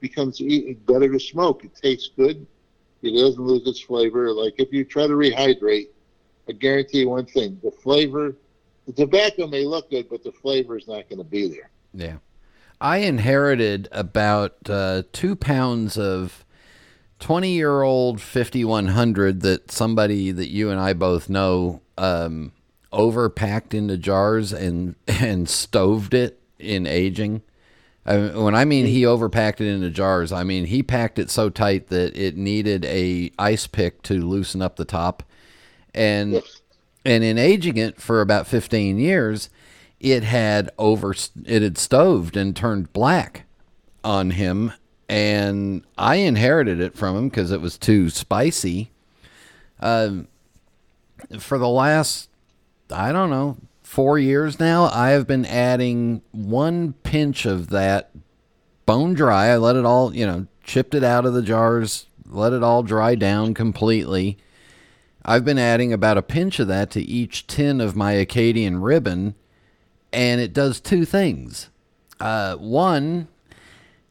becomes 0.00 0.40
better 0.86 1.10
to 1.10 1.20
smoke. 1.20 1.64
It 1.64 1.74
tastes 1.74 2.10
good. 2.16 2.46
It 3.02 3.12
doesn't 3.12 3.42
lose 3.42 3.66
its 3.66 3.80
flavor. 3.80 4.32
Like 4.32 4.54
if 4.58 4.72
you 4.72 4.84
try 4.84 5.06
to 5.06 5.12
rehydrate, 5.12 5.88
I 6.48 6.52
guarantee 6.52 7.00
you 7.00 7.10
one 7.10 7.26
thing: 7.26 7.58
the 7.62 7.70
flavor, 7.70 8.34
the 8.86 8.92
tobacco 8.92 9.46
may 9.46 9.64
look 9.64 9.90
good, 9.90 10.08
but 10.08 10.24
the 10.24 10.32
flavor 10.32 10.76
is 10.76 10.88
not 10.88 11.08
going 11.08 11.18
to 11.18 11.24
be 11.24 11.48
there. 11.48 11.70
Yeah. 11.94 12.16
I 12.80 12.98
inherited 12.98 13.88
about 13.90 14.56
uh, 14.68 15.02
two 15.12 15.34
pounds 15.34 15.98
of 15.98 16.44
20 17.18 17.50
year 17.50 17.82
old 17.82 18.20
5100 18.20 19.40
that 19.40 19.70
somebody 19.70 20.30
that 20.30 20.48
you 20.48 20.70
and 20.70 20.78
I 20.78 20.92
both 20.92 21.28
know 21.28 21.82
um, 21.96 22.52
overpacked 22.92 23.74
into 23.74 23.96
jars 23.96 24.52
and, 24.52 24.94
and 25.08 25.48
stoved 25.48 26.14
it 26.14 26.40
in 26.58 26.86
aging. 26.86 27.42
I, 28.08 28.16
when 28.16 28.54
I 28.54 28.64
mean 28.64 28.86
he 28.86 29.02
overpacked 29.02 29.60
it 29.60 29.68
into 29.68 29.90
jars, 29.90 30.32
I 30.32 30.42
mean 30.42 30.64
he 30.64 30.82
packed 30.82 31.18
it 31.18 31.30
so 31.30 31.50
tight 31.50 31.88
that 31.88 32.16
it 32.16 32.36
needed 32.36 32.84
a 32.86 33.30
ice 33.38 33.66
pick 33.66 34.02
to 34.04 34.14
loosen 34.14 34.62
up 34.62 34.76
the 34.76 34.84
top. 34.86 35.22
And 35.94 36.42
and 37.04 37.22
in 37.22 37.36
aging 37.36 37.76
it 37.76 38.00
for 38.00 38.20
about 38.20 38.46
15 38.46 38.98
years, 38.98 39.50
it 40.00 40.22
had 40.22 40.70
over 40.78 41.14
it 41.44 41.62
had 41.62 41.76
stoved 41.76 42.36
and 42.36 42.56
turned 42.56 42.92
black 42.92 43.44
on 44.02 44.30
him 44.30 44.72
and 45.08 45.84
I 45.96 46.16
inherited 46.16 46.80
it 46.80 46.96
from 46.96 47.16
him 47.16 47.28
because 47.28 47.50
it 47.50 47.60
was 47.60 47.78
too 47.78 48.10
spicy. 48.10 48.90
Um, 49.80 50.28
for 51.38 51.58
the 51.58 51.68
last, 51.68 52.28
I 52.90 53.12
don't 53.12 53.30
know, 53.30 53.56
four 53.88 54.18
years 54.18 54.60
now, 54.60 54.84
I 54.92 55.10
have 55.10 55.26
been 55.26 55.46
adding 55.46 56.20
one 56.30 56.92
pinch 57.04 57.46
of 57.46 57.70
that 57.70 58.10
bone 58.84 59.14
dry. 59.14 59.46
I 59.46 59.56
let 59.56 59.76
it 59.76 59.86
all, 59.86 60.14
you 60.14 60.26
know, 60.26 60.46
chipped 60.62 60.94
it 60.94 61.02
out 61.02 61.24
of 61.24 61.32
the 61.32 61.40
jars, 61.40 62.06
let 62.26 62.52
it 62.52 62.62
all 62.62 62.82
dry 62.82 63.14
down 63.14 63.54
completely. 63.54 64.36
I've 65.24 65.44
been 65.44 65.58
adding 65.58 65.92
about 65.92 66.18
a 66.18 66.22
pinch 66.22 66.60
of 66.60 66.68
that 66.68 66.90
to 66.92 67.00
each 67.00 67.46
tin 67.46 67.80
of 67.80 67.96
my 67.96 68.12
Acadian 68.12 68.82
ribbon, 68.82 69.34
and 70.12 70.38
it 70.38 70.52
does 70.52 70.80
two 70.80 71.06
things. 71.06 71.70
Uh, 72.20 72.56
one, 72.56 73.28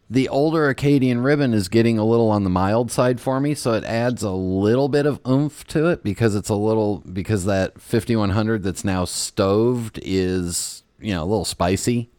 the 0.10 0.30
older 0.30 0.70
Acadian 0.70 1.20
ribbon 1.22 1.54
is 1.54 1.68
getting 1.68 1.98
a 1.98 2.06
little 2.06 2.30
on 2.30 2.44
the 2.44 2.50
mild 2.50 2.92
side 2.92 3.20
for 3.20 3.40
me, 3.40 3.54
so 3.54 3.74
it 3.74 3.84
adds 3.84 4.24
a 4.24 4.32
little 4.32 4.88
bit 4.88 5.06
of 5.06 5.20
oomph 5.28 5.66
to 5.68 5.88
it 5.88 6.04
because 6.04 6.34
it's 6.36 6.50
a 6.50 6.56
little 6.56 7.00
because 7.12 7.46
that 7.46 7.82
5100 7.82 8.64
that's 8.64 8.84
now 8.86 9.04
stoved 9.06 10.00
is 10.02 10.84
you 11.00 11.14
know 11.14 11.24
a 11.24 11.26
little 11.26 11.46
spicy, 11.46 12.10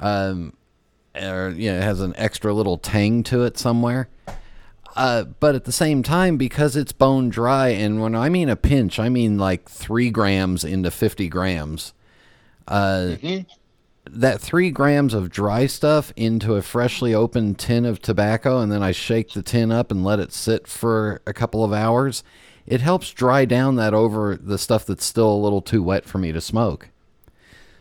um, 0.00 0.52
or 1.14 1.50
you 1.56 1.70
know 1.72 1.78
it 1.78 1.82
has 1.82 2.00
an 2.00 2.12
extra 2.16 2.52
little 2.52 2.76
tang 2.78 3.22
to 3.24 3.44
it 3.44 3.56
somewhere. 3.58 4.08
Uh, 4.96 5.22
but 5.24 5.54
at 5.54 5.64
the 5.64 5.72
same 5.72 6.02
time, 6.02 6.36
because 6.36 6.74
it's 6.74 6.92
bone 6.92 7.28
dry, 7.28 7.68
and 7.68 8.02
when 8.02 8.14
I 8.16 8.28
mean 8.28 8.48
a 8.48 8.56
pinch, 8.56 8.98
I 8.98 9.08
mean 9.08 9.38
like 9.38 9.68
three 9.68 10.10
grams 10.10 10.64
into 10.64 10.90
50 10.90 11.28
grams. 11.28 11.92
Uh, 12.66 13.16
Mm-hmm. 13.22 13.48
That 14.12 14.40
three 14.40 14.70
grams 14.70 15.14
of 15.14 15.30
dry 15.30 15.66
stuff 15.66 16.12
into 16.16 16.54
a 16.54 16.62
freshly 16.62 17.14
opened 17.14 17.58
tin 17.58 17.84
of 17.84 18.00
tobacco, 18.00 18.60
and 18.60 18.70
then 18.70 18.82
I 18.82 18.92
shake 18.92 19.32
the 19.32 19.42
tin 19.42 19.70
up 19.70 19.90
and 19.90 20.04
let 20.04 20.20
it 20.20 20.32
sit 20.32 20.66
for 20.66 21.20
a 21.26 21.32
couple 21.32 21.64
of 21.64 21.72
hours. 21.72 22.22
It 22.66 22.80
helps 22.80 23.12
dry 23.12 23.44
down 23.44 23.76
that 23.76 23.94
over 23.94 24.36
the 24.36 24.58
stuff 24.58 24.84
that's 24.84 25.04
still 25.04 25.32
a 25.32 25.36
little 25.36 25.62
too 25.62 25.82
wet 25.82 26.04
for 26.04 26.18
me 26.18 26.32
to 26.32 26.40
smoke. 26.40 26.90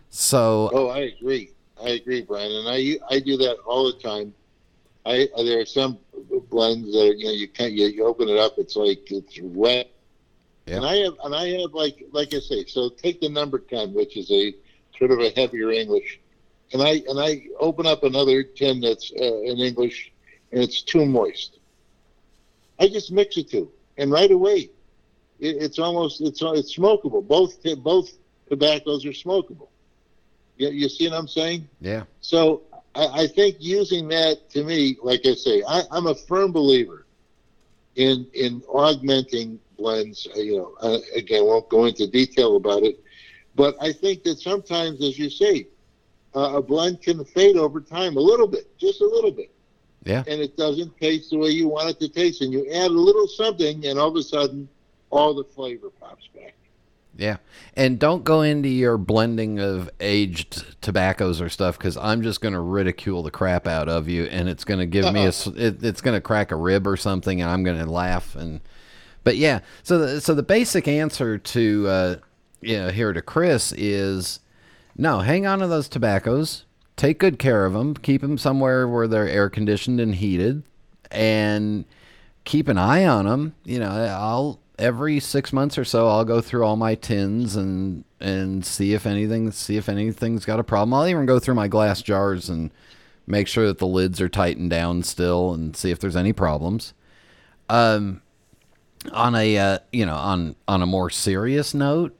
So, 0.09 0.69
Oh, 0.73 0.88
I 0.88 0.99
agree. 0.99 1.51
I 1.84 1.89
agree, 1.89 2.21
Brian, 2.21 2.51
and 2.51 2.67
I 2.67 2.97
I 3.13 3.19
do 3.19 3.38
that 3.38 3.57
all 3.65 3.86
the 3.91 3.99
time. 3.99 4.34
I 5.05 5.28
there 5.38 5.59
are 5.59 5.65
some 5.65 5.99
blends 6.49 6.91
that 6.93 7.15
you 7.17 7.25
know 7.25 7.32
you 7.32 7.47
can't 7.47 7.73
you, 7.73 7.88
you 7.88 8.05
open 8.05 8.30
it 8.30 8.38
up, 8.38 8.53
it's 8.57 8.75
like 8.75 9.11
it's 9.11 9.39
wet. 9.41 9.91
Yeah. 10.65 10.78
And 10.78 10.86
I 10.86 10.95
have 10.97 11.13
and 11.23 11.36
I 11.36 11.47
have 11.61 11.73
like 11.73 12.03
like 12.11 12.34
I 12.34 12.39
say, 12.39 12.65
so 12.65 12.89
take 12.89 13.21
the 13.21 13.30
number 13.30 13.59
ten, 13.59 13.93
which 13.93 14.17
is 14.17 14.32
a 14.32 14.53
sort 14.98 15.12
of 15.12 15.20
a 15.20 15.30
heavier 15.36 15.72
English, 15.72 16.20
and 16.74 16.82
I 16.82 17.02
and 17.08 17.20
I 17.20 17.41
open 17.60 17.86
up 17.86 18.04
another 18.04 18.43
tin 18.43 18.80
that's 18.82 19.12
uh, 19.20 19.24
in 19.41 19.60
English, 19.60 20.12
and 20.52 20.62
it's 20.62 20.82
too 20.82 21.06
moist. 21.06 21.60
I 22.80 22.88
just 22.88 23.12
mix 23.12 23.36
the 23.36 23.43
two, 23.43 23.72
and 23.98 24.12
right 24.12 24.32
away, 24.32 24.70
it, 25.39 25.56
it's 25.64 25.80
almost 25.80 26.22
it's 26.22 26.41
it's 26.41 26.76
smokable. 26.76 27.26
Both 27.26 27.58
both 27.84 28.10
tobaccos 28.50 29.06
are 29.06 29.10
smokable. 29.10 29.68
You, 30.58 30.70
you 30.70 30.89
see 30.89 31.08
what 31.10 31.18
I'm 31.18 31.28
saying? 31.28 31.68
yeah. 31.82 32.04
So 32.22 32.64
I, 32.95 33.24
I 33.24 33.28
think 33.28 33.58
using 33.60 34.08
that 34.10 34.50
to 34.52 34.64
me, 34.64 34.98
like 35.04 35.22
I 35.26 35.34
say, 35.34 35.64
I, 35.68 35.84
I'm 35.91 36.08
a 36.08 36.16
firm 36.16 36.52
believer 36.52 37.06
in 37.95 38.28
in 38.34 38.62
augmenting 38.74 39.60
blends. 39.78 40.28
Uh, 40.36 40.39
You 40.39 40.58
know, 40.58 40.74
uh, 40.82 41.00
again, 41.16 41.45
won't 41.45 41.70
go 41.70 41.86
into 41.86 42.08
detail 42.08 42.56
about 42.56 42.84
it, 42.84 43.00
but 43.58 43.76
I 43.82 43.91
think 43.91 44.24
that 44.24 44.39
sometimes, 44.39 45.03
as 45.03 45.20
you 45.20 45.30
say, 45.30 45.68
uh, 46.36 46.53
a 46.55 46.62
blend 46.62 47.01
can 47.01 47.26
fade 47.26 47.58
over 47.58 47.82
time 47.82 48.16
a 48.16 48.22
little 48.22 48.47
bit, 48.47 48.78
just 48.78 49.01
a 49.01 49.05
little 49.05 49.32
bit, 49.32 49.51
Yeah. 50.05 50.24
and 50.28 50.39
it 50.39 50.55
doesn't 50.55 50.95
taste 50.97 51.32
the 51.32 51.38
way 51.38 51.49
you 51.49 51.68
want 51.68 51.89
it 51.89 51.99
to 51.99 52.08
taste. 52.08 52.41
And 52.41 52.53
you 52.53 52.70
add 52.72 52.91
a 52.91 52.93
little 52.93 53.28
something, 53.28 53.86
and 53.86 53.97
all 53.99 54.10
of 54.10 54.16
a 54.16 54.24
sudden, 54.24 54.70
all 55.10 55.34
the 55.34 55.43
flavor 55.43 55.89
pops 55.99 56.28
back. 56.36 56.53
Yeah. 57.18 57.38
And 57.76 57.97
don't 57.97 58.24
go 58.24 58.43
into 58.43 58.70
your 58.70 58.99
blending 58.99 59.60
of 59.60 59.89
aged 59.99 60.80
tobaccos 60.82 61.41
or 61.41 61.49
stuff 61.49 61.76
because 61.80 61.97
I'm 61.97 62.22
just 62.22 62.41
going 62.41 62.53
to 62.53 62.60
ridicule 62.60 63.24
the 63.24 63.32
crap 63.32 63.66
out 63.66 63.89
of 63.89 64.08
you 64.08 64.26
and 64.26 64.47
it's 64.47 64.64
going 64.64 64.80
to 64.80 64.86
give 64.86 65.12
me 65.12 65.26
a, 65.26 65.30
it, 65.30 65.84
it's 65.84 66.01
going 66.01 66.16
to 66.16 66.22
crack 66.22 66.51
a 66.51 66.55
rib 66.55 66.86
or 66.86 66.95
something 66.95 67.41
and 67.41 67.49
I'm 67.49 67.64
going 67.64 67.80
to 67.80 67.89
laugh. 67.89 68.36
And, 68.36 68.62
but 69.24 69.36
yeah, 69.36 69.62
so 69.82 69.97
the, 69.97 70.22
so 70.22 70.36
the 70.36 70.43
basic 70.43 70.88
answer 70.88 71.39
to, 71.39 71.88
uh, 71.88 72.16
know, 72.62 72.89
here 72.89 73.14
to 73.14 73.22
Chris 73.22 73.74
is 73.78 74.39
no, 74.95 75.20
hang 75.20 75.45
on 75.45 75.60
to 75.60 75.68
those 75.68 75.88
tobaccos, 75.88 76.66
take 76.95 77.20
good 77.20 77.39
care 77.39 77.66
of 77.66 77.74
them, 77.74 77.93
keep 77.95 78.22
them 78.22 78.38
somewhere 78.38 78.88
where 78.88 79.08
they're 79.08 79.30
air 79.30 79.49
conditioned 79.49 79.99
and 79.99 80.16
heated 80.16 80.64
and 81.12 81.86
keep 82.43 82.68
an 82.68 82.78
eye 82.78 83.05
on 83.05 83.26
them. 83.26 83.55
You 83.64 83.80
know, 83.80 83.89
I'll 83.89 84.60
every 84.80 85.20
six 85.20 85.51
months 85.51 85.78
or 85.78 85.86
so 85.86 86.08
I'll 86.08 86.26
go 86.26 86.41
through 86.41 86.64
all 86.64 86.76
my 86.76 86.95
tins 86.95 87.55
and 87.55 88.03
and 88.20 88.66
see 88.66 88.93
if 88.93 89.05
anything 89.05 89.51
see 89.51 89.78
if 89.78 89.89
anything's 89.89 90.45
got 90.45 90.60
a 90.60 90.64
problem. 90.64 90.93
I'll 90.93 91.08
even 91.08 91.26
go 91.26 91.39
through 91.39 91.55
my 91.55 91.68
glass 91.68 92.01
jars 92.01 92.49
and 92.49 92.72
make 93.28 93.47
sure 93.47 93.68
that 93.68 93.80
the 93.80 93.88
lids 93.88 94.22
are 94.22 94.30
tightened 94.30 94.70
down 94.70 95.03
still 95.03 95.53
and 95.53 95.76
see 95.76 95.91
if 95.91 95.99
there's 95.99 96.16
any 96.16 96.34
problems. 96.34 96.93
Um, 97.70 98.22
on 99.12 99.36
a 99.36 99.58
uh, 99.58 99.80
you 99.91 100.05
know 100.05 100.16
on 100.16 100.55
on 100.68 100.82
a 100.82 100.86
more 100.86 101.10
serious 101.10 101.74
note, 101.74 102.16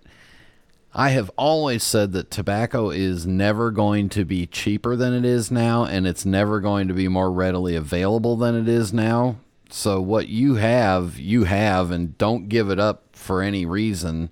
I 1.00 1.10
have 1.10 1.30
always 1.38 1.84
said 1.84 2.12
that 2.14 2.32
tobacco 2.32 2.90
is 2.90 3.28
never 3.28 3.70
going 3.70 4.10
to 4.10 4.26
be 4.26 4.48
cheaper 4.48 4.96
than 4.96 5.14
it 5.14 5.24
is 5.24 5.52
now, 5.52 5.86
and 5.86 6.08
it's 6.08 6.26
never 6.26 6.60
going 6.60 6.88
to 6.88 6.94
be 6.96 7.08
more 7.08 7.32
readily 7.32 7.76
available 7.76 8.36
than 8.36 8.56
it 8.56 8.68
is 8.68 8.92
now. 8.92 9.36
So 9.70 10.02
what 10.02 10.28
you 10.28 10.56
have, 10.56 11.20
you 11.20 11.44
have, 11.44 11.92
and 11.92 12.18
don't 12.18 12.50
give 12.50 12.72
it 12.72 12.80
up 12.80 13.16
for 13.16 13.44
any 13.44 13.64
reason. 13.64 14.32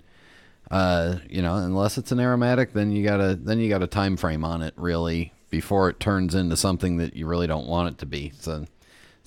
Uh, 0.68 1.18
you 1.30 1.40
know, 1.40 1.54
unless 1.54 1.98
it's 1.98 2.10
an 2.10 2.18
aromatic, 2.18 2.72
then 2.72 2.90
you 2.90 3.04
gotta 3.04 3.36
then 3.36 3.60
you 3.60 3.68
got 3.68 3.84
a 3.84 3.86
time 3.86 4.16
frame 4.16 4.44
on 4.44 4.60
it 4.60 4.74
really 4.76 5.32
before 5.50 5.88
it 5.88 6.00
turns 6.00 6.34
into 6.34 6.56
something 6.56 6.96
that 6.96 7.14
you 7.14 7.28
really 7.28 7.46
don't 7.46 7.68
want 7.68 7.90
it 7.90 7.98
to 7.98 8.06
be. 8.06 8.32
So 8.40 8.64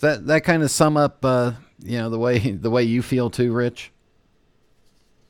that 0.02 0.28
that 0.28 0.44
kind 0.44 0.62
of 0.62 0.72
sum 0.72 0.98
up, 0.98 1.24
uh, 1.24 1.54
you 1.82 2.00
know, 2.00 2.10
the 2.10 2.20
way 2.20 2.38
the 2.52 2.70
way 2.70 2.84
you 2.84 3.02
feel 3.02 3.30
too, 3.30 3.54
Rich. 3.54 3.94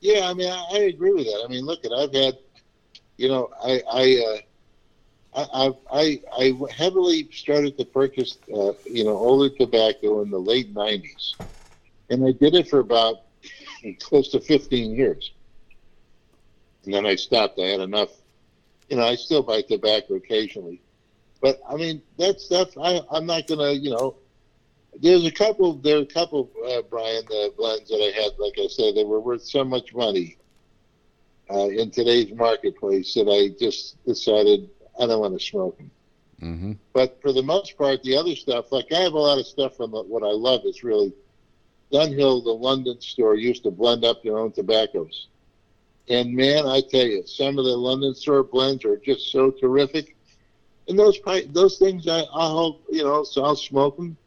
Yeah, 0.01 0.27
I 0.29 0.33
mean, 0.33 0.49
I, 0.49 0.65
I 0.73 0.77
agree 0.79 1.13
with 1.13 1.25
that. 1.25 1.43
I 1.45 1.47
mean, 1.47 1.65
look, 1.65 1.83
at 1.85 1.91
I've 1.91 2.13
had, 2.13 2.37
you 3.17 3.27
know, 3.27 3.49
I 3.61 3.81
I 3.91 4.41
uh, 5.33 5.45
I, 5.53 5.71
I 5.91 6.21
I 6.37 6.71
heavily 6.71 7.29
started 7.31 7.77
to 7.77 7.85
purchase, 7.85 8.37
uh, 8.53 8.73
you 8.85 9.03
know, 9.03 9.15
older 9.17 9.53
tobacco 9.55 10.21
in 10.21 10.29
the 10.29 10.39
late 10.39 10.73
'90s, 10.73 11.35
and 12.09 12.25
I 12.25 12.31
did 12.31 12.55
it 12.55 12.67
for 12.69 12.79
about 12.79 13.17
close 13.99 14.29
to 14.29 14.39
15 14.39 14.91
years, 14.95 15.31
and 16.85 16.93
then 16.93 17.05
I 17.05 17.15
stopped. 17.15 17.59
I 17.59 17.67
had 17.67 17.81
enough. 17.81 18.09
You 18.89 18.97
know, 18.97 19.03
I 19.05 19.15
still 19.15 19.43
buy 19.43 19.61
tobacco 19.61 20.15
occasionally, 20.15 20.81
but 21.41 21.59
I 21.69 21.75
mean, 21.75 22.01
that 22.17 22.39
stuff. 22.39 22.77
I 22.77 23.01
I'm 23.11 23.25
not 23.25 23.47
gonna, 23.47 23.71
you 23.71 23.91
know, 23.91 24.17
there's 25.01 25.25
a 25.25 25.31
couple. 25.31 25.75
There 25.75 25.97
are 25.97 26.01
a 26.01 26.05
couple, 26.05 26.49
uh, 26.67 26.81
Brian, 26.89 27.23
the 27.27 27.53
blends 27.57 27.89
that 27.89 27.97
I 27.97 28.21
had. 28.21 28.37
Like 28.37 28.55
I 28.57 28.67
said, 28.67 28.95
they 28.95 29.03
were 29.03 29.19
worth 29.19 29.43
so 29.43 29.63
much 29.63 29.93
money 29.93 30.37
uh, 31.51 31.67
in 31.67 31.91
today's 31.91 32.31
marketplace 32.33 33.13
that 33.13 33.29
I 33.29 33.55
just 33.59 34.03
decided 34.05 34.69
I 34.99 35.07
don't 35.07 35.19
want 35.19 35.39
to 35.39 35.45
smoke 35.45 35.77
them. 35.77 35.91
Mm-hmm. 36.41 36.71
But 36.93 37.21
for 37.21 37.33
the 37.33 37.43
most 37.43 37.77
part, 37.77 38.01
the 38.03 38.15
other 38.15 38.35
stuff, 38.35 38.71
like 38.71 38.91
I 38.91 38.99
have 38.99 39.13
a 39.13 39.19
lot 39.19 39.39
of 39.39 39.45
stuff 39.45 39.75
from 39.75 39.91
the, 39.91 40.03
what 40.03 40.23
I 40.23 40.31
love 40.31 40.61
is 40.65 40.83
really 40.83 41.13
Dunhill, 41.91 42.43
the 42.43 42.51
London 42.51 43.01
store, 43.01 43.35
used 43.35 43.63
to 43.63 43.71
blend 43.71 44.05
up 44.05 44.23
their 44.23 44.37
own 44.37 44.51
tobaccos. 44.51 45.27
And 46.07 46.35
man, 46.35 46.65
I 46.65 46.81
tell 46.81 47.05
you, 47.05 47.25
some 47.25 47.57
of 47.57 47.65
the 47.65 47.75
London 47.75 48.15
store 48.15 48.43
blends 48.43 48.85
are 48.85 48.97
just 48.97 49.31
so 49.31 49.51
terrific. 49.51 50.15
And 50.87 50.97
those 50.97 51.19
those 51.49 51.77
things, 51.77 52.07
I, 52.07 52.23
I'll 52.31 52.79
you 52.89 53.03
know, 53.03 53.23
so 53.23 53.43
I'll 53.43 53.55
smoke 53.55 53.97
them, 53.97 54.17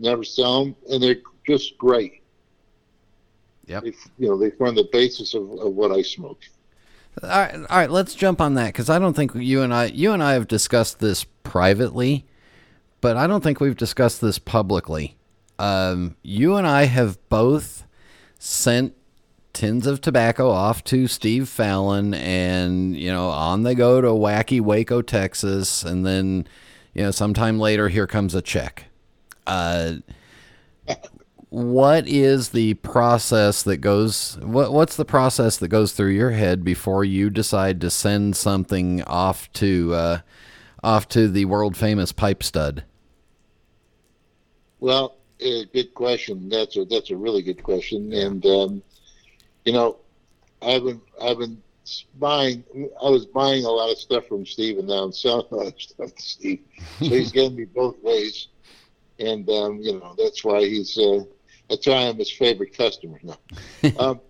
never 0.00 0.24
sell 0.24 0.64
them, 0.64 0.76
and 0.90 1.02
they're 1.02 1.16
just 1.46 1.78
great. 1.78 2.22
Yep. 3.66 3.84
They, 3.84 3.94
you 4.18 4.28
know, 4.28 4.36
they 4.36 4.50
form 4.50 4.74
the 4.74 4.88
basis 4.90 5.34
of, 5.34 5.42
of 5.58 5.74
what 5.74 5.92
I 5.92 6.02
smoke. 6.02 6.40
All 7.22 7.28
right, 7.28 7.54
all 7.54 7.76
right, 7.76 7.90
let's 7.90 8.14
jump 8.14 8.40
on 8.40 8.54
that 8.54 8.68
because 8.68 8.88
I 8.88 8.98
don't 8.98 9.14
think 9.14 9.34
you 9.34 9.62
and 9.62 9.74
I, 9.74 9.86
you 9.86 10.12
and 10.12 10.22
I 10.22 10.32
have 10.32 10.48
discussed 10.48 11.00
this 11.00 11.24
privately, 11.24 12.24
but 13.00 13.16
I 13.16 13.26
don't 13.26 13.42
think 13.42 13.60
we've 13.60 13.76
discussed 13.76 14.20
this 14.20 14.38
publicly. 14.38 15.16
Um, 15.58 16.16
you 16.22 16.56
and 16.56 16.66
I 16.66 16.84
have 16.84 17.18
both 17.28 17.84
sent 18.38 18.94
tins 19.52 19.86
of 19.86 20.00
tobacco 20.00 20.48
off 20.50 20.82
to 20.84 21.06
Steve 21.06 21.48
Fallon, 21.48 22.14
and 22.14 22.96
you 22.96 23.10
know, 23.10 23.28
on 23.28 23.64
they 23.64 23.74
go 23.74 24.00
to 24.00 24.08
wacky 24.08 24.60
Waco, 24.60 25.02
Texas, 25.02 25.82
and 25.82 26.06
then 26.06 26.46
you 26.94 27.02
know, 27.02 27.10
sometime 27.10 27.58
later, 27.58 27.88
here 27.88 28.06
comes 28.06 28.34
a 28.34 28.42
check. 28.42 28.86
Uh, 29.50 29.96
what 31.48 32.06
is 32.06 32.50
the 32.50 32.74
process 32.74 33.64
that 33.64 33.78
goes 33.78 34.38
what 34.42 34.72
what's 34.72 34.94
the 34.94 35.04
process 35.04 35.56
that 35.56 35.66
goes 35.66 35.92
through 35.92 36.10
your 36.10 36.30
head 36.30 36.62
before 36.62 37.04
you 37.04 37.28
decide 37.28 37.80
to 37.80 37.90
send 37.90 38.36
something 38.36 39.02
off 39.02 39.52
to 39.52 39.92
uh, 39.92 40.18
off 40.84 41.08
to 41.08 41.26
the 41.26 41.44
world 41.44 41.76
famous 41.76 42.12
pipe 42.12 42.42
stud 42.44 42.84
Well, 44.78 45.16
uh, 45.44 45.64
good 45.72 45.94
question. 45.94 46.48
That's 46.48 46.76
a 46.76 46.84
that's 46.84 47.10
a 47.10 47.16
really 47.16 47.42
good 47.42 47.62
question. 47.62 48.12
And 48.12 48.44
um, 48.46 48.82
you 49.64 49.72
know, 49.72 49.96
I've 50.62 50.84
been 50.84 51.00
I've 51.22 51.38
been 51.38 51.62
buying. 52.18 52.64
I 53.02 53.08
was 53.08 53.26
buying 53.26 53.64
a 53.64 53.70
lot 53.70 53.90
of 53.90 53.98
stuff 53.98 54.26
from 54.26 54.46
Steve, 54.46 54.78
and 54.78 54.88
now 54.88 55.04
I'm 55.04 55.12
selling 55.12 55.46
a 55.50 55.54
lot 55.54 55.66
of 55.68 55.80
stuff 55.80 56.14
to 56.14 56.22
Steve. 56.22 56.60
So 56.98 57.06
he's 57.06 57.32
getting 57.32 57.56
me 57.56 57.64
both 57.64 57.96
ways. 58.02 58.48
And 59.20 59.48
um, 59.50 59.78
you 59.80 59.98
know 59.98 60.14
that's 60.18 60.42
why 60.42 60.64
he's 60.64 60.96
uh, 60.98 61.20
that's 61.68 61.86
why 61.86 62.08
I'm 62.08 62.18
his 62.18 62.30
favorite 62.32 62.76
customer 62.76 63.20
now. 63.22 63.38
um, 63.98 64.20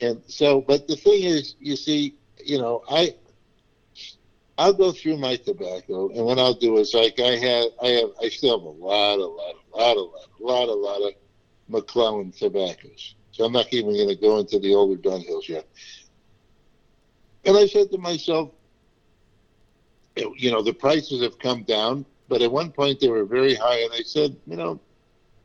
and 0.00 0.22
so, 0.26 0.60
but 0.60 0.86
the 0.86 0.96
thing 0.96 1.22
is, 1.22 1.54
you 1.58 1.76
see, 1.76 2.14
you 2.44 2.58
know, 2.58 2.82
I 2.88 3.14
I'll 4.58 4.72
go 4.72 4.92
through 4.92 5.18
my 5.18 5.36
tobacco, 5.36 6.08
and 6.10 6.24
what 6.24 6.38
I'll 6.38 6.54
do 6.54 6.78
is 6.78 6.92
like 6.92 7.18
I 7.20 7.36
have, 7.36 7.66
I 7.82 7.88
have, 7.88 8.10
I 8.20 8.28
still 8.28 8.58
have 8.58 8.66
a 8.66 8.84
lot, 8.84 9.18
a 9.18 9.26
lot, 9.26 9.54
a 9.72 9.76
lot, 9.76 9.96
a 9.96 10.00
lot, 10.00 10.28
a 10.40 10.44
lot, 10.44 10.68
a 10.68 10.74
lot 10.74 11.02
of 11.02 11.14
McClelland 11.70 12.36
tobaccos. 12.36 13.14
So 13.30 13.44
I'm 13.44 13.52
not 13.52 13.72
even 13.72 13.92
going 13.92 14.08
to 14.08 14.16
go 14.16 14.38
into 14.38 14.58
the 14.58 14.74
older 14.74 15.00
Dunhills 15.00 15.48
yet. 15.48 15.64
And 17.44 17.56
I 17.56 17.66
said 17.66 17.90
to 17.92 17.98
myself, 17.98 18.50
you 20.16 20.50
know, 20.50 20.62
the 20.62 20.72
prices 20.72 21.22
have 21.22 21.38
come 21.38 21.62
down, 21.62 22.04
but 22.28 22.42
at 22.42 22.52
one 22.52 22.70
point 22.70 23.00
they 23.00 23.08
were 23.08 23.24
very 23.24 23.54
high, 23.54 23.80
and 23.80 23.92
I 23.92 24.02
said, 24.02 24.36
you 24.46 24.56
know, 24.56 24.80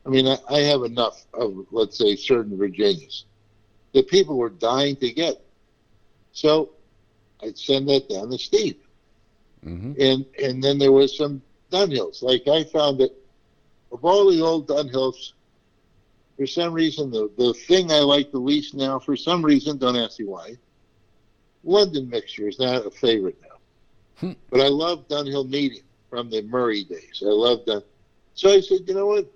I 0.06 0.10
mean, 0.10 0.26
I, 0.26 0.36
I 0.50 0.58
have 0.60 0.82
enough 0.82 1.24
of, 1.32 1.66
let's 1.70 1.96
say, 1.96 2.14
certain 2.14 2.56
Virginias 2.56 3.24
that 3.94 4.08
people 4.08 4.36
were 4.36 4.50
dying 4.50 4.96
to 4.96 5.10
get. 5.12 5.42
So 6.32 6.70
I'd 7.42 7.56
send 7.56 7.88
that 7.88 8.08
down 8.08 8.30
to 8.30 8.38
Steve. 8.38 8.76
Mm-hmm. 9.64 9.92
And 9.98 10.26
and 10.42 10.62
then 10.62 10.78
there 10.78 10.92
was 10.92 11.16
some 11.16 11.40
Dunhills. 11.70 12.22
Like 12.22 12.46
I 12.48 12.64
found 12.64 13.00
that 13.00 13.12
of 13.92 14.04
all 14.04 14.30
the 14.30 14.42
old 14.42 14.68
Dunhills, 14.68 15.32
for 16.36 16.46
some 16.46 16.74
reason 16.74 17.10
the, 17.10 17.30
the 17.38 17.54
thing 17.54 17.90
I 17.90 18.00
like 18.00 18.30
the 18.30 18.38
least 18.38 18.74
now, 18.74 18.98
for 18.98 19.16
some 19.16 19.42
reason, 19.42 19.78
don't 19.78 19.96
ask 19.96 20.18
me 20.18 20.26
why, 20.26 20.58
London 21.62 22.10
mixture 22.10 22.48
is 22.48 22.58
not 22.58 22.84
a 22.84 22.90
favorite 22.90 23.38
now. 23.40 23.56
Hmm. 24.16 24.32
But 24.50 24.60
I 24.60 24.68
love 24.68 25.08
Dunhill 25.08 25.48
Medium 25.48 25.83
from 26.14 26.30
the 26.30 26.42
Murray 26.42 26.84
days. 26.84 27.24
I 27.26 27.30
love 27.30 27.64
them. 27.64 27.82
So 28.34 28.48
I 28.48 28.60
said, 28.60 28.82
you 28.86 28.94
know 28.94 29.06
what? 29.06 29.26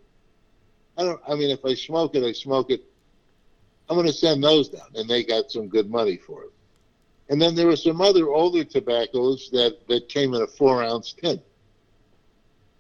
I 0.97 1.03
don't. 1.03 1.21
I 1.27 1.35
mean, 1.35 1.51
if 1.51 1.65
I 1.65 1.75
smoke 1.75 2.15
it, 2.15 2.23
I 2.23 2.31
smoke 2.31 2.71
it. 2.71 2.85
I'm 3.91 3.97
going 3.97 4.07
to 4.07 4.13
send 4.13 4.45
those 4.45 4.69
down, 4.69 4.87
and 4.95 5.11
they 5.11 5.25
got 5.25 5.51
some 5.51 5.67
good 5.67 5.91
money 5.91 6.17
for 6.17 6.45
it. 6.45 6.53
And 7.31 7.43
then 7.43 7.57
there 7.57 7.67
were 7.67 7.75
some 7.75 8.01
other 8.01 8.29
older 8.29 8.63
tobaccos 8.63 9.51
that, 9.51 9.89
that 9.89 10.09
came 10.09 10.35
in 10.35 10.43
a 10.43 10.47
four 10.47 10.85
ounce 10.85 11.15
tin. 11.15 11.41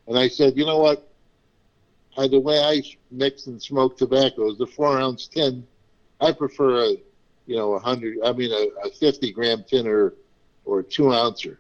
And 0.07 0.17
I 0.17 0.29
said, 0.29 0.57
you 0.57 0.65
know 0.65 0.79
what? 0.79 1.11
I, 2.17 2.29
the 2.29 2.39
way 2.39 2.61
I 2.61 2.83
mix 3.11 3.49
and 3.49 3.61
smoke 3.61 3.99
tobaccos, 3.99 4.59
the 4.59 4.67
four 4.67 4.97
ounce 4.97 5.27
tin, 5.27 5.67
I 6.21 6.31
prefer 6.33 6.85
a, 6.85 6.97
you 7.47 7.57
know, 7.57 7.73
a 7.73 7.81
hundred, 7.81 8.19
I 8.25 8.33
mean, 8.33 8.53
a, 8.53 8.87
a 8.87 8.91
50 8.91 9.33
gram 9.33 9.65
tin 9.69 9.89
or, 9.89 10.15
or 10.65 10.81
a 10.81 10.85
two 10.85 11.13
ouncer. 11.13 11.59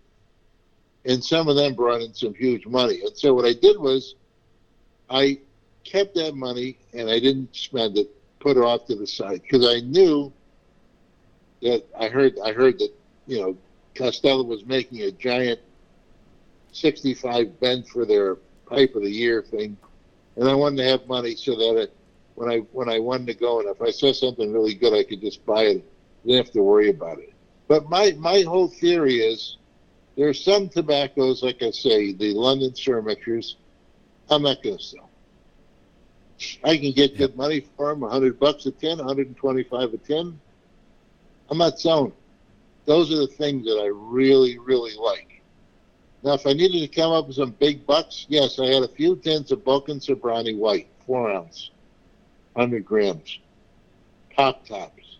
And 1.04 1.24
some 1.24 1.48
of 1.48 1.56
them 1.56 1.74
brought 1.74 2.02
in 2.02 2.12
some 2.12 2.34
huge 2.34 2.66
money. 2.66 3.00
And 3.02 3.16
so 3.16 3.32
what 3.34 3.44
I 3.44 3.52
did 3.52 3.78
was 3.78 4.14
I 5.08 5.38
kept 5.84 6.14
that 6.16 6.34
money 6.34 6.76
and 6.92 7.08
I 7.08 7.18
didn't 7.18 7.54
spend 7.54 7.96
it, 7.96 8.10
put 8.40 8.56
it 8.56 8.60
off 8.60 8.86
to 8.86 8.94
the 8.94 9.06
side 9.06 9.42
because 9.42 9.66
I 9.66 9.80
knew 9.80 10.32
that 11.62 11.84
I 11.98 12.08
heard 12.08 12.38
I 12.44 12.52
heard 12.52 12.78
that 12.78 12.92
you 13.26 13.40
know 13.40 13.56
Castello 13.94 14.44
was 14.44 14.64
making 14.64 15.02
a 15.02 15.10
giant 15.10 15.60
65 16.72 17.58
bend 17.60 17.88
for 17.88 18.04
their 18.04 18.36
pipe 18.66 18.94
of 18.94 19.02
the 19.02 19.10
year 19.10 19.42
thing, 19.42 19.76
and 20.36 20.48
I 20.48 20.54
wanted 20.54 20.76
to 20.78 20.84
have 20.84 21.06
money 21.08 21.34
so 21.34 21.56
that 21.56 21.82
it, 21.82 21.96
when 22.34 22.50
I 22.50 22.58
when 22.72 22.88
I 22.88 22.98
wanted 22.98 23.26
to 23.28 23.34
go 23.34 23.60
and 23.60 23.68
if 23.68 23.82
I 23.82 23.90
saw 23.90 24.12
something 24.12 24.52
really 24.52 24.74
good, 24.74 24.92
I 24.92 25.02
could 25.02 25.20
just 25.20 25.44
buy 25.44 25.62
it. 25.64 25.84
Didn't 26.24 26.44
have 26.44 26.52
to 26.54 26.62
worry 26.62 26.90
about 26.90 27.18
it. 27.18 27.32
But 27.66 27.88
my 27.88 28.12
my 28.18 28.42
whole 28.42 28.68
theory 28.68 29.16
is 29.16 29.57
there 30.18 30.28
are 30.28 30.34
some 30.34 30.68
tobaccos, 30.68 31.44
like 31.44 31.62
I 31.62 31.70
say, 31.70 32.12
the 32.12 32.34
London 32.34 32.74
mixtures, 33.04 33.56
I'm 34.28 34.42
not 34.42 34.60
going 34.64 34.76
to 34.76 34.82
sell. 34.82 35.08
I 36.64 36.76
can 36.76 36.90
get 36.90 37.16
good 37.16 37.36
money 37.36 37.64
for 37.76 37.90
them, 37.90 38.00
100 38.00 38.38
bucks 38.40 38.66
a 38.66 38.72
tin, 38.72 38.98
125 38.98 39.94
a 39.94 39.96
tin. 39.98 40.40
I'm 41.48 41.58
not 41.58 41.78
selling. 41.78 42.12
Those 42.84 43.12
are 43.12 43.18
the 43.18 43.28
things 43.28 43.64
that 43.66 43.80
I 43.80 43.86
really, 43.86 44.58
really 44.58 44.94
like. 44.96 45.40
Now, 46.24 46.32
if 46.32 46.44
I 46.48 46.52
needed 46.52 46.80
to 46.80 46.88
come 46.88 47.12
up 47.12 47.28
with 47.28 47.36
some 47.36 47.52
big 47.52 47.86
bucks, 47.86 48.26
yes, 48.28 48.58
I 48.58 48.66
had 48.66 48.82
a 48.82 48.88
few 48.88 49.14
tins 49.14 49.52
of 49.52 49.64
Balkan 49.64 50.00
Sobranie 50.00 50.58
White, 50.58 50.88
four 51.06 51.30
ounce, 51.30 51.70
100 52.54 52.84
grams, 52.84 53.38
pop 54.34 54.66
tops. 54.66 55.18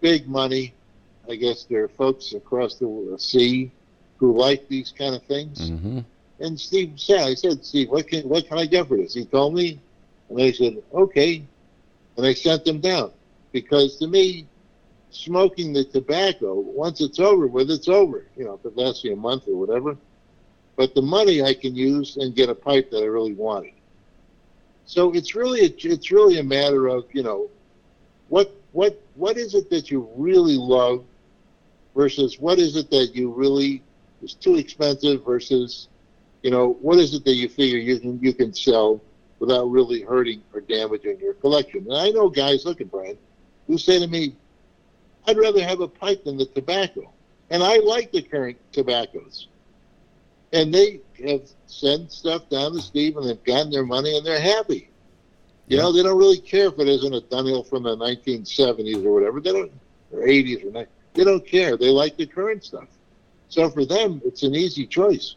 Big 0.00 0.26
money. 0.26 0.74
I 1.28 1.36
guess 1.36 1.64
there 1.64 1.84
are 1.84 1.88
folks 1.88 2.32
across 2.32 2.76
the 2.76 3.16
sea 3.18 3.70
who 4.16 4.36
like 4.36 4.68
these 4.68 4.92
kind 4.96 5.14
of 5.14 5.22
things. 5.24 5.70
Mm-hmm. 5.70 6.00
And 6.40 6.60
Steve 6.60 6.94
said, 6.96 7.20
I 7.20 7.34
said, 7.34 7.64
Steve, 7.64 7.90
what 7.90 8.08
can, 8.08 8.28
what 8.28 8.46
can 8.48 8.58
I 8.58 8.66
get 8.66 8.88
for 8.88 8.96
this? 8.96 9.14
He 9.14 9.24
told 9.24 9.54
me, 9.54 9.80
and 10.28 10.40
I 10.40 10.52
said, 10.52 10.82
okay. 10.92 11.44
And 12.16 12.26
I 12.26 12.34
sent 12.34 12.64
them 12.64 12.80
down 12.80 13.12
because 13.52 13.96
to 13.98 14.06
me, 14.06 14.46
smoking 15.10 15.72
the 15.72 15.84
tobacco, 15.84 16.54
once 16.54 17.00
it's 17.00 17.18
over 17.18 17.46
with, 17.46 17.70
it's 17.70 17.88
over. 17.88 18.26
You 18.36 18.44
know, 18.44 18.54
if 18.54 18.64
it 18.64 18.76
lasts 18.76 19.04
me 19.04 19.12
a 19.12 19.16
month 19.16 19.44
or 19.48 19.56
whatever. 19.56 19.96
But 20.76 20.94
the 20.94 21.02
money 21.02 21.42
I 21.42 21.54
can 21.54 21.74
use 21.74 22.16
and 22.16 22.34
get 22.34 22.48
a 22.48 22.54
pipe 22.54 22.90
that 22.90 23.02
I 23.02 23.06
really 23.06 23.34
wanted. 23.34 23.72
So 24.86 25.12
it's 25.12 25.34
really 25.34 25.60
a, 25.62 25.74
it's 25.80 26.10
really 26.10 26.38
a 26.38 26.42
matter 26.42 26.86
of 26.86 27.04
you 27.12 27.22
know, 27.22 27.50
what 28.28 28.54
what 28.72 29.00
what 29.16 29.36
is 29.36 29.54
it 29.54 29.68
that 29.70 29.90
you 29.90 30.08
really 30.16 30.56
love 30.56 31.04
versus 31.98 32.38
what 32.38 32.60
is 32.60 32.76
it 32.76 32.88
that 32.90 33.10
you 33.12 33.32
really 33.32 33.82
is 34.22 34.34
too 34.34 34.54
expensive 34.54 35.24
versus 35.24 35.88
you 36.44 36.50
know 36.50 36.78
what 36.80 36.96
is 36.96 37.12
it 37.12 37.24
that 37.24 37.34
you 37.34 37.48
figure 37.48 37.76
you 37.76 37.98
can 37.98 38.20
you 38.22 38.32
can 38.32 38.54
sell 38.54 39.00
without 39.40 39.64
really 39.70 40.02
hurting 40.02 40.42
or 40.52 40.60
damaging 40.60 41.18
your 41.20 41.34
collection. 41.34 41.80
And 41.88 41.96
I 41.96 42.10
know 42.10 42.28
guys, 42.28 42.64
look 42.64 42.80
at 42.80 42.90
Brian, 42.90 43.18
who 43.66 43.78
say 43.78 43.98
to 43.98 44.06
me, 44.06 44.34
I'd 45.26 45.36
rather 45.36 45.62
have 45.62 45.80
a 45.80 45.88
pipe 45.88 46.24
than 46.24 46.36
the 46.36 46.46
tobacco. 46.46 47.12
And 47.50 47.62
I 47.62 47.78
like 47.78 48.12
the 48.12 48.22
current 48.22 48.58
tobaccos. 48.72 49.48
And 50.52 50.72
they 50.72 51.00
have 51.26 51.42
sent 51.66 52.12
stuff 52.12 52.48
down 52.48 52.72
to 52.74 52.80
Steve 52.80 53.16
and 53.16 53.28
they've 53.28 53.44
gotten 53.44 53.70
their 53.70 53.84
money 53.84 54.16
and 54.16 54.24
they're 54.24 54.40
happy. 54.40 54.90
You 55.66 55.76
yeah. 55.76 55.82
know, 55.82 55.92
they 55.92 56.02
don't 56.02 56.18
really 56.18 56.40
care 56.40 56.68
if 56.68 56.78
it 56.78 56.88
isn't 56.88 57.14
a 57.14 57.20
Dunhill 57.20 57.68
from 57.68 57.82
the 57.82 57.96
1970s 57.96 59.04
or 59.04 59.12
whatever. 59.12 59.40
They 59.40 59.52
don't, 59.52 59.72
or 60.12 60.20
80s 60.20 60.64
or 60.64 60.70
90s. 60.70 60.86
They 61.18 61.24
don't 61.24 61.44
care. 61.44 61.76
They 61.76 61.88
like 61.88 62.16
the 62.16 62.26
current 62.26 62.62
stuff. 62.62 62.86
So 63.48 63.68
for 63.70 63.84
them, 63.84 64.22
it's 64.24 64.44
an 64.44 64.54
easy 64.54 64.86
choice. 64.86 65.34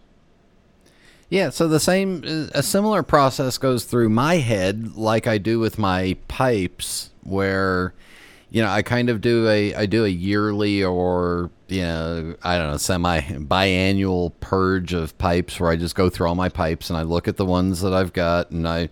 Yeah, 1.28 1.50
so 1.50 1.68
the 1.68 1.80
same, 1.80 2.24
uh, 2.24 2.52
a 2.54 2.62
similar 2.62 3.02
process 3.02 3.58
goes 3.58 3.86
through 3.86 4.10
my 4.10 4.36
head 4.36 4.96
like 4.96 5.26
I 5.26 5.40
do 5.40 5.58
with 5.58 5.80
my 5.80 6.18
pipes, 6.28 7.10
where 7.24 7.96
you 8.52 8.62
know, 8.62 8.70
I 8.70 8.84
kind 8.84 9.10
of 9.10 9.22
do 9.22 9.50
a 9.50 9.74
I 9.74 9.88
do 9.88 10.06
a 10.06 10.10
yearly 10.10 10.84
or 10.84 11.50
you 11.68 11.82
know 11.82 12.36
I 12.44 12.60
don't 12.60 12.70
know 12.70 12.78
semi 12.78 13.22
biannual 13.22 14.34
purge 14.40 14.94
of 14.94 15.18
pipes 15.18 15.60
where 15.60 15.72
I 15.72 15.78
just 15.78 15.96
go 15.96 16.12
through 16.12 16.28
all 16.28 16.36
my 16.36 16.50
pipes 16.50 16.92
and 16.92 16.98
I 16.98 17.02
look 17.02 17.28
at 17.28 17.38
the 17.38 17.46
ones 17.46 17.82
that 17.82 17.94
I've 17.94 18.14
got 18.14 18.52
and 18.52 18.68
I 18.68 18.90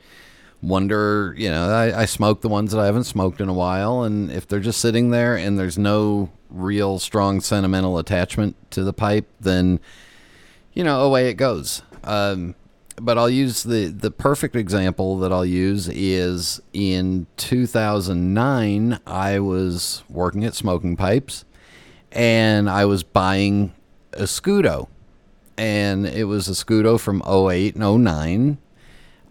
wonder 0.62 1.34
you 1.38 1.50
know 1.50 1.70
I, 1.70 2.02
I 2.02 2.06
smoke 2.06 2.42
the 2.42 2.50
ones 2.50 2.72
that 2.72 2.80
I 2.80 2.86
haven't 2.86 3.06
smoked 3.06 3.40
in 3.40 3.48
a 3.48 3.54
while 3.54 4.04
and 4.04 4.30
if 4.30 4.48
they're 4.48 4.60
just 4.60 4.82
sitting 4.82 5.10
there 5.10 5.36
and 5.38 5.58
there's 5.58 5.78
no 5.78 6.32
real 6.50 7.00
strong 7.00 7.40
sentimental 7.40 7.98
attachment 7.98 8.56
to 8.72 8.84
the 8.84 8.92
pipe 8.92 9.30
then 9.40 9.80
you 10.74 10.84
know 10.84 11.02
away 11.02 11.30
it 11.30 11.36
goes. 11.36 11.82
Um, 12.04 12.56
but 12.96 13.18
I'll 13.18 13.30
use 13.30 13.64
the 13.64 13.88
the 13.88 14.12
perfect 14.12 14.56
example 14.56 15.18
that 15.20 15.32
I'll 15.32 15.46
use 15.46 15.88
is 15.90 16.62
in 16.74 17.28
2009 17.38 19.00
I 19.06 19.40
was 19.40 20.04
working 20.10 20.44
at 20.44 20.56
Smoking 20.56 20.96
Pipes 20.96 21.46
and 22.12 22.70
I 22.70 22.86
was 22.86 23.04
buying 23.04 23.74
a 24.14 24.24
Escudo 24.24 24.88
and 25.58 26.06
it 26.06 26.26
was 26.26 26.48
a 26.48 26.52
Escudo 26.52 27.00
from 27.00 27.22
08 27.26 27.76
and 27.76 28.04
09 28.04 28.58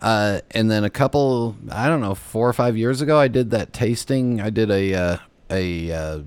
uh, 0.01 0.41
and 0.51 0.71
then 0.71 0.85
a 0.85 0.91
couple 0.91 1.57
I 1.71 1.89
don't 1.89 2.01
know 2.01 2.15
4 2.15 2.49
or 2.49 2.53
5 2.53 2.77
years 2.77 3.01
ago 3.01 3.19
I 3.19 3.29
did 3.29 3.51
that 3.51 3.73
tasting 3.73 4.41
I 4.41 4.51
did 4.51 4.71
a 4.71 4.95
uh, 4.95 5.17
a 5.51 5.93
uh, 5.93 6.21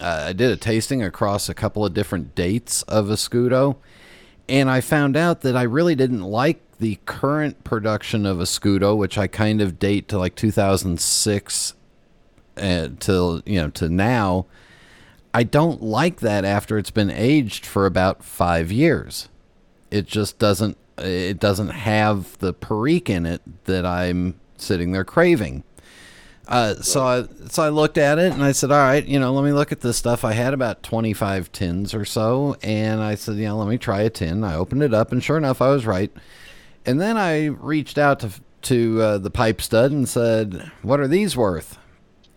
uh 0.00 0.24
I 0.28 0.32
did 0.32 0.50
a 0.50 0.56
tasting 0.56 1.02
across 1.02 1.48
a 1.48 1.54
couple 1.54 1.84
of 1.84 1.94
different 1.94 2.34
dates 2.34 2.82
of 2.82 3.10
a 3.10 3.14
Escudo 3.14 3.76
and 4.48 4.68
I 4.68 4.80
found 4.80 5.16
out 5.16 5.42
that 5.42 5.56
I 5.56 5.62
really 5.62 5.94
didn't 5.94 6.22
like 6.22 6.60
the 6.78 6.98
current 7.06 7.62
production 7.62 8.26
of 8.26 8.40
a 8.40 8.42
Escudo, 8.42 8.96
which 8.96 9.16
I 9.16 9.28
kind 9.28 9.60
of 9.60 9.78
date 9.78 10.08
to 10.08 10.18
like 10.18 10.34
2006 10.34 11.74
uh, 12.56 12.88
till 12.98 13.42
you 13.46 13.60
know 13.60 13.70
to 13.70 13.88
now. 13.88 14.46
I 15.32 15.44
don't 15.44 15.82
like 15.82 16.20
that 16.20 16.44
after 16.44 16.76
it's 16.76 16.90
been 16.90 17.10
aged 17.10 17.64
for 17.64 17.86
about 17.86 18.22
five 18.22 18.70
years. 18.70 19.28
It 19.90 20.06
just 20.06 20.38
doesn't. 20.38 20.76
It 21.02 21.40
doesn't 21.40 21.70
have 21.70 22.38
the 22.38 22.52
perique 22.52 23.10
in 23.10 23.26
it 23.26 23.42
that 23.64 23.84
I'm 23.84 24.38
sitting 24.56 24.92
there 24.92 25.04
craving. 25.04 25.64
Uh, 26.48 26.74
so 26.74 27.02
I 27.02 27.24
so 27.48 27.62
I 27.62 27.68
looked 27.68 27.98
at 27.98 28.18
it 28.18 28.32
and 28.32 28.42
I 28.42 28.52
said, 28.52 28.70
all 28.72 28.78
right, 28.78 29.04
you 29.04 29.18
know, 29.18 29.32
let 29.32 29.44
me 29.44 29.52
look 29.52 29.72
at 29.72 29.80
this 29.80 29.96
stuff. 29.96 30.24
I 30.24 30.32
had 30.32 30.52
about 30.52 30.82
25 30.82 31.52
tins 31.52 31.94
or 31.94 32.04
so, 32.04 32.56
and 32.62 33.00
I 33.00 33.14
said, 33.14 33.36
you 33.36 33.46
know, 33.46 33.56
let 33.56 33.68
me 33.68 33.78
try 33.78 34.02
a 34.02 34.10
tin. 34.10 34.42
I 34.44 34.54
opened 34.54 34.82
it 34.82 34.92
up, 34.92 35.12
and 35.12 35.22
sure 35.22 35.36
enough, 35.36 35.62
I 35.62 35.68
was 35.68 35.86
right. 35.86 36.10
And 36.84 37.00
then 37.00 37.16
I 37.16 37.46
reached 37.46 37.96
out 37.96 38.20
to 38.20 38.30
to 38.62 39.02
uh, 39.02 39.18
the 39.18 39.30
pipe 39.30 39.60
stud 39.60 39.92
and 39.92 40.08
said, 40.08 40.70
"What 40.82 41.00
are 41.00 41.08
these 41.08 41.36
worth?" 41.36 41.78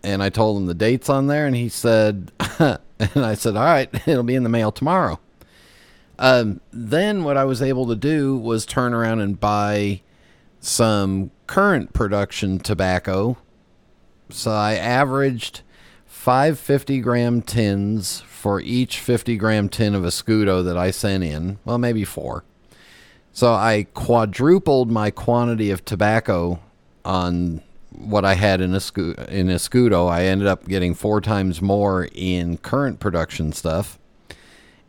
And 0.02 0.22
I 0.22 0.28
told 0.28 0.56
him 0.58 0.66
the 0.66 0.74
dates 0.74 1.08
on 1.08 1.26
there, 1.26 1.46
and 1.46 1.56
he 1.56 1.68
said, 1.68 2.30
and 2.58 2.78
I 3.16 3.34
said, 3.34 3.56
"All 3.56 3.64
right, 3.64 3.90
it'll 4.08 4.22
be 4.22 4.34
in 4.34 4.44
the 4.44 4.48
mail 4.48 4.72
tomorrow." 4.72 5.20
Um, 6.18 6.60
then 6.72 7.24
what 7.24 7.36
I 7.36 7.44
was 7.44 7.60
able 7.60 7.86
to 7.86 7.96
do 7.96 8.36
was 8.36 8.64
turn 8.64 8.94
around 8.94 9.20
and 9.20 9.38
buy 9.38 10.00
some 10.60 11.30
current 11.46 11.92
production 11.92 12.58
tobacco. 12.58 13.36
So 14.30 14.50
I 14.50 14.74
averaged 14.74 15.60
five 16.06 16.58
50 16.58 17.00
gram 17.00 17.42
tins 17.42 18.22
for 18.22 18.60
each 18.60 18.98
50 18.98 19.36
gram 19.36 19.68
tin 19.68 19.94
of 19.94 20.02
Escudo 20.02 20.64
that 20.64 20.76
I 20.76 20.90
sent 20.90 21.22
in. 21.22 21.58
Well, 21.64 21.78
maybe 21.78 22.04
four. 22.04 22.44
So 23.32 23.52
I 23.52 23.86
quadrupled 23.92 24.90
my 24.90 25.10
quantity 25.10 25.70
of 25.70 25.84
tobacco 25.84 26.58
on 27.04 27.62
what 27.90 28.24
I 28.24 28.34
had 28.34 28.60
in 28.60 28.72
Escudo. 28.72 29.28
In 29.28 29.48
Escudo, 29.48 30.10
I 30.10 30.24
ended 30.24 30.48
up 30.48 30.66
getting 30.66 30.94
four 30.94 31.20
times 31.20 31.60
more 31.60 32.08
in 32.12 32.56
current 32.56 32.98
production 32.98 33.52
stuff 33.52 33.98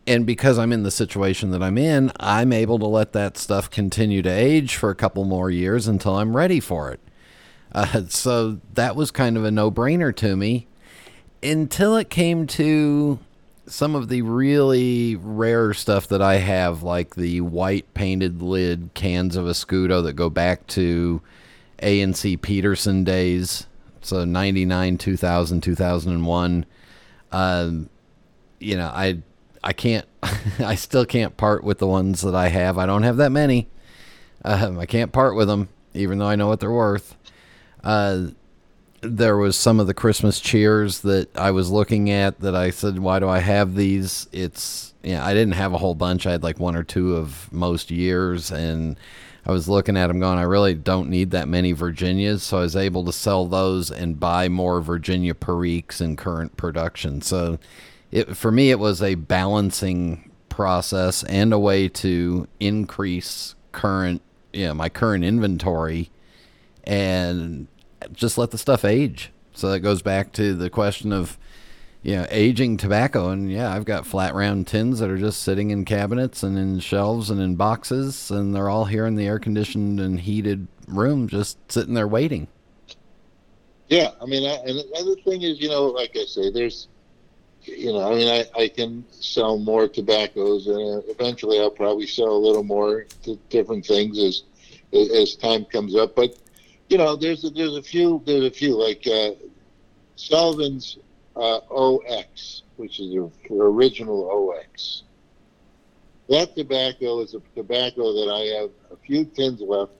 and 0.08 0.26
because 0.26 0.58
I'm 0.58 0.72
in 0.72 0.84
the 0.84 0.92
situation 0.92 1.52
that 1.52 1.62
I'm 1.62 1.78
in, 1.78 2.12
I'm 2.18 2.54
able 2.54 2.80
to 2.80 2.88
let 2.88 3.12
that 3.12 3.38
stuff 3.38 3.70
continue 3.70 4.22
to 4.22 4.30
age 4.30 4.76
for 4.78 4.90
a 4.90 4.96
couple 4.96 5.26
more 5.26 5.52
years 5.52 5.86
until 5.86 6.16
I'm 6.16 6.36
ready 6.36 6.62
for 6.62 6.92
it. 6.92 7.02
Uh, 7.74 8.04
so 8.08 8.62
that 8.74 8.96
was 8.96 9.12
kind 9.12 9.36
of 9.36 9.44
a 9.44 9.52
no 9.52 9.70
brainer 9.70 10.16
to 10.16 10.38
me 10.38 10.68
until 11.44 11.96
it 11.98 12.10
came 12.10 12.48
to 12.48 13.20
some 13.68 13.96
of 13.96 14.08
the 14.08 14.22
really 14.22 15.18
rare 15.18 15.74
stuff 15.74 16.08
that 16.08 16.22
I 16.22 16.38
have, 16.38 16.84
like 16.84 17.16
the 17.16 17.42
white 17.42 17.94
painted 17.94 18.42
lid 18.42 18.92
cans 18.94 19.36
of 19.36 19.46
Escudo 19.46 20.02
that 20.04 20.14
go 20.14 20.30
back 20.30 20.66
to 20.68 21.22
A&C 21.80 22.38
Peterson 22.38 23.04
days. 23.04 23.68
So 24.02 24.24
99, 24.24 24.98
2000, 24.98 25.62
2001. 25.62 26.66
Um, 27.34 27.90
you 28.60 28.78
know, 28.78 28.88
I 28.88 29.22
I 29.64 29.74
can't, 29.74 30.06
I 30.60 30.76
still 30.76 31.06
can't 31.06 31.38
part 31.38 31.64
with 31.64 31.80
the 31.80 31.88
ones 31.88 32.22
that 32.22 32.36
I 32.36 32.50
have. 32.50 32.78
I 32.78 32.86
don't 32.86 33.04
have 33.04 33.18
that 33.18 33.32
many. 33.32 33.68
Um, 34.46 34.80
I 34.80 34.86
can't 34.86 35.12
part 35.12 35.36
with 35.36 35.48
them, 35.48 35.70
even 35.94 36.20
though 36.20 36.28
I 36.28 36.36
know 36.36 36.48
what 36.48 36.60
they're 36.60 36.72
worth. 36.72 37.16
Uh, 37.84 38.28
there 39.02 39.38
was 39.38 39.56
some 39.56 39.80
of 39.80 39.88
the 39.88 39.94
Christmas 39.94 40.40
cheers 40.40 41.02
that 41.02 41.36
I 41.38 41.52
was 41.52 41.70
looking 41.70 42.10
at 42.10 42.40
that 42.40 42.56
I 42.56 42.72
said, 42.72 43.00
why 43.00 43.20
do 43.20 43.30
I 43.30 43.40
have 43.40 43.76
these? 43.76 44.28
It's, 44.32 44.94
yeah, 45.04 45.26
I 45.26 45.34
didn't 45.34 45.54
have 45.54 45.74
a 45.74 45.78
whole 45.78 45.96
bunch. 45.96 46.26
I 46.26 46.32
had 46.32 46.44
like 46.44 46.60
one 46.60 46.76
or 46.76 46.84
two 46.84 47.16
of 47.16 47.52
most 47.52 47.92
years. 47.92 48.52
And 48.52 48.98
I 49.46 49.52
was 49.52 49.70
looking 49.70 49.96
at 49.96 50.08
them 50.08 50.20
going, 50.20 50.40
I 50.40 50.44
really 50.44 50.74
don't 50.74 51.10
need 51.10 51.32
that 51.32 51.48
many 51.48 51.72
Virginias. 51.72 52.44
So 52.44 52.58
I 52.58 52.62
was 52.62 52.76
able 52.76 53.06
to 53.06 53.14
sell 53.14 53.46
those 53.46 53.92
and 53.92 54.20
buy 54.20 54.50
more 54.50 54.82
Virginia 54.82 55.34
Periques 55.36 56.02
in 56.02 56.16
current 56.16 56.58
production. 56.58 57.22
So, 57.22 57.60
it 58.12 58.36
for 58.36 58.52
me 58.52 58.72
it 58.72 58.80
was 58.80 59.02
a 59.02 59.16
balancing 59.16 60.32
process 60.50 61.24
and 61.24 61.54
a 61.54 61.60
way 61.60 61.88
to 61.88 62.48
increase 62.60 63.56
current 63.72 64.22
you 64.54 64.66
know, 64.66 64.74
my 64.74 64.90
current 64.90 65.24
inventory 65.24 66.10
and 66.84 67.68
just 68.12 68.38
let 68.38 68.52
the 68.52 68.58
stuff 68.58 68.84
age. 68.86 69.32
So 69.54 69.70
that 69.72 69.80
goes 69.80 70.02
back 70.02 70.32
to 70.34 70.56
the 70.56 70.70
question 70.70 71.12
of 71.12 71.38
you 72.04 72.16
know, 72.16 72.28
aging 72.30 72.78
tobacco 72.78 73.30
and 73.30 73.52
yeah, 73.52 73.74
I've 73.74 73.86
got 73.86 74.06
flat 74.06 74.34
round 74.34 74.68
tins 74.68 75.00
that 75.00 75.10
are 75.10 75.18
just 75.18 75.44
sitting 75.44 75.72
in 75.72 75.84
cabinets 75.84 76.42
and 76.42 76.58
in 76.58 76.80
shelves 76.80 77.30
and 77.30 77.42
in 77.42 77.56
boxes 77.56 78.32
and 78.32 78.56
they're 78.56 78.70
all 78.70 78.86
here 78.86 79.06
in 79.06 79.16
the 79.16 79.28
air 79.28 79.40
conditioned 79.40 80.00
and 80.00 80.20
heated 80.20 80.68
room 80.88 81.28
just 81.28 81.58
sitting 81.72 81.94
there 81.94 82.08
waiting. 82.08 82.48
Yeah, 83.90 84.12
I 84.22 84.26
mean, 84.26 84.48
I, 84.48 84.56
and 84.66 84.78
the 84.78 84.98
other 85.00 85.22
thing 85.22 85.44
is, 85.44 85.62
you 85.62 85.70
know, 85.70 85.86
like 85.86 86.12
I 86.16 86.26
say, 86.26 86.52
there's 86.52 86.88
you 87.68 87.92
know, 87.92 88.12
I 88.12 88.16
mean, 88.16 88.28
I, 88.28 88.62
I 88.62 88.68
can 88.70 89.04
sell 89.12 89.58
more 89.58 89.88
tobaccos, 89.88 90.68
and 90.68 91.04
eventually 91.08 91.60
I'll 91.60 91.70
probably 91.70 92.08
sell 92.08 92.32
a 92.32 92.38
little 92.38 92.64
more 92.64 93.06
to 93.24 93.36
different 93.50 93.86
things 93.86 94.18
as 94.20 94.44
as 94.94 95.36
time 95.36 95.66
comes 95.66 95.96
up. 95.96 96.16
But 96.16 96.38
you 96.90 96.98
know, 96.98 97.16
there's 97.16 97.44
a, 97.44 97.50
there's 97.50 97.76
a 97.76 97.84
few 97.84 98.22
there's 98.26 98.46
a 98.46 98.52
few 98.52 98.78
like 98.82 99.06
uh, 99.08 99.32
Sullivan's 100.16 100.98
uh, 101.36 101.60
OX, 101.70 102.64
which 102.78 103.00
is 103.00 103.12
the 103.12 103.32
original 103.54 104.52
OX. 104.52 105.04
That 106.30 106.56
tobacco 106.56 107.22
is 107.22 107.34
a 107.36 107.42
tobacco 107.56 108.14
that 108.14 108.32
I 108.32 108.60
have 108.60 108.72
a 108.92 108.98
few 108.98 109.26
tins 109.26 109.62
left. 109.62 109.92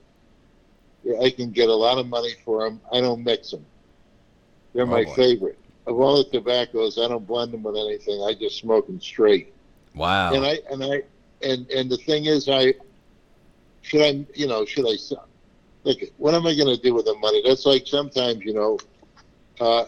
I 1.22 1.30
can 1.30 1.52
get 1.52 1.68
a 1.68 1.74
lot 1.74 1.98
of 1.98 2.06
money 2.06 2.34
for 2.44 2.64
them. 2.64 2.80
I 2.92 3.00
don't 3.00 3.24
mix 3.24 3.50
them. 3.50 3.64
They're 4.74 4.82
oh, 4.82 4.86
my 4.86 5.04
boy. 5.04 5.14
favorite 5.14 5.58
of 5.88 5.98
all 5.98 6.22
the 6.22 6.30
tobaccos, 6.30 6.98
I 6.98 7.08
don't 7.08 7.26
blend 7.26 7.52
them 7.52 7.62
with 7.62 7.76
anything. 7.76 8.22
I 8.22 8.34
just 8.34 8.58
smoke 8.58 8.86
them 8.86 9.00
straight. 9.00 9.54
Wow. 9.94 10.34
And 10.34 10.44
I 10.44 10.58
and 10.70 10.84
I 10.84 11.02
and 11.42 11.68
and 11.70 11.90
the 11.90 11.96
thing 11.96 12.26
is, 12.26 12.48
I 12.48 12.74
should 13.82 14.02
I 14.02 14.26
you 14.34 14.46
know 14.46 14.64
should 14.64 14.86
I 14.86 14.96
look? 15.84 15.98
What 16.18 16.34
am 16.34 16.46
I 16.46 16.54
going 16.54 16.74
to 16.74 16.80
do 16.80 16.94
with 16.94 17.06
the 17.06 17.14
money? 17.14 17.42
That's 17.44 17.64
like 17.66 17.86
sometimes 17.86 18.44
you 18.44 18.52
know, 18.52 18.78
uh, 19.60 19.86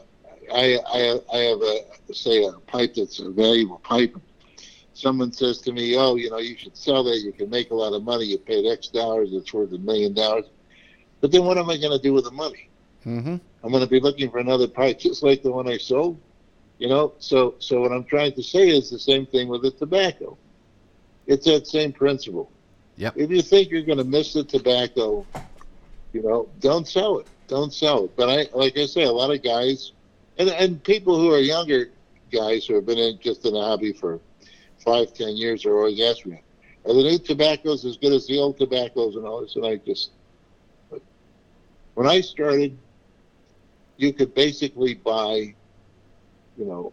I 0.52 0.78
I 0.86 1.20
I 1.32 1.38
have 1.38 1.60
a 1.62 2.14
say 2.14 2.44
a 2.44 2.52
pipe 2.66 2.94
that's 2.94 3.20
a 3.20 3.30
valuable 3.30 3.78
pipe. 3.84 4.16
Someone 4.94 5.32
says 5.32 5.60
to 5.62 5.72
me, 5.72 5.96
"Oh, 5.96 6.16
you 6.16 6.30
know, 6.30 6.38
you 6.38 6.56
should 6.56 6.76
sell 6.76 7.04
that. 7.04 7.18
You 7.20 7.32
can 7.32 7.48
make 7.50 7.70
a 7.70 7.74
lot 7.74 7.92
of 7.92 8.02
money. 8.02 8.24
You 8.24 8.38
paid 8.38 8.66
X 8.66 8.88
dollars. 8.88 9.30
It's 9.32 9.52
worth 9.52 9.72
a 9.72 9.78
million 9.78 10.14
dollars." 10.14 10.46
But 11.20 11.30
then, 11.30 11.44
what 11.44 11.58
am 11.58 11.68
I 11.70 11.76
going 11.76 11.96
to 11.96 12.02
do 12.02 12.12
with 12.14 12.24
the 12.24 12.30
money? 12.30 12.68
Mm-hmm. 13.06 13.36
I'm 13.62 13.70
going 13.70 13.84
to 13.84 13.90
be 13.90 14.00
looking 14.00 14.30
for 14.30 14.38
another 14.38 14.68
pipe 14.68 14.98
just 15.08 15.22
like 15.22 15.42
the 15.42 15.50
one 15.50 15.68
I 15.68 15.78
sold. 15.78 16.20
You 16.78 16.88
know, 16.88 17.12
so 17.18 17.56
so 17.58 17.82
what 17.82 17.92
I'm 17.92 18.04
trying 18.04 18.32
to 18.32 18.42
say 18.42 18.70
is 18.70 18.90
the 18.90 18.98
same 18.98 19.26
thing 19.26 19.48
with 19.48 19.62
the 19.62 19.70
tobacco. 19.70 20.38
It's 21.26 21.44
that 21.44 21.66
same 21.66 21.92
principle. 21.92 22.50
Yep. 22.96 23.14
If 23.16 23.30
you 23.30 23.42
think 23.42 23.70
you're 23.70 23.82
going 23.82 23.98
to 23.98 24.04
miss 24.04 24.32
the 24.32 24.44
tobacco, 24.44 25.26
you 26.12 26.22
know, 26.22 26.48
don't 26.60 26.88
sell 26.88 27.18
it. 27.18 27.26
Don't 27.48 27.72
sell 27.72 28.04
it. 28.04 28.16
But 28.16 28.28
I, 28.30 28.56
like 28.56 28.78
I 28.78 28.86
say, 28.86 29.02
a 29.02 29.12
lot 29.12 29.30
of 29.30 29.42
guys, 29.42 29.92
and 30.38 30.48
and 30.48 30.82
people 30.82 31.18
who 31.18 31.32
are 31.32 31.38
younger 31.38 31.90
guys 32.32 32.66
who 32.66 32.74
have 32.76 32.86
been 32.86 32.98
in 32.98 33.18
just 33.20 33.44
in 33.44 33.52
the 33.54 33.60
hobby 33.60 33.92
for 33.92 34.20
five, 34.84 35.12
ten 35.12 35.36
years 35.36 35.66
are 35.66 35.76
always 35.76 36.00
asking 36.00 36.32
me, 36.32 36.42
"Are 36.86 36.94
the 36.94 37.02
new 37.02 37.18
tobaccos 37.18 37.84
as 37.84 37.96
good 37.96 38.12
as 38.12 38.26
the 38.26 38.38
old 38.38 38.56
tobaccos?" 38.56 39.16
And 39.16 39.26
all 39.26 39.42
this, 39.42 39.56
and 39.56 39.66
I 39.66 39.76
just, 39.76 40.10
when 41.94 42.06
I 42.06 42.20
started, 42.20 42.78
you 44.00 44.14
could 44.14 44.34
basically 44.34 44.94
buy, 44.94 45.54
you 46.56 46.64
know, 46.64 46.92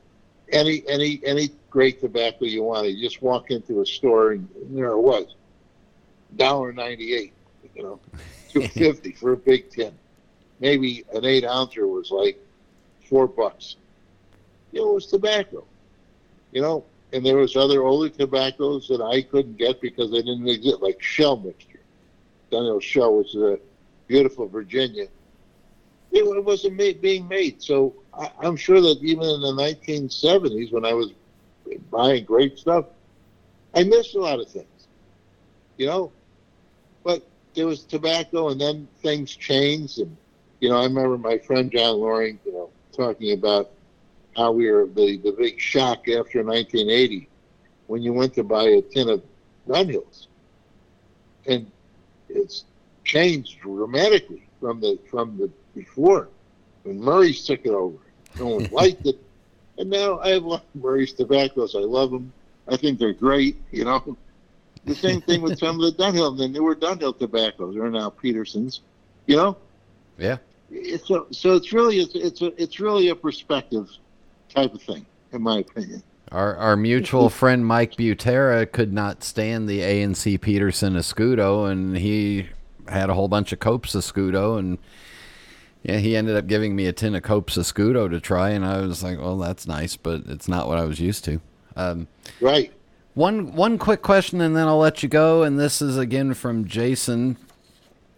any 0.51 0.83
any 0.89 1.21
any 1.25 1.49
great 1.69 2.01
tobacco 2.01 2.45
you 2.45 2.63
wanted. 2.63 2.89
You 2.89 3.07
just 3.07 3.21
walk 3.21 3.49
into 3.49 3.81
a 3.81 3.85
store 3.85 4.33
and 4.33 4.47
there 4.71 4.91
it 4.91 4.99
was, 4.99 5.35
dollar 6.35 6.73
ninety 6.73 7.13
eight. 7.13 7.33
You 7.75 7.83
know, 7.83 7.99
two 8.49 8.67
fifty 8.67 9.13
for 9.13 9.33
a 9.33 9.37
big 9.37 9.69
tin. 9.69 9.93
Maybe 10.59 11.05
an 11.13 11.23
eight 11.23 11.45
ouncer 11.45 11.87
was 11.87 12.11
like 12.11 12.37
four 13.09 13.27
bucks. 13.27 13.77
You 14.73 14.81
know, 14.81 14.91
it 14.91 14.95
was 14.95 15.07
tobacco. 15.07 15.63
You 16.51 16.61
know, 16.61 16.83
and 17.13 17.25
there 17.25 17.37
was 17.37 17.55
other 17.55 17.83
older 17.83 18.09
tobaccos 18.09 18.87
that 18.89 19.01
I 19.01 19.21
couldn't 19.21 19.57
get 19.57 19.79
because 19.79 20.11
they 20.11 20.21
didn't 20.21 20.47
exist, 20.47 20.81
like 20.81 21.01
Shell 21.01 21.37
mixture. 21.37 21.79
Daniel 22.51 22.79
Shell 22.81 23.13
was 23.13 23.35
a 23.35 23.59
beautiful 24.07 24.47
Virginia 24.47 25.07
it 26.11 26.43
wasn't 26.43 26.75
made, 26.75 27.01
being 27.01 27.27
made. 27.27 27.61
So 27.61 27.95
I, 28.13 28.31
I'm 28.41 28.55
sure 28.55 28.81
that 28.81 28.99
even 29.01 29.23
in 29.23 29.41
the 29.41 29.53
1970s, 29.53 30.71
when 30.71 30.85
I 30.85 30.93
was 30.93 31.11
buying 31.91 32.25
great 32.25 32.57
stuff, 32.57 32.85
I 33.73 33.83
missed 33.83 34.15
a 34.15 34.19
lot 34.19 34.39
of 34.39 34.49
things, 34.49 34.87
you 35.77 35.85
know. 35.85 36.11
But 37.03 37.27
there 37.55 37.67
was 37.67 37.83
tobacco, 37.83 38.49
and 38.49 38.59
then 38.59 38.87
things 39.01 39.35
changed. 39.35 39.99
And 39.99 40.17
you 40.59 40.69
know, 40.69 40.77
I 40.77 40.83
remember 40.83 41.17
my 41.17 41.37
friend 41.37 41.71
John 41.71 41.97
Loring, 41.97 42.39
you 42.45 42.53
know, 42.53 42.69
talking 42.95 43.33
about 43.33 43.71
how 44.35 44.51
we 44.51 44.69
were 44.69 44.87
the 44.87 45.17
the 45.17 45.31
big 45.31 45.59
shock 45.59 46.07
after 46.07 46.43
1980 46.43 47.29
when 47.87 48.01
you 48.01 48.13
went 48.13 48.33
to 48.35 48.43
buy 48.43 48.63
a 48.63 48.81
tin 48.81 49.09
of 49.09 49.23
Dunhills, 49.67 50.27
and 51.45 51.71
it's 52.29 52.65
changed 53.03 53.59
dramatically 53.61 54.43
from 54.59 54.79
the 54.81 54.99
from 55.09 55.37
the 55.37 55.49
before 55.77 56.29
when 56.83 56.99
Murray's 56.99 57.45
took 57.45 57.65
it 57.65 57.71
over. 57.71 57.97
No 58.39 58.47
one 58.47 58.65
liked 58.71 59.05
it. 59.05 59.19
And 59.77 59.89
now 59.89 60.19
I 60.19 60.29
have 60.29 60.43
a 60.43 60.47
lot 60.47 60.65
of 60.75 60.81
Murray's 60.81 61.13
tobaccos. 61.13 61.75
I 61.75 61.79
love 61.79 62.11
them. 62.11 62.33
I 62.67 62.75
think 62.77 62.99
they're 62.99 63.13
great, 63.13 63.57
you 63.71 63.85
know. 63.85 64.17
The 64.85 64.95
same 64.95 65.21
thing 65.21 65.41
with 65.41 65.59
some 65.59 65.81
of 65.81 65.97
the 65.97 66.03
Dunhill, 66.03 66.37
the 66.37 66.47
newer 66.47 66.75
Dunhill 66.75 67.17
tobaccos 67.17 67.75
They're 67.75 67.89
now 67.89 68.09
Petersons, 68.09 68.81
you 69.25 69.35
know. 69.35 69.57
Yeah. 70.17 70.37
It's 70.71 71.09
a, 71.09 71.25
so 71.31 71.55
it's 71.55 71.71
really 71.71 71.99
it's 71.99 72.15
it's 72.15 72.41
a, 72.41 72.61
it's 72.61 72.79
really 72.79 73.09
a 73.09 73.15
perspective 73.15 73.89
type 74.49 74.73
of 74.73 74.81
thing, 74.81 75.05
in 75.31 75.41
my 75.41 75.59
opinion. 75.59 76.03
Our 76.31 76.55
our 76.57 76.75
mutual 76.75 77.29
friend 77.41 77.65
Mike 77.65 77.93
Butera 77.93 78.69
could 78.69 78.91
not 78.91 79.23
stand 79.23 79.69
the 79.69 79.81
A&C 79.81 80.37
Peterson 80.37 80.95
Escudo, 80.95 81.71
and 81.71 81.97
he 81.97 82.47
had 82.89 83.09
a 83.09 83.13
whole 83.13 83.29
bunch 83.29 83.53
of 83.53 83.59
Cope's 83.59 83.95
Escudo, 83.95 84.59
and 84.59 84.77
yeah, 85.87 85.99
he 85.99 86.17
ended 86.17 86.35
up 86.35 86.47
giving 86.47 86.75
me 86.75 86.85
a 86.85 86.93
tin 86.93 87.15
of 87.15 87.23
Cope's 87.23 87.57
Escudo 87.57 88.09
to 88.09 88.19
try, 88.19 88.49
and 88.49 88.65
I 88.65 88.81
was 88.81 89.01
like, 89.01 89.19
well, 89.19 89.37
that's 89.37 89.65
nice, 89.65 89.95
but 89.95 90.23
it's 90.27 90.49
not 90.49 90.67
what 90.67 90.77
I 90.77 90.83
was 90.83 90.99
used 90.99 91.23
to. 91.25 91.39
Um, 91.77 92.09
right. 92.41 92.73
One 93.13 93.55
one 93.55 93.77
quick 93.77 94.01
question, 94.01 94.41
and 94.41 94.55
then 94.55 94.67
I'll 94.67 94.77
let 94.77 95.01
you 95.01 95.07
go. 95.07 95.43
And 95.43 95.57
this 95.57 95.81
is 95.81 95.97
again 95.97 96.33
from 96.33 96.65
Jason, 96.65 97.37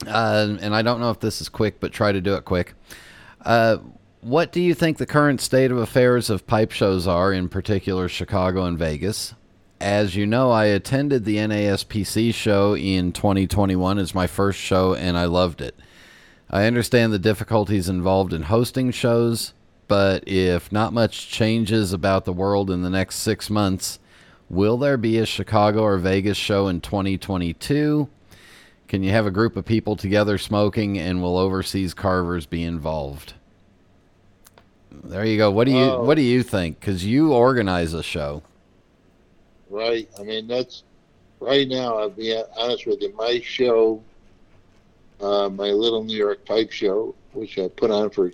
uh, 0.08 0.58
and 0.60 0.74
I 0.74 0.82
don't 0.82 1.00
know 1.00 1.12
if 1.12 1.20
this 1.20 1.42
is 1.42 1.48
quick, 1.48 1.80
but 1.80 1.94
try 1.94 2.12
to 2.12 2.20
do 2.20 2.34
it 2.34 2.44
quick. 2.44 2.74
Uh, 3.46 3.78
what 4.22 4.52
do 4.52 4.62
you 4.62 4.74
think 4.74 4.98
the 4.98 5.06
current 5.06 5.40
state 5.40 5.72
of 5.72 5.78
affairs 5.78 6.32
of 6.32 6.48
pipe 6.48 6.72
shows 6.72 7.08
are, 7.08 7.32
in 7.32 7.50
particular 7.50 8.10
Chicago 8.10 8.66
and 8.66 8.80
Vegas? 8.80 9.36
As 9.80 10.16
you 10.16 10.26
know, 10.26 10.52
I 10.52 10.66
attended 10.66 11.24
the 11.24 11.38
NASPC 11.38 12.34
show 12.34 12.76
in 12.76 13.14
2021 13.14 14.00
as 14.00 14.16
my 14.16 14.28
first 14.28 14.60
show, 14.60 14.96
and 14.96 15.16
I 15.18 15.26
loved 15.26 15.62
it. 15.62 15.80
I 16.50 16.66
understand 16.66 17.14
the 17.14 17.20
difficulties 17.20 17.90
involved 17.90 18.34
in 18.34 18.44
hosting 18.44 18.92
shows, 18.92 19.54
but 19.88 20.28
if 20.28 20.72
not 20.72 20.94
much 20.94 21.30
changes 21.30 21.94
about 21.94 22.26
the 22.26 22.34
world 22.34 22.72
in 22.72 22.82
the 22.82 22.90
next 22.90 23.18
six 23.18 23.50
months, 23.50 24.00
will 24.50 24.78
there 24.78 24.98
be 24.98 25.20
a 25.20 25.26
Chicago 25.26 25.84
or 25.84 25.98
Vegas 25.98 26.38
show 26.38 26.68
in 26.68 26.82
2022? 26.82 28.10
Can 28.88 29.04
you 29.04 29.12
have 29.12 29.28
a 29.28 29.32
group 29.32 29.56
of 29.56 29.66
people 29.66 29.96
together 29.96 30.40
smoking, 30.40 30.98
and 30.98 31.22
will 31.22 31.38
overseas 31.38 31.94
carvers 31.94 32.48
be 32.48 32.64
involved? 32.64 33.34
There 34.92 35.24
you 35.24 35.38
go. 35.38 35.52
What 35.52 35.66
do 35.66 35.72
you 35.72 35.84
Oh. 35.84 36.04
What 36.04 36.16
do 36.16 36.24
you 36.24 36.42
think? 36.42 36.80
Because 36.80 37.06
you 37.06 37.32
organize 37.32 37.94
a 37.94 38.02
show. 38.02 38.42
Right. 39.70 40.10
I 40.20 40.24
mean, 40.24 40.48
that's 40.48 40.84
right 41.40 41.68
now. 41.68 42.00
I'll 42.00 42.10
be 42.10 42.36
honest 42.58 42.88
with 42.88 43.02
you. 43.02 43.14
My 43.16 43.40
show, 43.44 44.02
uh, 45.22 45.50
my 45.50 45.72
little 45.72 46.04
New 46.04 46.18
York 46.18 46.46
pipe 46.46 46.72
show, 46.72 47.16
which 47.34 47.58
I 47.60 47.68
put 47.68 47.92
on 47.92 48.10
for 48.10 48.32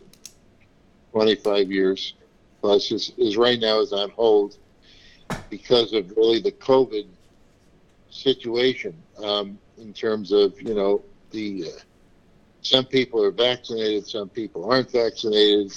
25 1.11 1.71
years 1.71 2.13
plus, 2.61 2.91
is, 2.91 3.11
is 3.17 3.37
right 3.37 3.59
now 3.59 3.79
is 3.79 3.93
on 3.93 4.09
hold 4.11 4.57
because 5.49 5.93
of 5.93 6.11
really 6.17 6.39
the 6.41 6.51
COVID 6.51 7.07
situation. 8.09 8.95
Um, 9.23 9.57
in 9.77 9.93
terms 9.93 10.31
of 10.31 10.59
you 10.61 10.73
know 10.73 11.03
the 11.31 11.65
uh, 11.67 11.79
some 12.61 12.85
people 12.85 13.23
are 13.23 13.31
vaccinated, 13.31 14.07
some 14.07 14.29
people 14.29 14.69
aren't 14.71 14.91
vaccinated. 14.91 15.73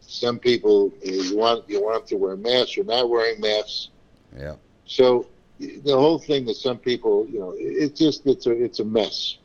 Some 0.00 0.38
people 0.38 0.92
you 1.02 1.36
want 1.36 1.68
you 1.68 1.82
want 1.82 2.06
them 2.06 2.18
to 2.18 2.24
wear 2.24 2.36
masks 2.36 2.76
or 2.78 2.84
not 2.84 3.08
wearing 3.08 3.40
masks. 3.40 3.88
Yeah. 4.36 4.56
So 4.86 5.26
the 5.58 5.96
whole 5.96 6.18
thing 6.18 6.46
that 6.46 6.56
some 6.56 6.78
people, 6.78 7.26
you 7.28 7.38
know, 7.38 7.54
it's 7.56 7.98
just 7.98 8.26
it's 8.26 8.46
a 8.46 8.52
it's 8.52 8.80
a 8.80 8.84
mess. 8.84 9.36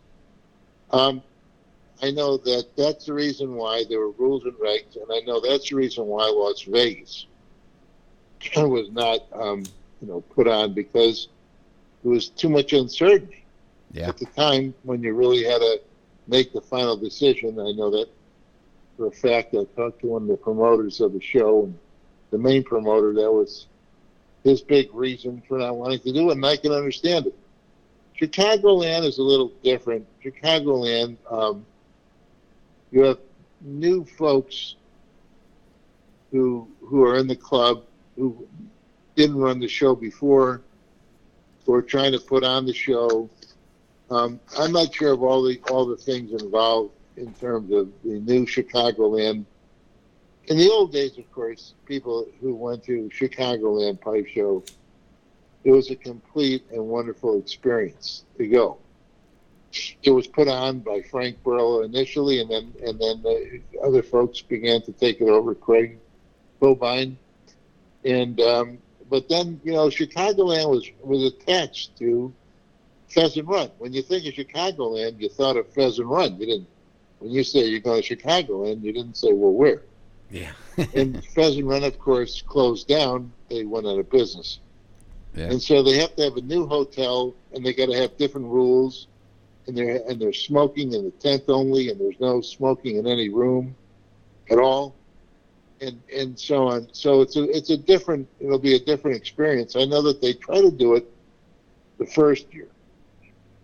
Um, 0.96 1.22
I 2.02 2.12
know 2.12 2.38
that 2.38 2.68
that's 2.78 3.06
the 3.06 3.14
reason 3.14 3.56
why 3.56 3.84
there 3.90 4.00
were 4.00 4.12
rules 4.12 4.44
and 4.46 4.54
regs, 4.54 4.96
and 4.96 5.06
I 5.12 5.20
know 5.26 5.40
that's 5.42 5.70
the 5.70 5.76
reason 5.76 6.06
why 6.06 6.30
Las 6.30 6.62
Vegas 6.64 7.26
was 8.56 8.90
not, 8.92 9.20
um, 9.34 9.64
you 10.02 10.08
know, 10.08 10.22
put 10.22 10.48
on 10.48 10.74
because 10.74 11.28
there 12.04 12.12
was 12.12 12.30
too 12.30 12.50
much 12.50 12.74
uncertainty 12.74 13.46
Yeah. 13.92 14.10
at 14.10 14.18
the 14.18 14.26
time 14.26 14.74
when 14.84 15.02
you 15.04 15.14
really 15.14 15.44
had 15.44 15.60
to 15.60 15.82
make 16.28 16.54
the 16.54 16.62
final 16.62 16.96
decision. 16.98 17.60
I 17.60 17.72
know 17.72 17.90
that 17.92 18.08
for 18.98 19.08
a 19.08 19.12
fact. 19.12 19.56
I 19.56 19.66
talked 19.76 20.02
to 20.02 20.08
one 20.08 20.24
of 20.24 20.28
the 20.30 20.38
promoters 20.38 21.02
of 21.02 21.14
the 21.14 21.22
show, 21.22 21.64
and 21.64 21.78
the 22.32 22.38
main 22.38 22.64
promoter. 22.64 23.14
That 23.14 23.32
was 23.32 23.68
his 24.44 24.62
big 24.62 24.94
reason 24.94 25.42
for 25.48 25.58
not 25.58 25.76
wanting 25.76 26.00
to 26.02 26.14
do 26.14 26.30
it, 26.30 26.34
and 26.34 26.46
I 26.46 26.58
can 26.58 26.72
understand 26.72 27.28
it. 27.28 27.36
Chicagoland 28.20 29.04
is 29.06 29.18
a 29.18 29.24
little 29.24 29.52
different. 29.64 30.08
Chicagoland, 30.24 31.18
um, 31.30 31.66
you 32.92 33.02
have 33.02 33.20
new 33.62 34.06
folks 34.06 34.76
who 36.32 36.68
who 36.82 37.04
are 37.04 37.18
in 37.18 37.28
the 37.28 37.36
club 37.36 37.84
who 38.16 38.48
didn't 39.16 39.38
run 39.38 39.60
the 39.60 39.68
show 39.68 39.96
before, 39.96 40.62
who 41.66 41.74
are 41.74 41.82
trying 41.82 42.12
to 42.12 42.20
put 42.20 42.44
on 42.44 42.66
the 42.66 42.74
show. 42.74 43.30
Um, 44.10 44.40
I'm 44.58 44.72
not 44.72 44.94
sure 44.94 45.14
of 45.14 45.24
all 45.24 45.44
the 45.44 45.60
all 45.70 45.86
the 45.86 45.98
things 45.98 46.42
involved 46.42 46.92
in 47.18 47.34
terms 47.34 47.72
of 47.74 47.92
the 48.04 48.20
new 48.20 48.46
Chicagoland. 48.46 49.46
In 50.48 50.58
the 50.58 50.70
old 50.70 50.92
days, 50.92 51.18
of 51.18 51.30
course, 51.32 51.74
people 51.86 52.28
who 52.40 52.54
went 52.54 52.84
to 52.86 53.10
Chicagoland 53.10 54.00
Pipe 54.00 54.28
Show, 54.28 54.64
it 55.66 55.72
was 55.72 55.90
a 55.90 55.96
complete 55.96 56.64
and 56.72 56.88
wonderful 56.88 57.40
experience 57.40 58.24
to 58.38 58.48
go. 58.48 58.78
It 60.04 60.12
was 60.12 60.28
put 60.28 60.48
on 60.48 60.80
by 60.80 61.02
Frank 61.02 61.44
Burla 61.44 61.84
initially, 61.84 62.40
and 62.40 62.50
then 62.50 62.72
and 62.82 62.98
then 62.98 63.22
the 63.24 63.62
other 63.84 64.02
folks 64.02 64.40
began 64.42 64.82
to 64.84 64.94
take 64.94 65.20
it 65.20 65.28
over. 65.28 65.54
Craig 65.54 65.98
Cobine, 66.62 67.18
and 68.06 68.40
um, 68.40 68.78
but 69.10 69.28
then 69.28 69.60
you 69.66 69.74
know 69.74 69.88
Chicagoland 69.88 70.70
was 70.70 70.90
was 71.02 71.24
attached 71.24 71.98
to 71.98 72.34
Pheasant 73.10 73.48
Run. 73.48 73.72
When 73.80 73.92
you 73.92 74.02
think 74.02 74.26
of 74.28 74.34
Chicagoland, 74.34 75.20
you 75.20 75.28
thought 75.28 75.58
of 75.58 75.68
Pheasant 75.74 76.08
Run. 76.08 76.40
You 76.40 76.46
didn't. 76.46 76.68
When 77.20 77.32
you 77.32 77.44
say 77.44 77.66
you're 77.66 77.80
going 77.80 78.02
to 78.02 78.16
Chicagoland, 78.16 78.84
you 78.84 78.94
didn't 78.94 79.18
say 79.18 79.34
well 79.34 79.52
where. 79.52 79.82
Yeah. 80.30 80.52
and 80.94 81.26
Pheasant 81.26 81.66
Run, 81.66 81.84
of 81.84 82.00
course, 82.00 82.42
closed 82.42 82.88
down. 82.88 83.32
They 83.50 83.66
went 83.66 83.88
out 83.88 84.00
of 84.00 84.10
business. 84.10 84.60
Yeah. 85.36 85.52
And 85.52 85.62
so 85.62 85.84
they 85.84 85.98
have 85.98 86.16
to 86.16 86.24
have 86.24 86.38
a 86.38 86.42
new 86.42 86.66
hotel, 86.66 87.36
and 87.54 87.66
they 87.66 87.74
got 87.74 87.88
to 87.88 87.98
have 87.98 88.18
different 88.18 88.48
rules, 88.48 89.08
and 89.68 89.78
they're 89.78 90.02
and 90.08 90.20
they're 90.20 90.34
smoking 90.34 90.94
in 90.94 91.04
the 91.04 91.12
tent 91.12 91.44
only, 91.50 91.90
and 91.90 92.00
there's 92.00 92.20
no 92.22 92.40
smoking 92.40 92.96
in 92.98 93.06
any 93.06 93.28
room 93.28 93.76
at 94.50 94.58
all, 94.58 94.96
and 95.82 96.02
and 96.14 96.40
so 96.40 96.68
on. 96.70 96.88
So 96.94 97.22
it's 97.22 97.36
a 97.36 97.44
it's 97.50 97.70
a 97.70 97.78
different. 97.78 98.30
It'll 98.40 98.60
be 98.60 98.76
a 98.76 98.80
different 98.80 99.18
experience. 99.18 99.76
I 99.76 99.84
know 99.84 100.02
that 100.04 100.22
they 100.22 100.34
try 100.34 100.62
to 100.62 100.72
do 100.72 100.96
it 100.96 101.06
the 101.98 102.06
first 102.06 102.54
year 102.54 102.70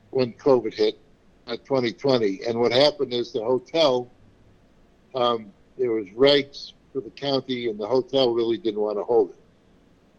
when 0.09 0.33
COVID 0.33 0.73
hit, 0.73 0.99
uh, 1.47 1.55
2020, 1.55 2.41
and 2.47 2.59
what 2.59 2.73
happened 2.73 3.13
is 3.13 3.31
the 3.31 3.43
hotel. 3.43 4.11
Um, 5.15 5.53
there 5.77 5.91
was 5.91 6.07
regs 6.09 6.73
for 6.91 6.99
the 6.99 7.09
county, 7.11 7.69
and 7.69 7.79
the 7.79 7.87
hotel 7.87 8.33
really 8.33 8.57
didn't 8.57 8.81
want 8.81 8.97
to 8.97 9.03
hold 9.03 9.29
it. 9.29 9.40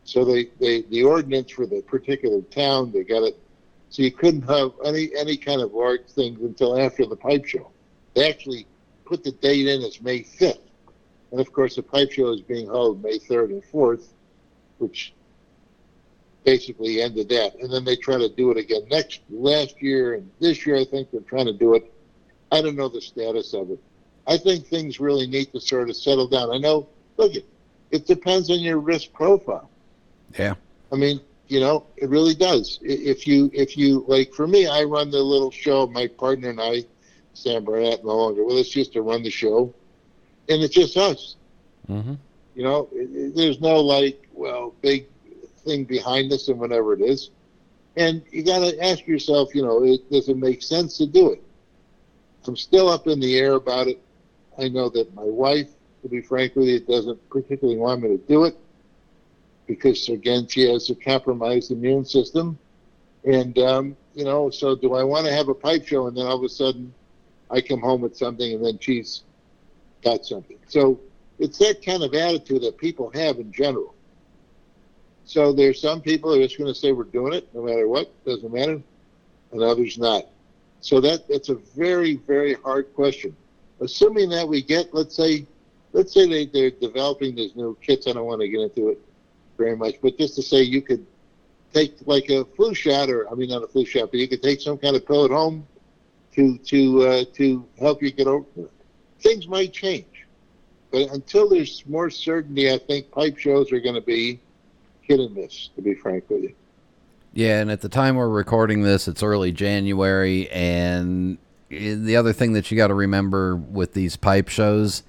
So 0.04 0.24
they, 0.24 0.46
they 0.58 0.82
the 0.82 1.04
ordinance 1.04 1.52
for 1.52 1.66
the 1.66 1.80
particular 1.82 2.40
town, 2.42 2.92
they 2.92 3.04
got 3.04 3.22
it. 3.22 3.38
So 3.90 4.02
you 4.02 4.10
couldn't 4.10 4.42
have 4.42 4.72
any 4.84 5.10
any 5.16 5.36
kind 5.36 5.60
of 5.60 5.72
large 5.72 6.06
things 6.06 6.40
until 6.40 6.78
after 6.78 7.06
the 7.06 7.16
pipe 7.16 7.44
show. 7.44 7.70
They 8.14 8.28
actually 8.28 8.66
put 9.04 9.22
the 9.22 9.32
date 9.32 9.66
in 9.66 9.82
as 9.82 10.00
May 10.00 10.20
5th, 10.20 10.58
and 11.30 11.40
of 11.40 11.52
course 11.52 11.76
the 11.76 11.82
pipe 11.82 12.10
show 12.12 12.32
is 12.32 12.40
being 12.40 12.66
held 12.66 13.02
May 13.02 13.18
3rd 13.18 13.50
and 13.50 13.62
4th, 13.62 14.06
which 14.78 15.14
basically 16.44 17.00
ended 17.00 17.28
that. 17.28 17.54
And 17.60 17.72
then 17.72 17.84
they 17.84 17.96
try 17.96 18.18
to 18.18 18.28
do 18.28 18.50
it 18.50 18.56
again 18.56 18.82
next 18.90 19.20
last 19.30 19.80
year 19.80 20.14
and 20.14 20.30
this 20.40 20.66
year. 20.66 20.76
I 20.76 20.84
think 20.84 21.10
they're 21.10 21.20
trying 21.20 21.46
to 21.46 21.52
do 21.52 21.74
it. 21.74 21.92
I 22.50 22.60
don't 22.60 22.76
know 22.76 22.88
the 22.88 23.00
status 23.00 23.54
of 23.54 23.70
it. 23.70 23.78
I 24.26 24.36
think 24.36 24.66
things 24.66 25.00
really 25.00 25.26
need 25.26 25.52
to 25.52 25.60
sort 25.60 25.88
of 25.88 25.96
settle 25.96 26.28
down. 26.28 26.50
I 26.50 26.58
know. 26.58 26.88
Look, 27.16 27.34
it 27.34 27.46
it 27.90 28.06
depends 28.06 28.50
on 28.50 28.60
your 28.60 28.78
risk 28.78 29.12
profile. 29.12 29.68
Yeah. 30.38 30.54
I 30.92 30.96
mean, 30.96 31.20
you 31.48 31.60
know, 31.60 31.86
it 31.96 32.08
really 32.08 32.34
does. 32.34 32.78
If 32.82 33.26
you, 33.26 33.50
if 33.52 33.76
you, 33.76 34.04
like 34.08 34.32
for 34.32 34.46
me, 34.46 34.66
I 34.66 34.84
run 34.84 35.10
the 35.10 35.22
little 35.22 35.50
show. 35.50 35.86
My 35.86 36.06
partner 36.06 36.50
and 36.50 36.60
I, 36.60 36.84
Sam 37.34 37.64
Burnett, 37.64 38.04
no 38.04 38.16
longer 38.16 38.44
with 38.44 38.56
us, 38.56 38.74
used 38.76 38.92
to 38.94 39.02
run 39.02 39.22
the 39.22 39.30
show, 39.30 39.74
and 40.48 40.62
it's 40.62 40.74
just 40.74 40.96
us. 40.96 41.36
Mm-hmm. 41.88 42.14
You 42.54 42.62
know, 42.62 42.88
it, 42.92 43.10
it- 43.14 43.36
there's 43.36 43.60
no 43.60 43.80
like, 43.80 44.28
well, 44.32 44.74
big 44.82 45.06
thing 45.64 45.84
behind 45.84 46.32
us 46.32 46.48
and 46.48 46.58
whatever 46.58 46.92
it 46.94 47.00
is, 47.00 47.30
and 47.96 48.22
you 48.30 48.42
got 48.42 48.60
to 48.60 48.82
ask 48.84 49.06
yourself, 49.06 49.54
you 49.54 49.62
know, 49.62 49.84
it, 49.84 50.10
does 50.10 50.28
it 50.28 50.36
make 50.36 50.62
sense 50.62 50.96
to 50.98 51.06
do 51.06 51.30
it? 51.32 51.42
I'm 52.46 52.56
still 52.56 52.88
up 52.88 53.06
in 53.06 53.20
the 53.20 53.38
air 53.38 53.52
about 53.54 53.86
it. 53.88 54.00
I 54.58 54.68
know 54.68 54.88
that 54.90 55.14
my 55.14 55.22
wife, 55.22 55.68
to 56.02 56.08
be 56.08 56.20
frank 56.20 56.56
with 56.56 56.66
you, 56.68 56.80
doesn't 56.80 57.28
particularly 57.30 57.78
want 57.78 58.02
me 58.02 58.08
to 58.08 58.18
do 58.18 58.44
it 58.44 58.56
because 59.74 60.06
again 60.10 60.46
she 60.46 60.70
has 60.70 60.90
a 60.90 60.94
compromised 60.94 61.70
immune 61.70 62.04
system. 62.04 62.58
And 63.24 63.58
um, 63.58 63.96
you 64.14 64.24
know 64.24 64.50
so 64.50 64.76
do 64.76 64.94
i 64.94 65.02
want 65.02 65.26
to 65.26 65.32
have 65.32 65.48
a 65.48 65.54
pipe 65.54 65.86
show 65.86 66.06
and 66.06 66.16
then 66.16 66.26
all 66.26 66.36
of 66.36 66.44
a 66.44 66.48
sudden 66.48 66.92
i 67.50 67.60
come 67.62 67.80
home 67.80 68.02
with 68.02 68.14
something 68.14 68.52
and 68.54 68.64
then 68.64 68.78
she's 68.78 69.22
got 70.02 70.26
something? 70.26 70.58
So 70.68 71.00
it's 71.38 71.58
that 71.58 71.84
kind 71.84 72.02
of 72.02 72.12
attitude 72.12 72.62
that 72.62 72.76
people 72.76 73.10
have 73.14 73.38
in 73.38 73.50
general. 73.52 73.94
So 75.24 75.52
there's 75.52 75.80
some 75.80 76.02
people 76.02 76.34
who 76.34 76.40
are 76.40 76.46
just 76.46 76.58
going 76.58 76.72
to 76.72 76.78
say 76.78 76.92
we're 76.92 77.04
doing 77.04 77.32
it 77.32 77.48
no 77.54 77.62
matter 77.62 77.88
what 77.88 78.12
doesn't 78.26 78.52
matter 78.52 78.82
and 79.52 79.62
others 79.62 79.96
not. 79.96 80.26
So 80.80 81.00
that 81.00 81.28
that's 81.28 81.48
a 81.48 81.54
very 81.54 82.16
very 82.16 82.54
hard 82.54 82.92
question. 82.94 83.34
Assuming 83.80 84.28
that 84.30 84.46
we 84.46 84.60
get 84.60 84.92
let's 84.92 85.16
say 85.16 85.46
let's 85.92 86.12
say 86.12 86.26
they, 86.28 86.46
they're 86.46 86.70
developing 86.70 87.34
these 87.34 87.54
new 87.54 87.76
kits 87.82 88.06
i 88.06 88.12
don't 88.12 88.26
want 88.26 88.40
to 88.40 88.48
get 88.48 88.60
into 88.60 88.88
it 88.88 89.00
very 89.56 89.76
much, 89.76 89.96
but 90.02 90.18
just 90.18 90.34
to 90.36 90.42
say 90.42 90.62
you 90.62 90.82
could 90.82 91.06
take 91.72 91.96
like 92.06 92.28
a 92.28 92.44
flu 92.44 92.74
shot, 92.74 93.08
or 93.10 93.30
I 93.30 93.34
mean 93.34 93.50
not 93.50 93.62
a 93.62 93.66
flu 93.66 93.84
shot, 93.84 94.10
but 94.10 94.20
you 94.20 94.28
could 94.28 94.42
take 94.42 94.60
some 94.60 94.78
kind 94.78 94.96
of 94.96 95.06
pill 95.06 95.24
at 95.24 95.30
home, 95.30 95.66
to 96.34 96.58
to 96.58 97.02
uh, 97.02 97.24
to 97.34 97.64
help 97.78 98.02
you 98.02 98.10
get 98.10 98.26
over 98.26 98.46
it. 98.56 98.70
Things 99.20 99.46
might 99.46 99.72
change, 99.72 100.26
but 100.90 101.10
until 101.12 101.48
there's 101.48 101.84
more 101.86 102.10
certainty, 102.10 102.72
I 102.72 102.78
think 102.78 103.10
pipe 103.10 103.38
shows 103.38 103.72
are 103.72 103.80
going 103.80 103.94
to 103.94 104.00
be 104.00 104.40
hit 105.02 105.20
and 105.20 105.34
miss. 105.34 105.68
To 105.76 105.82
be 105.82 105.94
frank 105.94 106.28
with 106.28 106.42
you. 106.42 106.54
Yeah, 107.34 107.60
and 107.60 107.70
at 107.70 107.80
the 107.80 107.88
time 107.88 108.16
we're 108.16 108.28
recording 108.28 108.82
this, 108.82 109.08
it's 109.08 109.22
early 109.22 109.52
January, 109.52 110.50
and 110.50 111.38
the 111.70 112.16
other 112.16 112.34
thing 112.34 112.52
that 112.52 112.70
you 112.70 112.76
got 112.76 112.88
to 112.88 112.94
remember 112.94 113.56
with 113.56 113.94
these 113.94 114.16
pipe 114.16 114.48
shows 114.48 115.02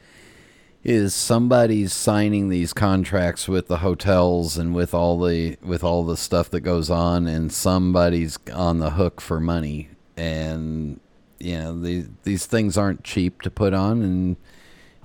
is 0.83 1.13
somebody's 1.13 1.93
signing 1.93 2.49
these 2.49 2.73
contracts 2.73 3.47
with 3.47 3.67
the 3.67 3.77
hotels 3.77 4.57
and 4.57 4.75
with 4.75 4.93
all 4.93 5.19
the 5.19 5.57
with 5.61 5.83
all 5.83 6.03
the 6.03 6.17
stuff 6.17 6.49
that 6.49 6.59
goes 6.59 6.89
on 6.89 7.25
and 7.25 7.53
somebody's 7.53 8.37
on 8.53 8.79
the 8.79 8.91
hook 8.91 9.21
for 9.21 9.39
money. 9.39 9.89
And 10.17 10.99
you 11.39 11.57
know 11.57 11.79
these 11.79 12.07
these 12.23 12.45
things 12.45 12.77
aren't 12.77 13.03
cheap 13.03 13.41
to 13.41 13.49
put 13.49 13.73
on 13.73 14.01
and 14.01 14.35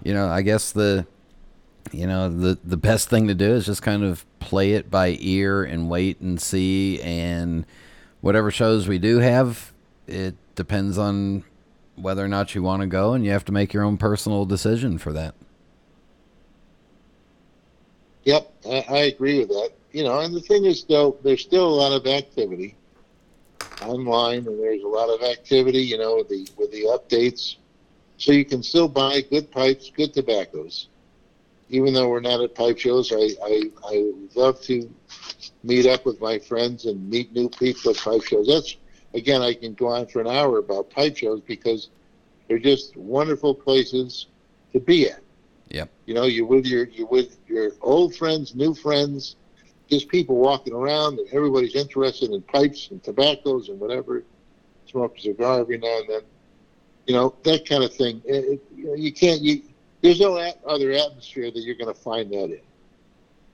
you 0.02 0.14
know 0.14 0.28
I 0.28 0.42
guess 0.42 0.72
the 0.72 1.06
you 1.92 2.06
know 2.06 2.28
the 2.28 2.58
the 2.64 2.76
best 2.76 3.08
thing 3.08 3.28
to 3.28 3.34
do 3.34 3.52
is 3.52 3.66
just 3.66 3.82
kind 3.82 4.02
of 4.02 4.26
play 4.40 4.72
it 4.72 4.90
by 4.90 5.16
ear 5.20 5.62
and 5.62 5.88
wait 5.88 6.20
and 6.20 6.40
see. 6.40 7.00
And 7.02 7.64
whatever 8.20 8.50
shows 8.50 8.88
we 8.88 8.98
do 8.98 9.18
have 9.18 9.72
it 10.08 10.34
depends 10.56 10.98
on 10.98 11.44
whether 11.94 12.24
or 12.24 12.28
not 12.28 12.54
you 12.56 12.64
want 12.64 12.80
to 12.80 12.86
go 12.88 13.12
and 13.12 13.24
you 13.24 13.30
have 13.30 13.44
to 13.44 13.52
make 13.52 13.72
your 13.72 13.84
own 13.84 13.96
personal 13.96 14.44
decision 14.44 14.98
for 14.98 15.12
that 15.12 15.34
yep 18.28 18.44
I, 18.66 18.84
I 18.88 18.98
agree 19.12 19.38
with 19.40 19.48
that 19.48 19.70
you 19.92 20.04
know 20.04 20.20
and 20.20 20.34
the 20.34 20.40
thing 20.40 20.64
is 20.64 20.84
though 20.84 21.16
there's 21.24 21.42
still 21.42 21.66
a 21.66 21.76
lot 21.82 21.92
of 21.92 22.06
activity 22.06 22.76
online 23.82 24.46
and 24.48 24.58
there's 24.62 24.82
a 24.82 24.88
lot 25.00 25.08
of 25.08 25.22
activity 25.22 25.82
you 25.92 25.98
know 25.98 26.16
with 26.16 26.28
the 26.28 26.42
with 26.58 26.70
the 26.70 26.84
updates 26.96 27.56
so 28.16 28.32
you 28.32 28.44
can 28.44 28.62
still 28.62 28.88
buy 28.88 29.20
good 29.20 29.50
pipes 29.50 29.90
good 29.96 30.12
tobaccos 30.12 30.88
even 31.70 31.92
though 31.92 32.08
we're 32.08 32.20
not 32.20 32.40
at 32.40 32.54
pipe 32.54 32.78
shows, 32.78 33.12
I, 33.12 33.28
I, 33.44 33.62
I 33.84 34.12
love 34.34 34.60
to 34.62 34.90
meet 35.62 35.86
up 35.86 36.04
with 36.06 36.20
my 36.20 36.38
friends 36.38 36.86
and 36.86 37.08
meet 37.10 37.32
new 37.32 37.48
people 37.48 37.90
at 37.90 37.98
pipe 37.98 38.22
shows. 38.24 38.46
That's, 38.46 38.76
again, 39.14 39.42
I 39.42 39.54
can 39.54 39.74
go 39.74 39.88
on 39.88 40.06
for 40.06 40.20
an 40.20 40.28
hour 40.28 40.58
about 40.58 40.90
pipe 40.90 41.16
shows 41.16 41.40
because 41.42 41.90
they're 42.48 42.58
just 42.58 42.96
wonderful 42.96 43.54
places 43.54 44.26
to 44.72 44.80
be 44.80 45.10
at. 45.10 45.20
Yep. 45.70 45.90
You 46.06 46.14
know, 46.14 46.24
you're 46.24 46.46
with 46.46 46.66
your, 46.66 46.86
you're 46.88 47.06
with 47.06 47.38
your 47.46 47.72
old 47.80 48.14
friends, 48.14 48.54
new 48.54 48.74
friends, 48.74 49.36
just 49.88 50.08
people 50.08 50.36
walking 50.36 50.72
around 50.72 51.18
and 51.18 51.28
everybody's 51.32 51.74
interested 51.74 52.30
in 52.30 52.42
pipes 52.42 52.88
and 52.90 53.02
tobaccos 53.02 53.68
and 53.68 53.78
whatever. 53.80 54.24
Smoke 54.86 55.18
a 55.18 55.20
cigar 55.20 55.60
every 55.60 55.78
now 55.78 55.98
and 56.00 56.08
then. 56.08 56.22
You 57.06 57.14
know, 57.14 57.34
that 57.44 57.68
kind 57.68 57.84
of 57.84 57.94
thing. 57.94 58.22
It, 58.24 58.44
it, 58.44 58.62
you, 58.74 58.96
you 58.96 59.12
can't, 59.12 59.40
you, 59.40 59.62
there's 60.02 60.20
no 60.20 60.36
other 60.66 60.92
atmosphere 60.92 61.50
that 61.50 61.60
you're 61.60 61.74
going 61.74 61.92
to 61.92 62.00
find 62.00 62.30
that 62.32 62.44
in. 62.44 62.60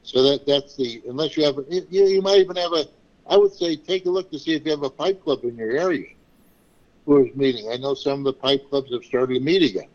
So 0.05 0.23
that 0.23 0.47
that's 0.47 0.77
the 0.77 1.03
unless 1.09 1.35
you 1.37 1.45
have 1.45 1.57
a, 1.59 1.65
you, 1.69 1.87
you 1.89 2.23
might 2.23 2.39
even 2.39 2.57
have 2.57 2.73
a 2.73 2.85
I 3.27 3.39
would 3.39 3.53
say 3.53 3.75
take 3.75 4.05
a 4.05 4.11
look 4.11 4.31
to 4.31 4.39
see 4.39 4.53
if 4.53 4.65
you 4.65 4.71
have 4.71 4.83
a 4.83 4.91
pipe 4.91 5.25
club 5.25 5.45
in 5.45 5.57
your 5.57 5.71
area 5.71 6.09
who 7.07 7.25
is 7.25 7.35
meeting. 7.35 7.71
I 7.71 7.77
know 7.77 7.95
some 7.95 8.19
of 8.19 8.25
the 8.25 8.35
pipe 8.35 8.69
clubs 8.69 8.93
have 8.93 9.03
started 9.05 9.35
to 9.35 9.41
meet 9.41 9.63
again. 9.63 9.89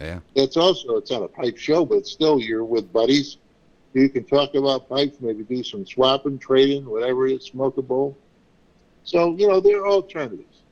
Yeah. 0.00 0.20
It's 0.34 0.56
also 0.56 0.96
it's 0.96 1.10
not 1.10 1.22
a 1.22 1.28
pipe 1.28 1.58
show, 1.58 1.84
but 1.84 2.06
still 2.06 2.40
you're 2.40 2.64
with 2.64 2.92
buddies. 2.92 3.36
You 3.92 4.08
can 4.08 4.24
talk 4.24 4.54
about 4.54 4.88
pipes, 4.88 5.16
maybe 5.20 5.42
do 5.42 5.62
some 5.62 5.84
swapping, 5.84 6.38
trading, 6.38 6.88
whatever 6.88 7.26
it 7.26 7.34
is, 7.34 7.44
smoke 7.44 7.76
a 7.76 7.82
bowl. 7.82 8.16
So 9.04 9.36
you 9.36 9.48
know 9.48 9.60
there 9.60 9.80
are 9.82 9.88
alternatives. 9.88 10.62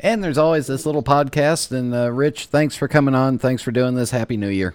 And 0.00 0.22
there's 0.22 0.38
always 0.38 0.66
this 0.66 0.86
little 0.86 1.02
podcast. 1.02 1.72
And 1.72 1.94
uh, 1.94 2.10
Rich, 2.12 2.46
thanks 2.46 2.76
for 2.76 2.88
coming 2.88 3.14
on. 3.14 3.38
Thanks 3.38 3.62
for 3.62 3.70
doing 3.72 3.94
this. 3.94 4.10
Happy 4.10 4.36
New 4.36 4.48
Year. 4.48 4.74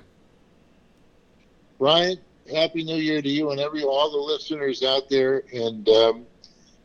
Brian, 1.78 2.18
Happy 2.54 2.84
New 2.84 2.96
Year 2.96 3.22
to 3.22 3.30
you 3.30 3.52
and 3.52 3.60
every 3.60 3.84
all 3.84 4.12
the 4.12 4.18
listeners 4.18 4.84
out 4.84 5.10
there. 5.10 5.44
And 5.54 5.88
um, 5.90 6.26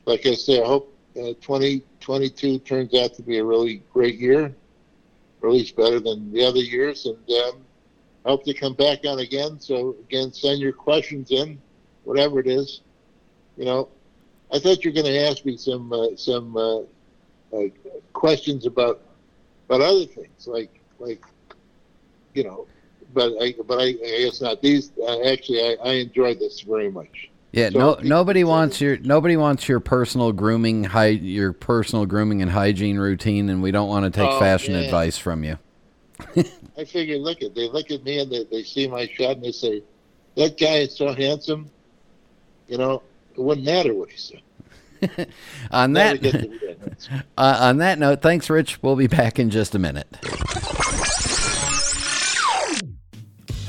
like 0.05 0.27
I 0.27 0.35
say, 0.35 0.63
I 0.63 0.67
hope 0.67 0.95
uh, 1.17 1.35
2022 1.41 2.59
turns 2.61 2.95
out 2.95 3.15
to 3.15 3.23
be 3.23 3.39
a 3.39 3.45
really 3.45 3.83
great 3.93 4.19
year, 4.19 4.55
or 5.45 5.49
at 5.49 5.55
least 5.55 5.77
better 5.77 6.01
than 6.01 6.33
the 6.33 6.43
other 6.43 6.61
years. 6.61 7.05
And 7.05 7.31
um, 7.43 7.65
hope 8.25 8.45
to 8.45 8.55
come 8.55 8.75
back 8.75 9.01
on 9.07 9.19
again. 9.19 9.61
So 9.61 9.95
again, 10.09 10.33
send 10.33 10.61
your 10.61 10.73
questions 10.73 11.31
in, 11.31 11.61
whatever 12.05 12.41
it 12.41 12.47
is. 12.47 12.81
You 13.59 13.67
know, 13.67 13.89
I 14.51 14.59
thought 14.59 14.85
you 14.85 14.91
were 14.91 14.95
going 14.95 15.13
to 15.13 15.21
ask 15.29 15.45
me 15.45 15.57
some 15.57 15.93
uh, 15.93 16.17
some 16.17 16.57
uh, 16.57 16.79
uh, 17.53 17.69
questions 18.15 18.67
about 18.67 19.03
about 19.69 19.83
other 19.83 20.07
things, 20.07 20.47
like 20.47 20.81
like 20.99 21.23
you 22.33 22.45
know. 22.45 22.67
But 23.13 23.35
I 23.41 23.55
but 23.67 23.79
I, 23.79 23.89
I 23.89 24.25
guess 24.25 24.41
not. 24.41 24.63
These 24.63 24.93
uh, 24.99 25.29
actually, 25.29 25.61
I, 25.61 25.77
I 25.85 25.93
enjoyed 25.95 26.41
this 26.41 26.63
very 26.63 26.91
much. 26.91 27.31
Yeah, 27.55 27.71
so 27.71 27.79
no, 27.79 27.99
nobody 28.03 28.43
wants 28.43 28.81
your 28.81 28.97
nobody 28.97 29.37
wants 29.37 29.69
your 29.69 29.79
personal 29.79 30.33
grooming, 30.33 30.83
hy, 30.83 31.07
your 31.07 31.53
personal 31.53 32.05
grooming 32.05 32.43
and 32.43 32.51
hygiene 32.51 32.99
routine, 32.99 33.49
and 33.49 33.63
we 33.63 33.71
don't 33.71 33.89
want 33.89 34.05
to 34.07 34.11
take 34.11 34.29
oh, 34.29 34.41
fashion 34.41 34.75
man. 34.75 34.83
advice 34.83 35.17
from 35.19 35.45
you. 35.45 35.57
I 36.77 36.85
figure, 36.85 37.17
look 37.17 37.43
at 37.43 37.55
they 37.55 37.69
look 37.69 37.93
at 37.93 38.03
me 38.03 38.19
and 38.19 38.33
they, 38.33 38.43
they 38.51 38.65
see 38.65 38.89
my 38.89 39.07
shot 39.07 39.37
and 39.37 39.45
they 39.45 39.53
say, 39.53 39.85
"That 40.35 40.59
guy 40.59 40.79
is 40.79 40.97
so 40.97 41.13
handsome." 41.15 41.71
You 42.67 42.79
know, 42.79 43.03
it 43.37 43.41
wouldn't 43.41 43.65
matter 43.65 43.95
what 43.95 44.11
he 44.11 44.17
said. 44.19 45.29
on 45.71 45.93
that 45.93 46.25
uh, 47.39 47.59
on 47.61 47.77
that 47.77 48.01
note, 48.01 48.21
thanks, 48.21 48.51
Rich. 48.51 48.83
We'll 48.83 48.97
be 48.97 49.07
back 49.07 49.39
in 49.39 49.51
just 49.51 49.77
a 49.77 49.79
minute. 49.79 50.09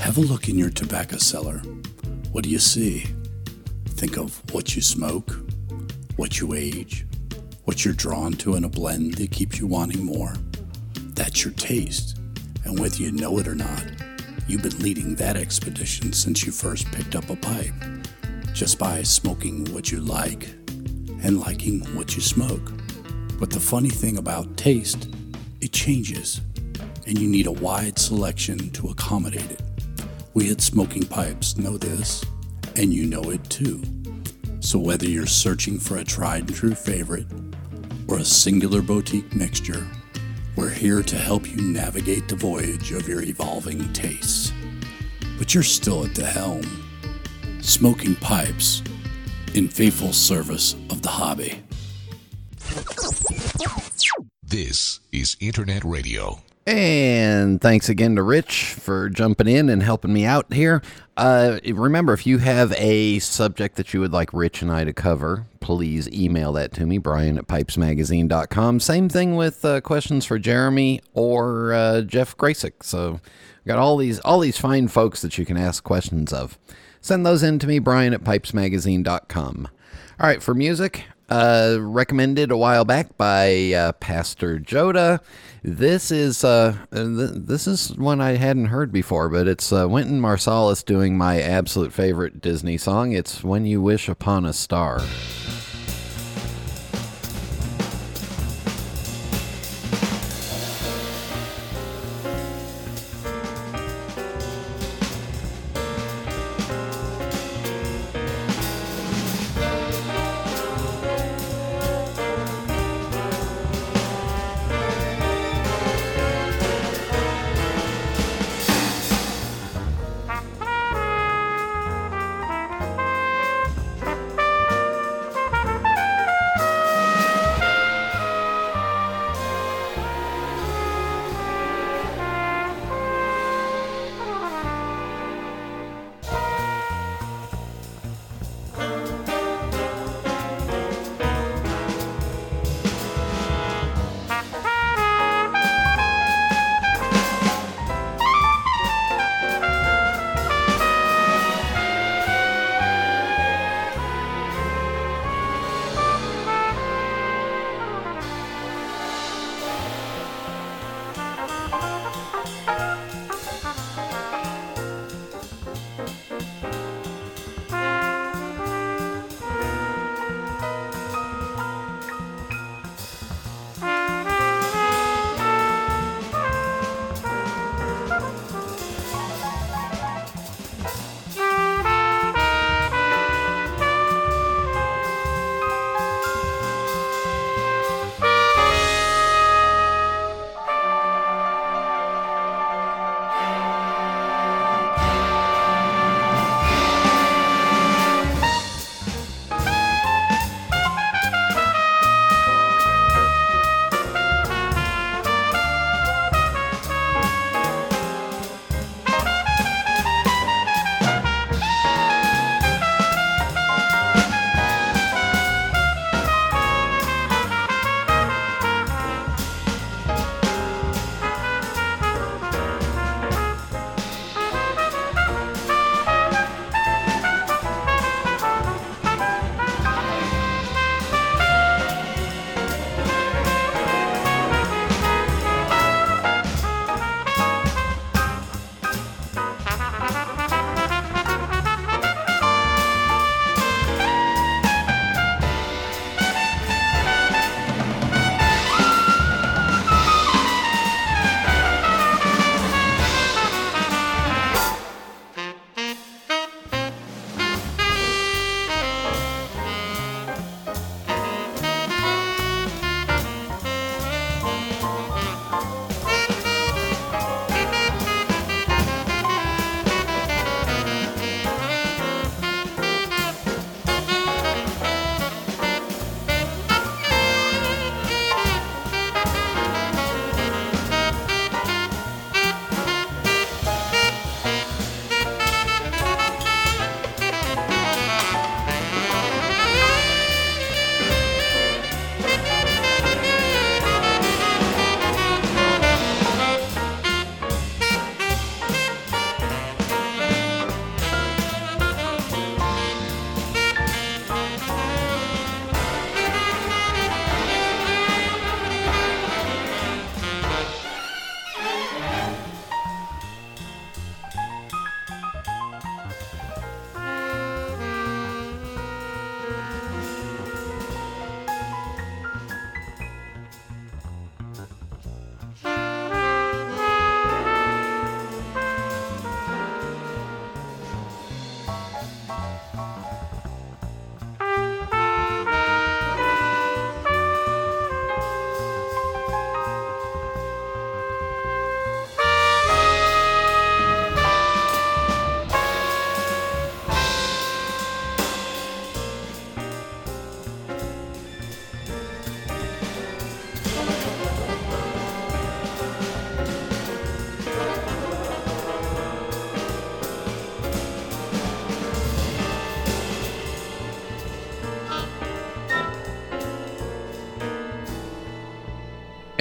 Have 0.00 0.18
a 0.18 0.22
look 0.22 0.48
in 0.48 0.58
your 0.58 0.70
tobacco 0.70 1.18
cellar. 1.18 1.58
What 2.32 2.42
do 2.42 2.50
you 2.50 2.58
see? 2.58 3.06
Think 3.96 4.18
of 4.18 4.42
what 4.52 4.76
you 4.76 4.82
smoke, 4.82 5.34
what 6.16 6.38
you 6.38 6.52
age, 6.52 7.06
what 7.64 7.82
you're 7.82 7.94
drawn 7.94 8.34
to 8.34 8.54
in 8.54 8.64
a 8.64 8.68
blend 8.68 9.14
that 9.14 9.30
keeps 9.30 9.58
you 9.58 9.66
wanting 9.66 10.04
more. 10.04 10.34
That's 11.14 11.42
your 11.42 11.54
taste, 11.54 12.18
and 12.66 12.78
whether 12.78 12.96
you 12.96 13.10
know 13.10 13.38
it 13.38 13.48
or 13.48 13.54
not, 13.54 13.82
you've 14.46 14.62
been 14.62 14.78
leading 14.80 15.14
that 15.14 15.38
expedition 15.38 16.12
since 16.12 16.44
you 16.44 16.52
first 16.52 16.92
picked 16.92 17.16
up 17.16 17.30
a 17.30 17.36
pipe. 17.36 17.72
Just 18.52 18.78
by 18.78 19.02
smoking 19.02 19.64
what 19.72 19.90
you 19.90 20.00
like 20.00 20.46
and 21.22 21.40
liking 21.40 21.80
what 21.96 22.14
you 22.14 22.20
smoke. 22.20 22.72
But 23.38 23.50
the 23.50 23.60
funny 23.60 23.88
thing 23.90 24.18
about 24.18 24.58
taste, 24.58 25.08
it 25.62 25.72
changes, 25.72 26.42
and 27.06 27.18
you 27.18 27.28
need 27.28 27.46
a 27.46 27.52
wide 27.52 27.98
selection 27.98 28.70
to 28.72 28.88
accommodate 28.88 29.50
it. 29.50 29.62
We 30.34 30.50
at 30.50 30.60
Smoking 30.60 31.06
Pipes 31.06 31.56
know 31.56 31.78
this, 31.78 32.22
and 32.76 32.92
you 32.92 33.06
know 33.06 33.30
it 33.30 33.42
too. 33.48 33.82
So 34.60 34.78
whether 34.78 35.06
you're 35.06 35.26
searching 35.26 35.78
for 35.78 35.96
a 35.96 36.04
tried 36.04 36.48
and 36.48 36.54
true 36.54 36.74
favorite 36.74 37.26
or 38.08 38.18
a 38.18 38.24
singular 38.24 38.82
boutique 38.82 39.34
mixture, 39.34 39.86
we're 40.56 40.70
here 40.70 41.02
to 41.02 41.16
help 41.16 41.50
you 41.50 41.56
navigate 41.56 42.28
the 42.28 42.36
voyage 42.36 42.92
of 42.92 43.08
your 43.08 43.22
evolving 43.22 43.92
tastes. 43.92 44.52
But 45.38 45.54
you're 45.54 45.62
still 45.62 46.04
at 46.04 46.14
the 46.14 46.24
helm. 46.24 46.62
Smoking 47.60 48.14
Pipes 48.16 48.82
in 49.54 49.68
faithful 49.68 50.12
service 50.12 50.74
of 50.90 51.02
the 51.02 51.08
hobby. 51.08 51.62
This 54.42 55.00
is 55.12 55.36
Internet 55.40 55.84
Radio. 55.84 56.42
And 56.66 57.60
thanks 57.60 57.88
again 57.88 58.16
to 58.16 58.24
Rich 58.24 58.74
for 58.74 59.08
jumping 59.08 59.46
in 59.46 59.68
and 59.68 59.84
helping 59.84 60.12
me 60.12 60.24
out 60.24 60.52
here. 60.52 60.82
Uh, 61.16 61.60
remember, 61.64 62.12
if 62.12 62.26
you 62.26 62.38
have 62.38 62.72
a 62.76 63.20
subject 63.20 63.76
that 63.76 63.94
you 63.94 64.00
would 64.00 64.12
like 64.12 64.32
Rich 64.32 64.62
and 64.62 64.72
I 64.72 64.82
to 64.82 64.92
cover, 64.92 65.46
please 65.60 66.08
email 66.08 66.52
that 66.54 66.72
to 66.74 66.84
me, 66.84 66.98
Brian 66.98 67.38
at 67.38 67.46
pipesmagazine.com. 67.46 68.80
Same 68.80 69.08
thing 69.08 69.36
with 69.36 69.64
uh, 69.64 69.80
questions 69.80 70.24
for 70.24 70.40
Jeremy 70.40 71.00
or 71.14 71.72
uh, 71.72 72.00
Jeff 72.00 72.36
Gracik. 72.36 72.82
So, 72.82 73.12
we've 73.12 73.66
got 73.66 73.78
all 73.78 73.96
these 73.96 74.18
all 74.20 74.40
these 74.40 74.58
fine 74.58 74.88
folks 74.88 75.22
that 75.22 75.38
you 75.38 75.46
can 75.46 75.56
ask 75.56 75.84
questions 75.84 76.32
of. 76.32 76.58
Send 77.00 77.24
those 77.24 77.44
in 77.44 77.60
to 77.60 77.68
me, 77.68 77.78
Brian 77.78 78.12
at 78.12 78.24
pipesmagazine.com. 78.24 79.68
All 80.18 80.26
right, 80.26 80.42
for 80.42 80.54
music, 80.54 81.04
uh, 81.28 81.78
recommended 81.80 82.50
a 82.50 82.56
while 82.56 82.84
back 82.84 83.16
by 83.16 83.72
uh, 83.72 83.92
Pastor 83.92 84.58
Joda. 84.58 85.20
This 85.62 86.10
is 86.10 86.44
uh, 86.44 86.76
th- 86.92 87.30
this 87.34 87.66
is 87.66 87.96
one 87.96 88.20
I 88.20 88.36
hadn't 88.36 88.66
heard 88.66 88.92
before, 88.92 89.28
but 89.28 89.48
it's 89.48 89.72
uh, 89.72 89.88
Wynton 89.88 90.20
Marsalis 90.20 90.84
doing 90.84 91.18
my 91.18 91.40
absolute 91.40 91.92
favorite 91.92 92.40
Disney 92.40 92.78
song. 92.78 93.12
It's 93.12 93.42
"When 93.42 93.66
You 93.66 93.80
Wish 93.82 94.08
Upon 94.08 94.44
a 94.44 94.52
Star." 94.52 95.00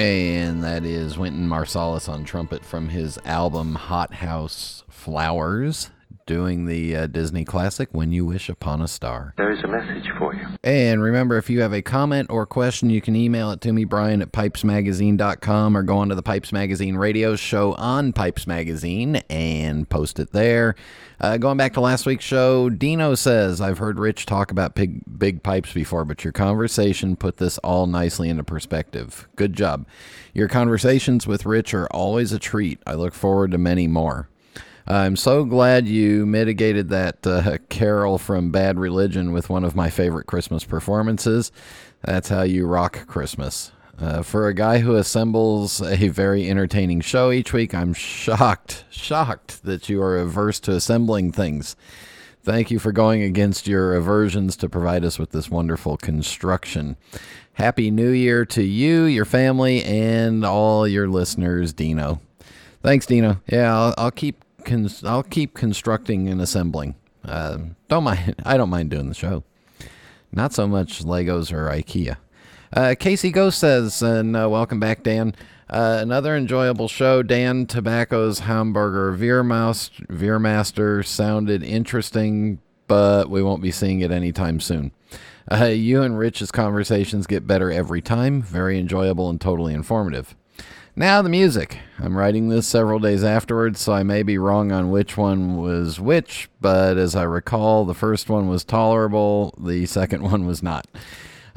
And 0.06 0.64
that 0.64 0.86
is 0.86 1.18
Wynton 1.18 1.48
Marsalis 1.48 2.08
on 2.08 2.26
trumpet 2.26 2.64
from 2.64 2.90
his 2.90 3.18
album 3.26 3.74
Hothouse 3.74 4.84
Flowers 4.88 5.90
doing 6.26 6.66
the 6.66 6.96
uh, 6.96 7.08
Disney 7.08 7.46
classic 7.46 7.90
When 7.92 8.12
You 8.12 8.26
Wish 8.26 8.50
Upon 8.50 8.82
a 8.82 8.88
Star. 8.88 9.34
There's 9.38 9.64
a 9.64 9.68
message 9.68 10.10
for 10.18 10.34
you. 10.34 10.48
And 10.64 11.02
remember, 11.02 11.38
if 11.38 11.50
you 11.50 11.62
have 11.62 11.74
a 11.74 11.82
comment 11.82 12.30
or 12.30 12.46
question, 12.46 12.90
you 12.90 13.02
can 13.02 13.16
email 13.16 13.52
it 13.52 13.62
to 13.62 13.72
me, 13.72 13.84
Brian 13.86 14.22
at 14.22 14.32
pipesmagazine.com, 14.32 15.78
or 15.78 15.84
go 15.84 15.98
onto 15.98 16.16
the 16.16 16.24
Pipes 16.24 16.52
Magazine 16.52 16.96
radio 16.96 17.36
show 17.36 17.74
on 17.76 18.12
Pipes 18.14 18.48
Magazine 18.48 19.18
and 19.30 19.88
post 19.90 20.20
it 20.20 20.32
there. 20.32 20.76
Uh, 21.20 21.38
going 21.38 21.58
back 21.58 21.74
to 21.74 21.82
last 21.82 22.06
week's 22.06 22.26
show, 22.26 22.70
Dino 22.70 23.16
says, 23.16 23.62
I've 23.62 23.78
heard 23.78 24.00
Rich 24.00 24.26
talk 24.26 24.52
about 24.52 24.76
big, 24.76 25.02
big 25.18 25.44
pipes 25.44 25.72
before, 25.72 26.04
but 26.04 26.24
your 26.24 26.34
conversation 26.34 27.16
put 27.16 27.38
this 27.38 27.58
all 27.60 27.88
nicely 27.88 28.30
into 28.30 28.44
perspective. 28.44 29.28
Good 29.36 29.54
job. 29.54 29.86
Your 30.34 30.48
conversations 30.50 31.26
with 31.26 31.46
Rich 31.46 31.74
are 31.74 31.88
always 31.88 32.34
a 32.34 32.40
treat. 32.40 32.80
I 32.86 32.96
look 32.96 33.14
forward 33.14 33.52
to 33.52 33.58
many 33.58 33.88
more. 33.88 34.28
I'm 34.88 35.16
so 35.16 35.46
glad 35.46 35.88
you 35.88 36.28
mitigated 36.28 36.90
that 36.90 37.26
uh, 37.26 37.58
carol 37.70 38.20
from 38.20 38.52
Bad 38.52 38.78
Religion 38.78 39.32
with 39.32 39.50
one 39.50 39.64
of 39.64 39.76
my 39.76 39.90
favorite 39.90 40.28
Christmas 40.28 40.64
performances. 40.64 41.52
That's 42.04 42.30
how 42.30 42.44
you 42.44 42.68
rock 42.68 43.08
Christmas. 43.08 43.72
Uh, 43.98 44.22
for 44.22 44.48
a 44.48 44.54
guy 44.54 44.80
who 44.80 44.96
assembles 44.96 45.82
a 45.82 46.10
very 46.10 46.48
entertaining 46.48 47.02
show 47.02 47.32
each 47.32 47.52
week, 47.52 47.74
I'm 47.74 47.94
shocked, 47.94 48.86
shocked 48.92 49.64
that 49.64 49.90
you 49.90 50.02
are 50.04 50.20
averse 50.20 50.60
to 50.62 50.74
assembling 50.74 51.32
things. 51.32 51.76
Thank 52.44 52.70
you 52.70 52.78
for 52.78 52.92
going 52.92 53.24
against 53.24 53.68
your 53.68 53.96
aversions 53.96 54.56
to 54.58 54.70
provide 54.70 55.04
us 55.04 55.18
with 55.18 55.32
this 55.32 55.50
wonderful 55.50 55.98
construction. 55.98 56.96
Happy 57.54 57.90
New 57.90 58.12
Year 58.12 58.46
to 58.46 58.62
you, 58.62 59.06
your 59.06 59.26
family, 59.26 59.84
and 59.84 60.46
all 60.46 60.88
your 60.88 61.08
listeners, 61.08 61.74
Dino. 61.74 62.22
Thanks, 62.84 63.08
Dino. 63.08 63.42
Yeah, 63.48 63.76
I'll, 63.76 63.96
I'll 63.98 64.12
keep 64.12 64.45
cons- 64.66 65.04
I'll 65.04 65.24
keep 65.24 65.54
constructing 65.54 66.28
and 66.28 66.42
assembling. 66.42 66.96
Uh, 67.24 67.58
don't 67.88 68.04
mind. 68.04 68.36
I 68.46 68.58
don't 68.58 68.70
mind 68.70 68.90
doing 68.90 69.08
the 69.08 69.16
show. 69.16 69.44
Not 70.32 70.54
so 70.54 70.68
much 70.68 71.04
Legos 71.04 71.54
or 71.54 71.70
IKEA. 71.70 72.18
Uh, 72.74 72.96
Casey 73.00 73.32
Ghost 73.32 73.60
says, 73.60 74.02
and 74.02 74.36
uh, 74.36 74.50
welcome 74.50 74.80
back, 74.80 75.04
Dan. 75.04 75.34
Uh, 75.70 76.00
another 76.02 76.36
enjoyable 76.36 76.88
show. 76.88 77.24
Dan 77.24 77.66
Tobacco's 77.66 78.42
Hamborger 78.42 79.18
Veermaster, 79.18 81.06
sounded 81.06 81.64
interesting, 81.64 82.60
but 82.88 83.30
we 83.30 83.42
won't 83.42 83.62
be 83.62 83.72
seeing 83.72 84.02
it 84.02 84.12
anytime 84.12 84.60
soon. 84.60 84.92
Uh, 85.52 85.66
you 85.66 86.02
and 86.02 86.18
Rich's 86.18 86.52
conversations 86.52 87.28
get 87.28 87.48
better 87.48 87.72
every 87.72 88.02
time. 88.02 88.42
Very 88.42 88.80
enjoyable 88.80 89.30
and 89.30 89.40
totally 89.40 89.74
informative. 89.74 90.36
Now, 90.98 91.22
the 91.22 91.28
music. 91.28 91.80
I'm 92.00 92.18
writing 92.18 92.48
this 92.48 92.66
several 92.66 93.00
days 93.00 93.22
afterwards, 93.22 93.82
so 93.82 93.92
I 93.92 94.04
may 94.04 94.24
be 94.24 94.38
wrong 94.38 94.72
on 94.72 94.92
which 94.92 95.18
one 95.18 95.58
was 95.58 96.00
which, 96.00 96.48
but 96.62 96.98
as 96.98 97.18
I 97.18 97.24
recall, 97.24 97.84
the 97.84 97.94
first 97.94 98.30
one 98.30 98.48
was 98.48 98.64
tolerable, 98.64 99.54
the 99.60 99.88
second 99.88 100.24
one 100.32 100.46
was 100.46 100.64
not. 100.64 100.88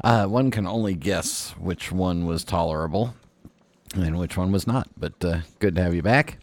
Uh, 0.03 0.25
one 0.25 0.51
can 0.51 0.67
only 0.67 0.93
guess 0.93 1.51
which 1.51 1.89
one 1.89 2.25
was 2.25 2.43
tolerable 2.43 3.15
and 3.95 4.19
which 4.19 4.35
one 4.35 4.51
was 4.51 4.67
not, 4.67 4.89
but 4.97 5.13
uh, 5.23 5.39
good 5.59 5.75
to 5.75 5.83
have 5.83 5.95
you 5.95 6.01
back. 6.01 6.37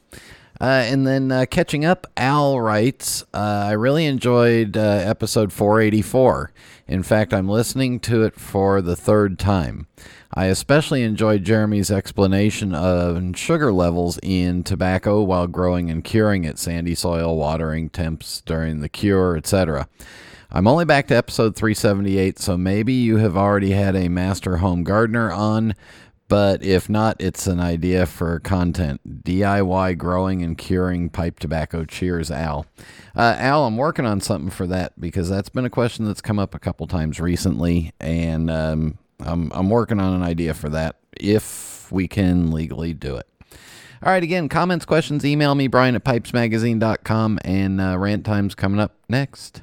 Uh, 0.59 0.65
and 0.87 1.07
then 1.07 1.31
uh, 1.31 1.45
catching 1.51 1.85
up, 1.85 2.07
Al 2.17 2.59
writes, 2.59 3.25
uh, 3.35 3.67
I 3.69 3.73
really 3.73 4.07
enjoyed 4.07 4.75
uh, 4.75 4.81
episode 4.81 5.53
484. 5.53 6.51
In 6.89 7.03
fact, 7.03 7.35
I'm 7.35 7.49
listening 7.49 7.99
to 8.01 8.23
it 8.23 8.39
for 8.39 8.81
the 8.81 8.95
third 8.95 9.39
time. 9.41 9.89
I 10.33 10.47
especially 10.47 11.03
enjoyed 11.03 11.45
Jeremy's 11.45 11.91
explanation 11.91 12.75
of 12.75 13.37
sugar 13.37 13.73
levels 13.73 14.21
in 14.23 14.63
tobacco 14.63 15.23
while 15.23 15.49
growing 15.49 15.91
and 15.91 16.05
curing 16.05 16.45
it, 16.45 16.59
sandy 16.59 16.95
soil, 16.95 17.37
watering 17.37 17.89
temps 17.89 18.41
during 18.47 18.81
the 18.81 18.89
cure, 18.89 19.37
etc. 19.37 19.89
I'm 20.49 20.69
only 20.69 20.85
back 20.85 21.09
to 21.09 21.17
episode 21.17 21.57
378, 21.57 22.39
so 22.39 22.57
maybe 22.57 22.93
you 22.93 23.17
have 23.17 23.37
already 23.37 23.73
had 23.73 23.97
a 23.97 24.09
master 24.09 24.59
home 24.59 24.85
gardener 24.85 25.33
on, 25.33 25.75
but 26.29 26.63
if 26.63 26.89
not, 26.89 27.17
it's 27.21 27.47
an 27.47 27.61
idea 27.61 28.07
for 28.07 28.41
content. 28.41 29.25
DIY 29.25 29.97
growing 29.99 30.43
and 30.43 30.59
curing 30.59 31.09
pipe 31.09 31.39
tobacco. 31.39 31.85
Cheers, 31.85 32.31
Al. 32.31 32.67
Uh, 33.15 33.37
Al, 33.39 33.67
I'm 33.67 33.77
working 33.77 34.05
on 34.07 34.21
something 34.21 34.51
for 34.51 34.67
that 34.67 35.01
because 35.01 35.29
that's 35.29 35.49
been 35.49 35.65
a 35.65 35.71
question 35.71 36.05
that's 36.05 36.21
come 36.21 36.39
up 36.39 36.55
a 36.55 36.59
couple 36.59 36.87
times 36.87 37.21
recently, 37.21 37.93
and 38.01 38.51
um, 38.51 38.99
I'm, 39.21 39.51
I'm 39.53 39.71
working 39.71 40.01
on 40.01 40.15
an 40.15 40.23
idea 40.23 40.55
for 40.55 40.69
that 40.71 40.97
if 41.19 41.91
we 41.93 42.09
can 42.09 42.51
legally 42.51 42.93
do 42.93 43.17
it. 43.17 43.27
All 44.03 44.13
right, 44.13 44.23
again, 44.23 44.49
comments, 44.49 44.85
questions, 44.85 45.25
email 45.25 45.55
me, 45.55 45.69
Brian 45.69 45.95
at 45.95 46.05
pipesmagazine.com, 46.05 47.39
and 47.45 47.81
uh, 47.81 47.97
rant 47.99 48.27
time's 48.27 48.55
coming 48.55 48.79
up 48.79 48.95
next. 49.09 49.63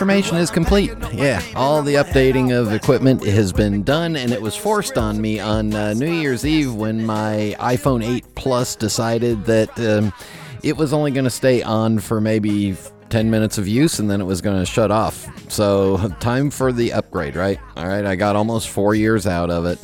Transformation 0.00 0.38
is 0.38 0.50
complete. 0.50 0.92
Yeah, 1.12 1.42
all 1.54 1.82
the 1.82 1.96
updating 1.96 2.58
of 2.58 2.72
equipment 2.72 3.22
has 3.26 3.52
been 3.52 3.82
done, 3.82 4.16
and 4.16 4.32
it 4.32 4.40
was 4.40 4.56
forced 4.56 4.96
on 4.96 5.20
me 5.20 5.38
on 5.38 5.74
uh, 5.74 5.92
New 5.92 6.10
Year's 6.10 6.46
Eve 6.46 6.74
when 6.74 7.04
my 7.04 7.54
iPhone 7.60 8.02
8 8.02 8.24
Plus 8.34 8.76
decided 8.76 9.44
that 9.44 9.78
um, 9.78 10.10
it 10.62 10.74
was 10.78 10.94
only 10.94 11.10
going 11.10 11.24
to 11.24 11.30
stay 11.30 11.62
on 11.62 11.98
for 11.98 12.18
maybe 12.18 12.78
10 13.10 13.30
minutes 13.30 13.58
of 13.58 13.68
use 13.68 13.98
and 13.98 14.10
then 14.10 14.22
it 14.22 14.24
was 14.24 14.40
going 14.40 14.58
to 14.58 14.64
shut 14.64 14.90
off. 14.90 15.28
So, 15.50 15.98
time 16.18 16.50
for 16.50 16.72
the 16.72 16.94
upgrade, 16.94 17.36
right? 17.36 17.60
All 17.76 17.86
right, 17.86 18.06
I 18.06 18.16
got 18.16 18.36
almost 18.36 18.70
four 18.70 18.94
years 18.94 19.26
out 19.26 19.50
of 19.50 19.66
it. 19.66 19.78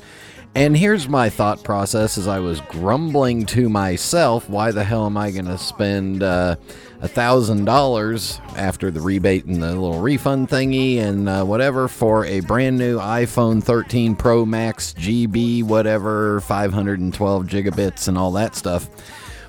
And 0.54 0.74
here's 0.74 1.10
my 1.10 1.28
thought 1.28 1.62
process 1.62 2.16
as 2.16 2.26
I 2.26 2.38
was 2.38 2.62
grumbling 2.62 3.44
to 3.46 3.68
myself 3.68 4.48
why 4.48 4.70
the 4.70 4.82
hell 4.82 5.04
am 5.04 5.18
I 5.18 5.30
going 5.30 5.44
to 5.44 5.58
spend 5.58 6.22
uh, 6.22 6.56
a 7.00 7.08
thousand 7.08 7.64
dollars 7.64 8.40
after 8.56 8.90
the 8.90 9.00
rebate 9.00 9.44
and 9.44 9.62
the 9.62 9.68
little 9.68 10.00
refund 10.00 10.48
thingy 10.48 10.98
and 10.98 11.28
uh, 11.28 11.44
whatever 11.44 11.88
for 11.88 12.24
a 12.24 12.40
brand 12.40 12.78
new 12.78 12.98
iPhone 12.98 13.62
13 13.62 14.16
Pro 14.16 14.46
Max 14.46 14.94
GB, 14.94 15.62
whatever, 15.62 16.40
512 16.40 17.46
gigabits 17.46 18.08
and 18.08 18.16
all 18.16 18.32
that 18.32 18.54
stuff? 18.54 18.88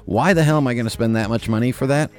Why 0.06 0.34
the 0.34 0.44
hell 0.44 0.58
am 0.58 0.68
I 0.68 0.74
going 0.74 0.86
to 0.86 0.90
spend 0.90 1.16
that 1.16 1.30
much 1.30 1.50
money 1.50 1.72
for 1.72 1.88
that? 1.88 2.12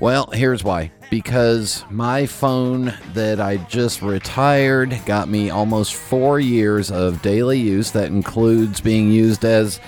Well, 0.00 0.28
here's 0.32 0.64
why. 0.64 0.90
Because 1.10 1.84
my 1.90 2.26
phone 2.26 2.92
that 3.12 3.40
I 3.40 3.58
just 3.58 4.02
retired 4.02 4.98
got 5.06 5.28
me 5.28 5.50
almost 5.50 5.94
four 5.94 6.40
years 6.40 6.90
of 6.90 7.22
daily 7.22 7.60
use. 7.60 7.92
That 7.92 8.06
includes 8.06 8.80
being 8.80 9.10
used 9.10 9.44
as 9.44 9.80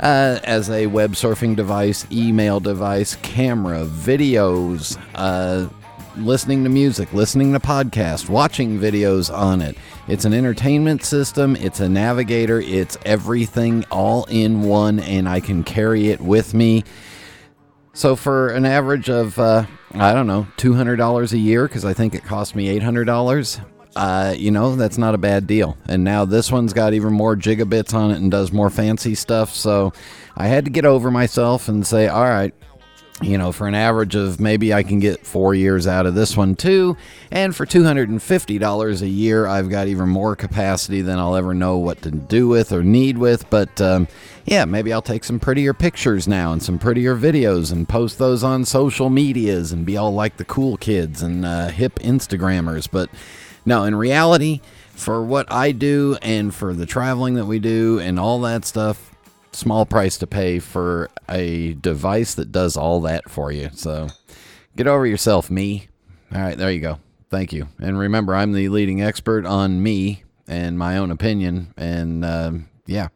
uh, 0.00 0.40
as 0.44 0.70
a 0.70 0.86
web 0.86 1.12
surfing 1.12 1.56
device, 1.56 2.06
email 2.10 2.60
device, 2.60 3.16
camera, 3.16 3.84
videos, 3.84 4.98
uh, 5.14 5.68
listening 6.16 6.64
to 6.64 6.70
music, 6.70 7.12
listening 7.12 7.52
to 7.52 7.60
podcasts, 7.60 8.28
watching 8.28 8.78
videos 8.78 9.32
on 9.32 9.60
it. 9.60 9.76
It's 10.08 10.24
an 10.24 10.32
entertainment 10.32 11.04
system, 11.04 11.56
it's 11.56 11.80
a 11.80 11.88
navigator, 11.88 12.60
it's 12.60 12.96
everything 13.04 13.84
all 13.90 14.24
in 14.26 14.62
one, 14.62 15.00
and 15.00 15.28
I 15.28 15.40
can 15.40 15.64
carry 15.64 16.08
it 16.08 16.20
with 16.20 16.54
me. 16.54 16.84
So, 17.92 18.16
for 18.16 18.48
an 18.48 18.66
average 18.66 19.08
of, 19.08 19.38
uh, 19.38 19.66
I 19.92 20.12
don't 20.12 20.26
know, 20.26 20.48
$200 20.56 21.32
a 21.32 21.38
year, 21.38 21.68
because 21.68 21.84
I 21.84 21.92
think 21.94 22.14
it 22.14 22.24
cost 22.24 22.56
me 22.56 22.78
$800, 22.78 23.64
uh, 23.96 24.34
you 24.36 24.50
know, 24.50 24.76
that's 24.76 24.98
not 24.98 25.14
a 25.14 25.18
bad 25.18 25.46
deal. 25.46 25.76
And 25.88 26.04
now 26.04 26.24
this 26.24 26.50
one's 26.50 26.72
got 26.72 26.94
even 26.94 27.12
more 27.12 27.36
gigabits 27.36 27.94
on 27.94 28.10
it 28.10 28.16
and 28.16 28.30
does 28.30 28.52
more 28.52 28.70
fancy 28.70 29.14
stuff. 29.14 29.54
So 29.54 29.92
I 30.36 30.46
had 30.46 30.64
to 30.64 30.70
get 30.70 30.84
over 30.84 31.10
myself 31.10 31.68
and 31.68 31.86
say, 31.86 32.08
all 32.08 32.24
right, 32.24 32.54
you 33.22 33.38
know, 33.38 33.52
for 33.52 33.68
an 33.68 33.74
average 33.74 34.16
of 34.16 34.40
maybe 34.40 34.74
I 34.74 34.82
can 34.82 34.98
get 34.98 35.24
four 35.24 35.54
years 35.54 35.86
out 35.86 36.04
of 36.04 36.14
this 36.14 36.36
one 36.36 36.56
too. 36.56 36.96
And 37.30 37.54
for 37.54 37.64
$250 37.64 39.02
a 39.02 39.08
year, 39.08 39.46
I've 39.46 39.70
got 39.70 39.86
even 39.86 40.08
more 40.08 40.34
capacity 40.34 41.00
than 41.00 41.18
I'll 41.18 41.36
ever 41.36 41.54
know 41.54 41.78
what 41.78 42.02
to 42.02 42.10
do 42.10 42.48
with 42.48 42.72
or 42.72 42.82
need 42.82 43.16
with. 43.16 43.48
But 43.50 43.80
um, 43.80 44.08
yeah, 44.46 44.64
maybe 44.64 44.92
I'll 44.92 45.00
take 45.00 45.22
some 45.22 45.38
prettier 45.38 45.72
pictures 45.72 46.26
now 46.26 46.52
and 46.52 46.60
some 46.60 46.78
prettier 46.78 47.16
videos 47.16 47.70
and 47.70 47.88
post 47.88 48.18
those 48.18 48.42
on 48.42 48.64
social 48.64 49.08
medias 49.10 49.70
and 49.70 49.86
be 49.86 49.96
all 49.96 50.12
like 50.12 50.36
the 50.36 50.44
cool 50.44 50.76
kids 50.76 51.22
and 51.22 51.44
uh, 51.44 51.68
hip 51.68 51.94
Instagrammers. 52.00 52.88
But 52.90 53.10
no, 53.64 53.84
in 53.84 53.94
reality, 53.94 54.60
for 54.90 55.22
what 55.22 55.50
I 55.50 55.72
do 55.72 56.16
and 56.22 56.54
for 56.54 56.74
the 56.74 56.86
traveling 56.86 57.34
that 57.34 57.46
we 57.46 57.58
do 57.58 57.98
and 57.98 58.18
all 58.18 58.40
that 58.42 58.64
stuff, 58.64 59.14
small 59.52 59.86
price 59.86 60.18
to 60.18 60.26
pay 60.26 60.58
for 60.58 61.10
a 61.28 61.74
device 61.74 62.34
that 62.34 62.52
does 62.52 62.76
all 62.76 63.00
that 63.02 63.30
for 63.30 63.50
you. 63.52 63.70
So 63.72 64.08
get 64.76 64.86
over 64.86 65.06
yourself, 65.06 65.50
me. 65.50 65.88
All 66.34 66.40
right, 66.40 66.56
there 66.56 66.70
you 66.70 66.80
go. 66.80 66.98
Thank 67.30 67.52
you. 67.52 67.68
And 67.80 67.98
remember, 67.98 68.34
I'm 68.34 68.52
the 68.52 68.68
leading 68.68 69.02
expert 69.02 69.46
on 69.46 69.82
me 69.82 70.24
and 70.46 70.78
my 70.78 70.96
own 70.98 71.10
opinion. 71.10 71.72
And 71.76 72.24
uh, 72.24 72.52
yeah. 72.86 73.08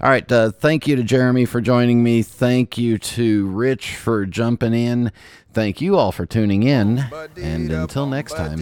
All 0.00 0.10
right. 0.10 0.30
Uh, 0.30 0.50
thank 0.50 0.86
you 0.86 0.96
to 0.96 1.02
Jeremy 1.02 1.46
for 1.46 1.60
joining 1.60 2.02
me. 2.02 2.22
Thank 2.22 2.76
you 2.76 2.98
to 2.98 3.46
Rich 3.48 3.96
for 3.96 4.26
jumping 4.26 4.74
in. 4.74 5.10
Thank 5.54 5.80
you 5.80 5.96
all 5.96 6.12
for 6.12 6.26
tuning 6.26 6.64
in. 6.64 6.98
And 7.38 7.72
until 7.72 8.06
next 8.06 8.34
time. 8.34 8.58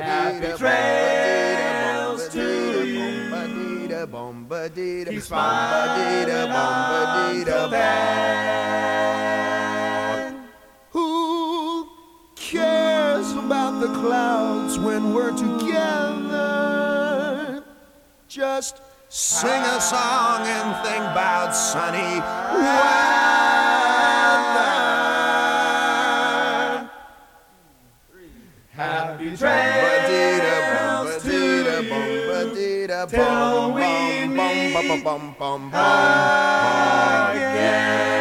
Happy 0.00 0.56
trails 0.56 2.28
to 2.28 2.84
you. 2.86 3.25
Keep 4.04 5.22
smiling 5.22 6.28
until 7.40 7.68
then. 7.70 8.96
Who 10.90 11.88
cares 12.34 13.32
about 13.32 13.80
the 13.80 13.88
clouds 13.94 14.78
when 14.78 15.14
we're 15.14 15.32
together? 15.32 16.76
Just 18.28 18.82
sing 19.08 19.62
a 19.62 19.80
song 19.80 20.46
and 20.46 20.76
think 20.86 21.02
about 21.02 21.54
sunny 21.56 22.20
weather. 22.52 23.06
Happy 28.72 29.36
trails 29.36 29.65
meet 34.96 35.04
again. 37.36 38.16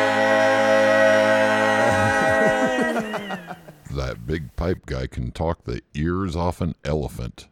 That 3.92 4.26
big 4.26 4.56
pipe 4.56 4.86
guy 4.86 5.08
can 5.08 5.32
talk 5.32 5.64
the 5.64 5.82
ears 5.94 6.36
off 6.36 6.62
an 6.62 6.76
elephant. 6.84 7.48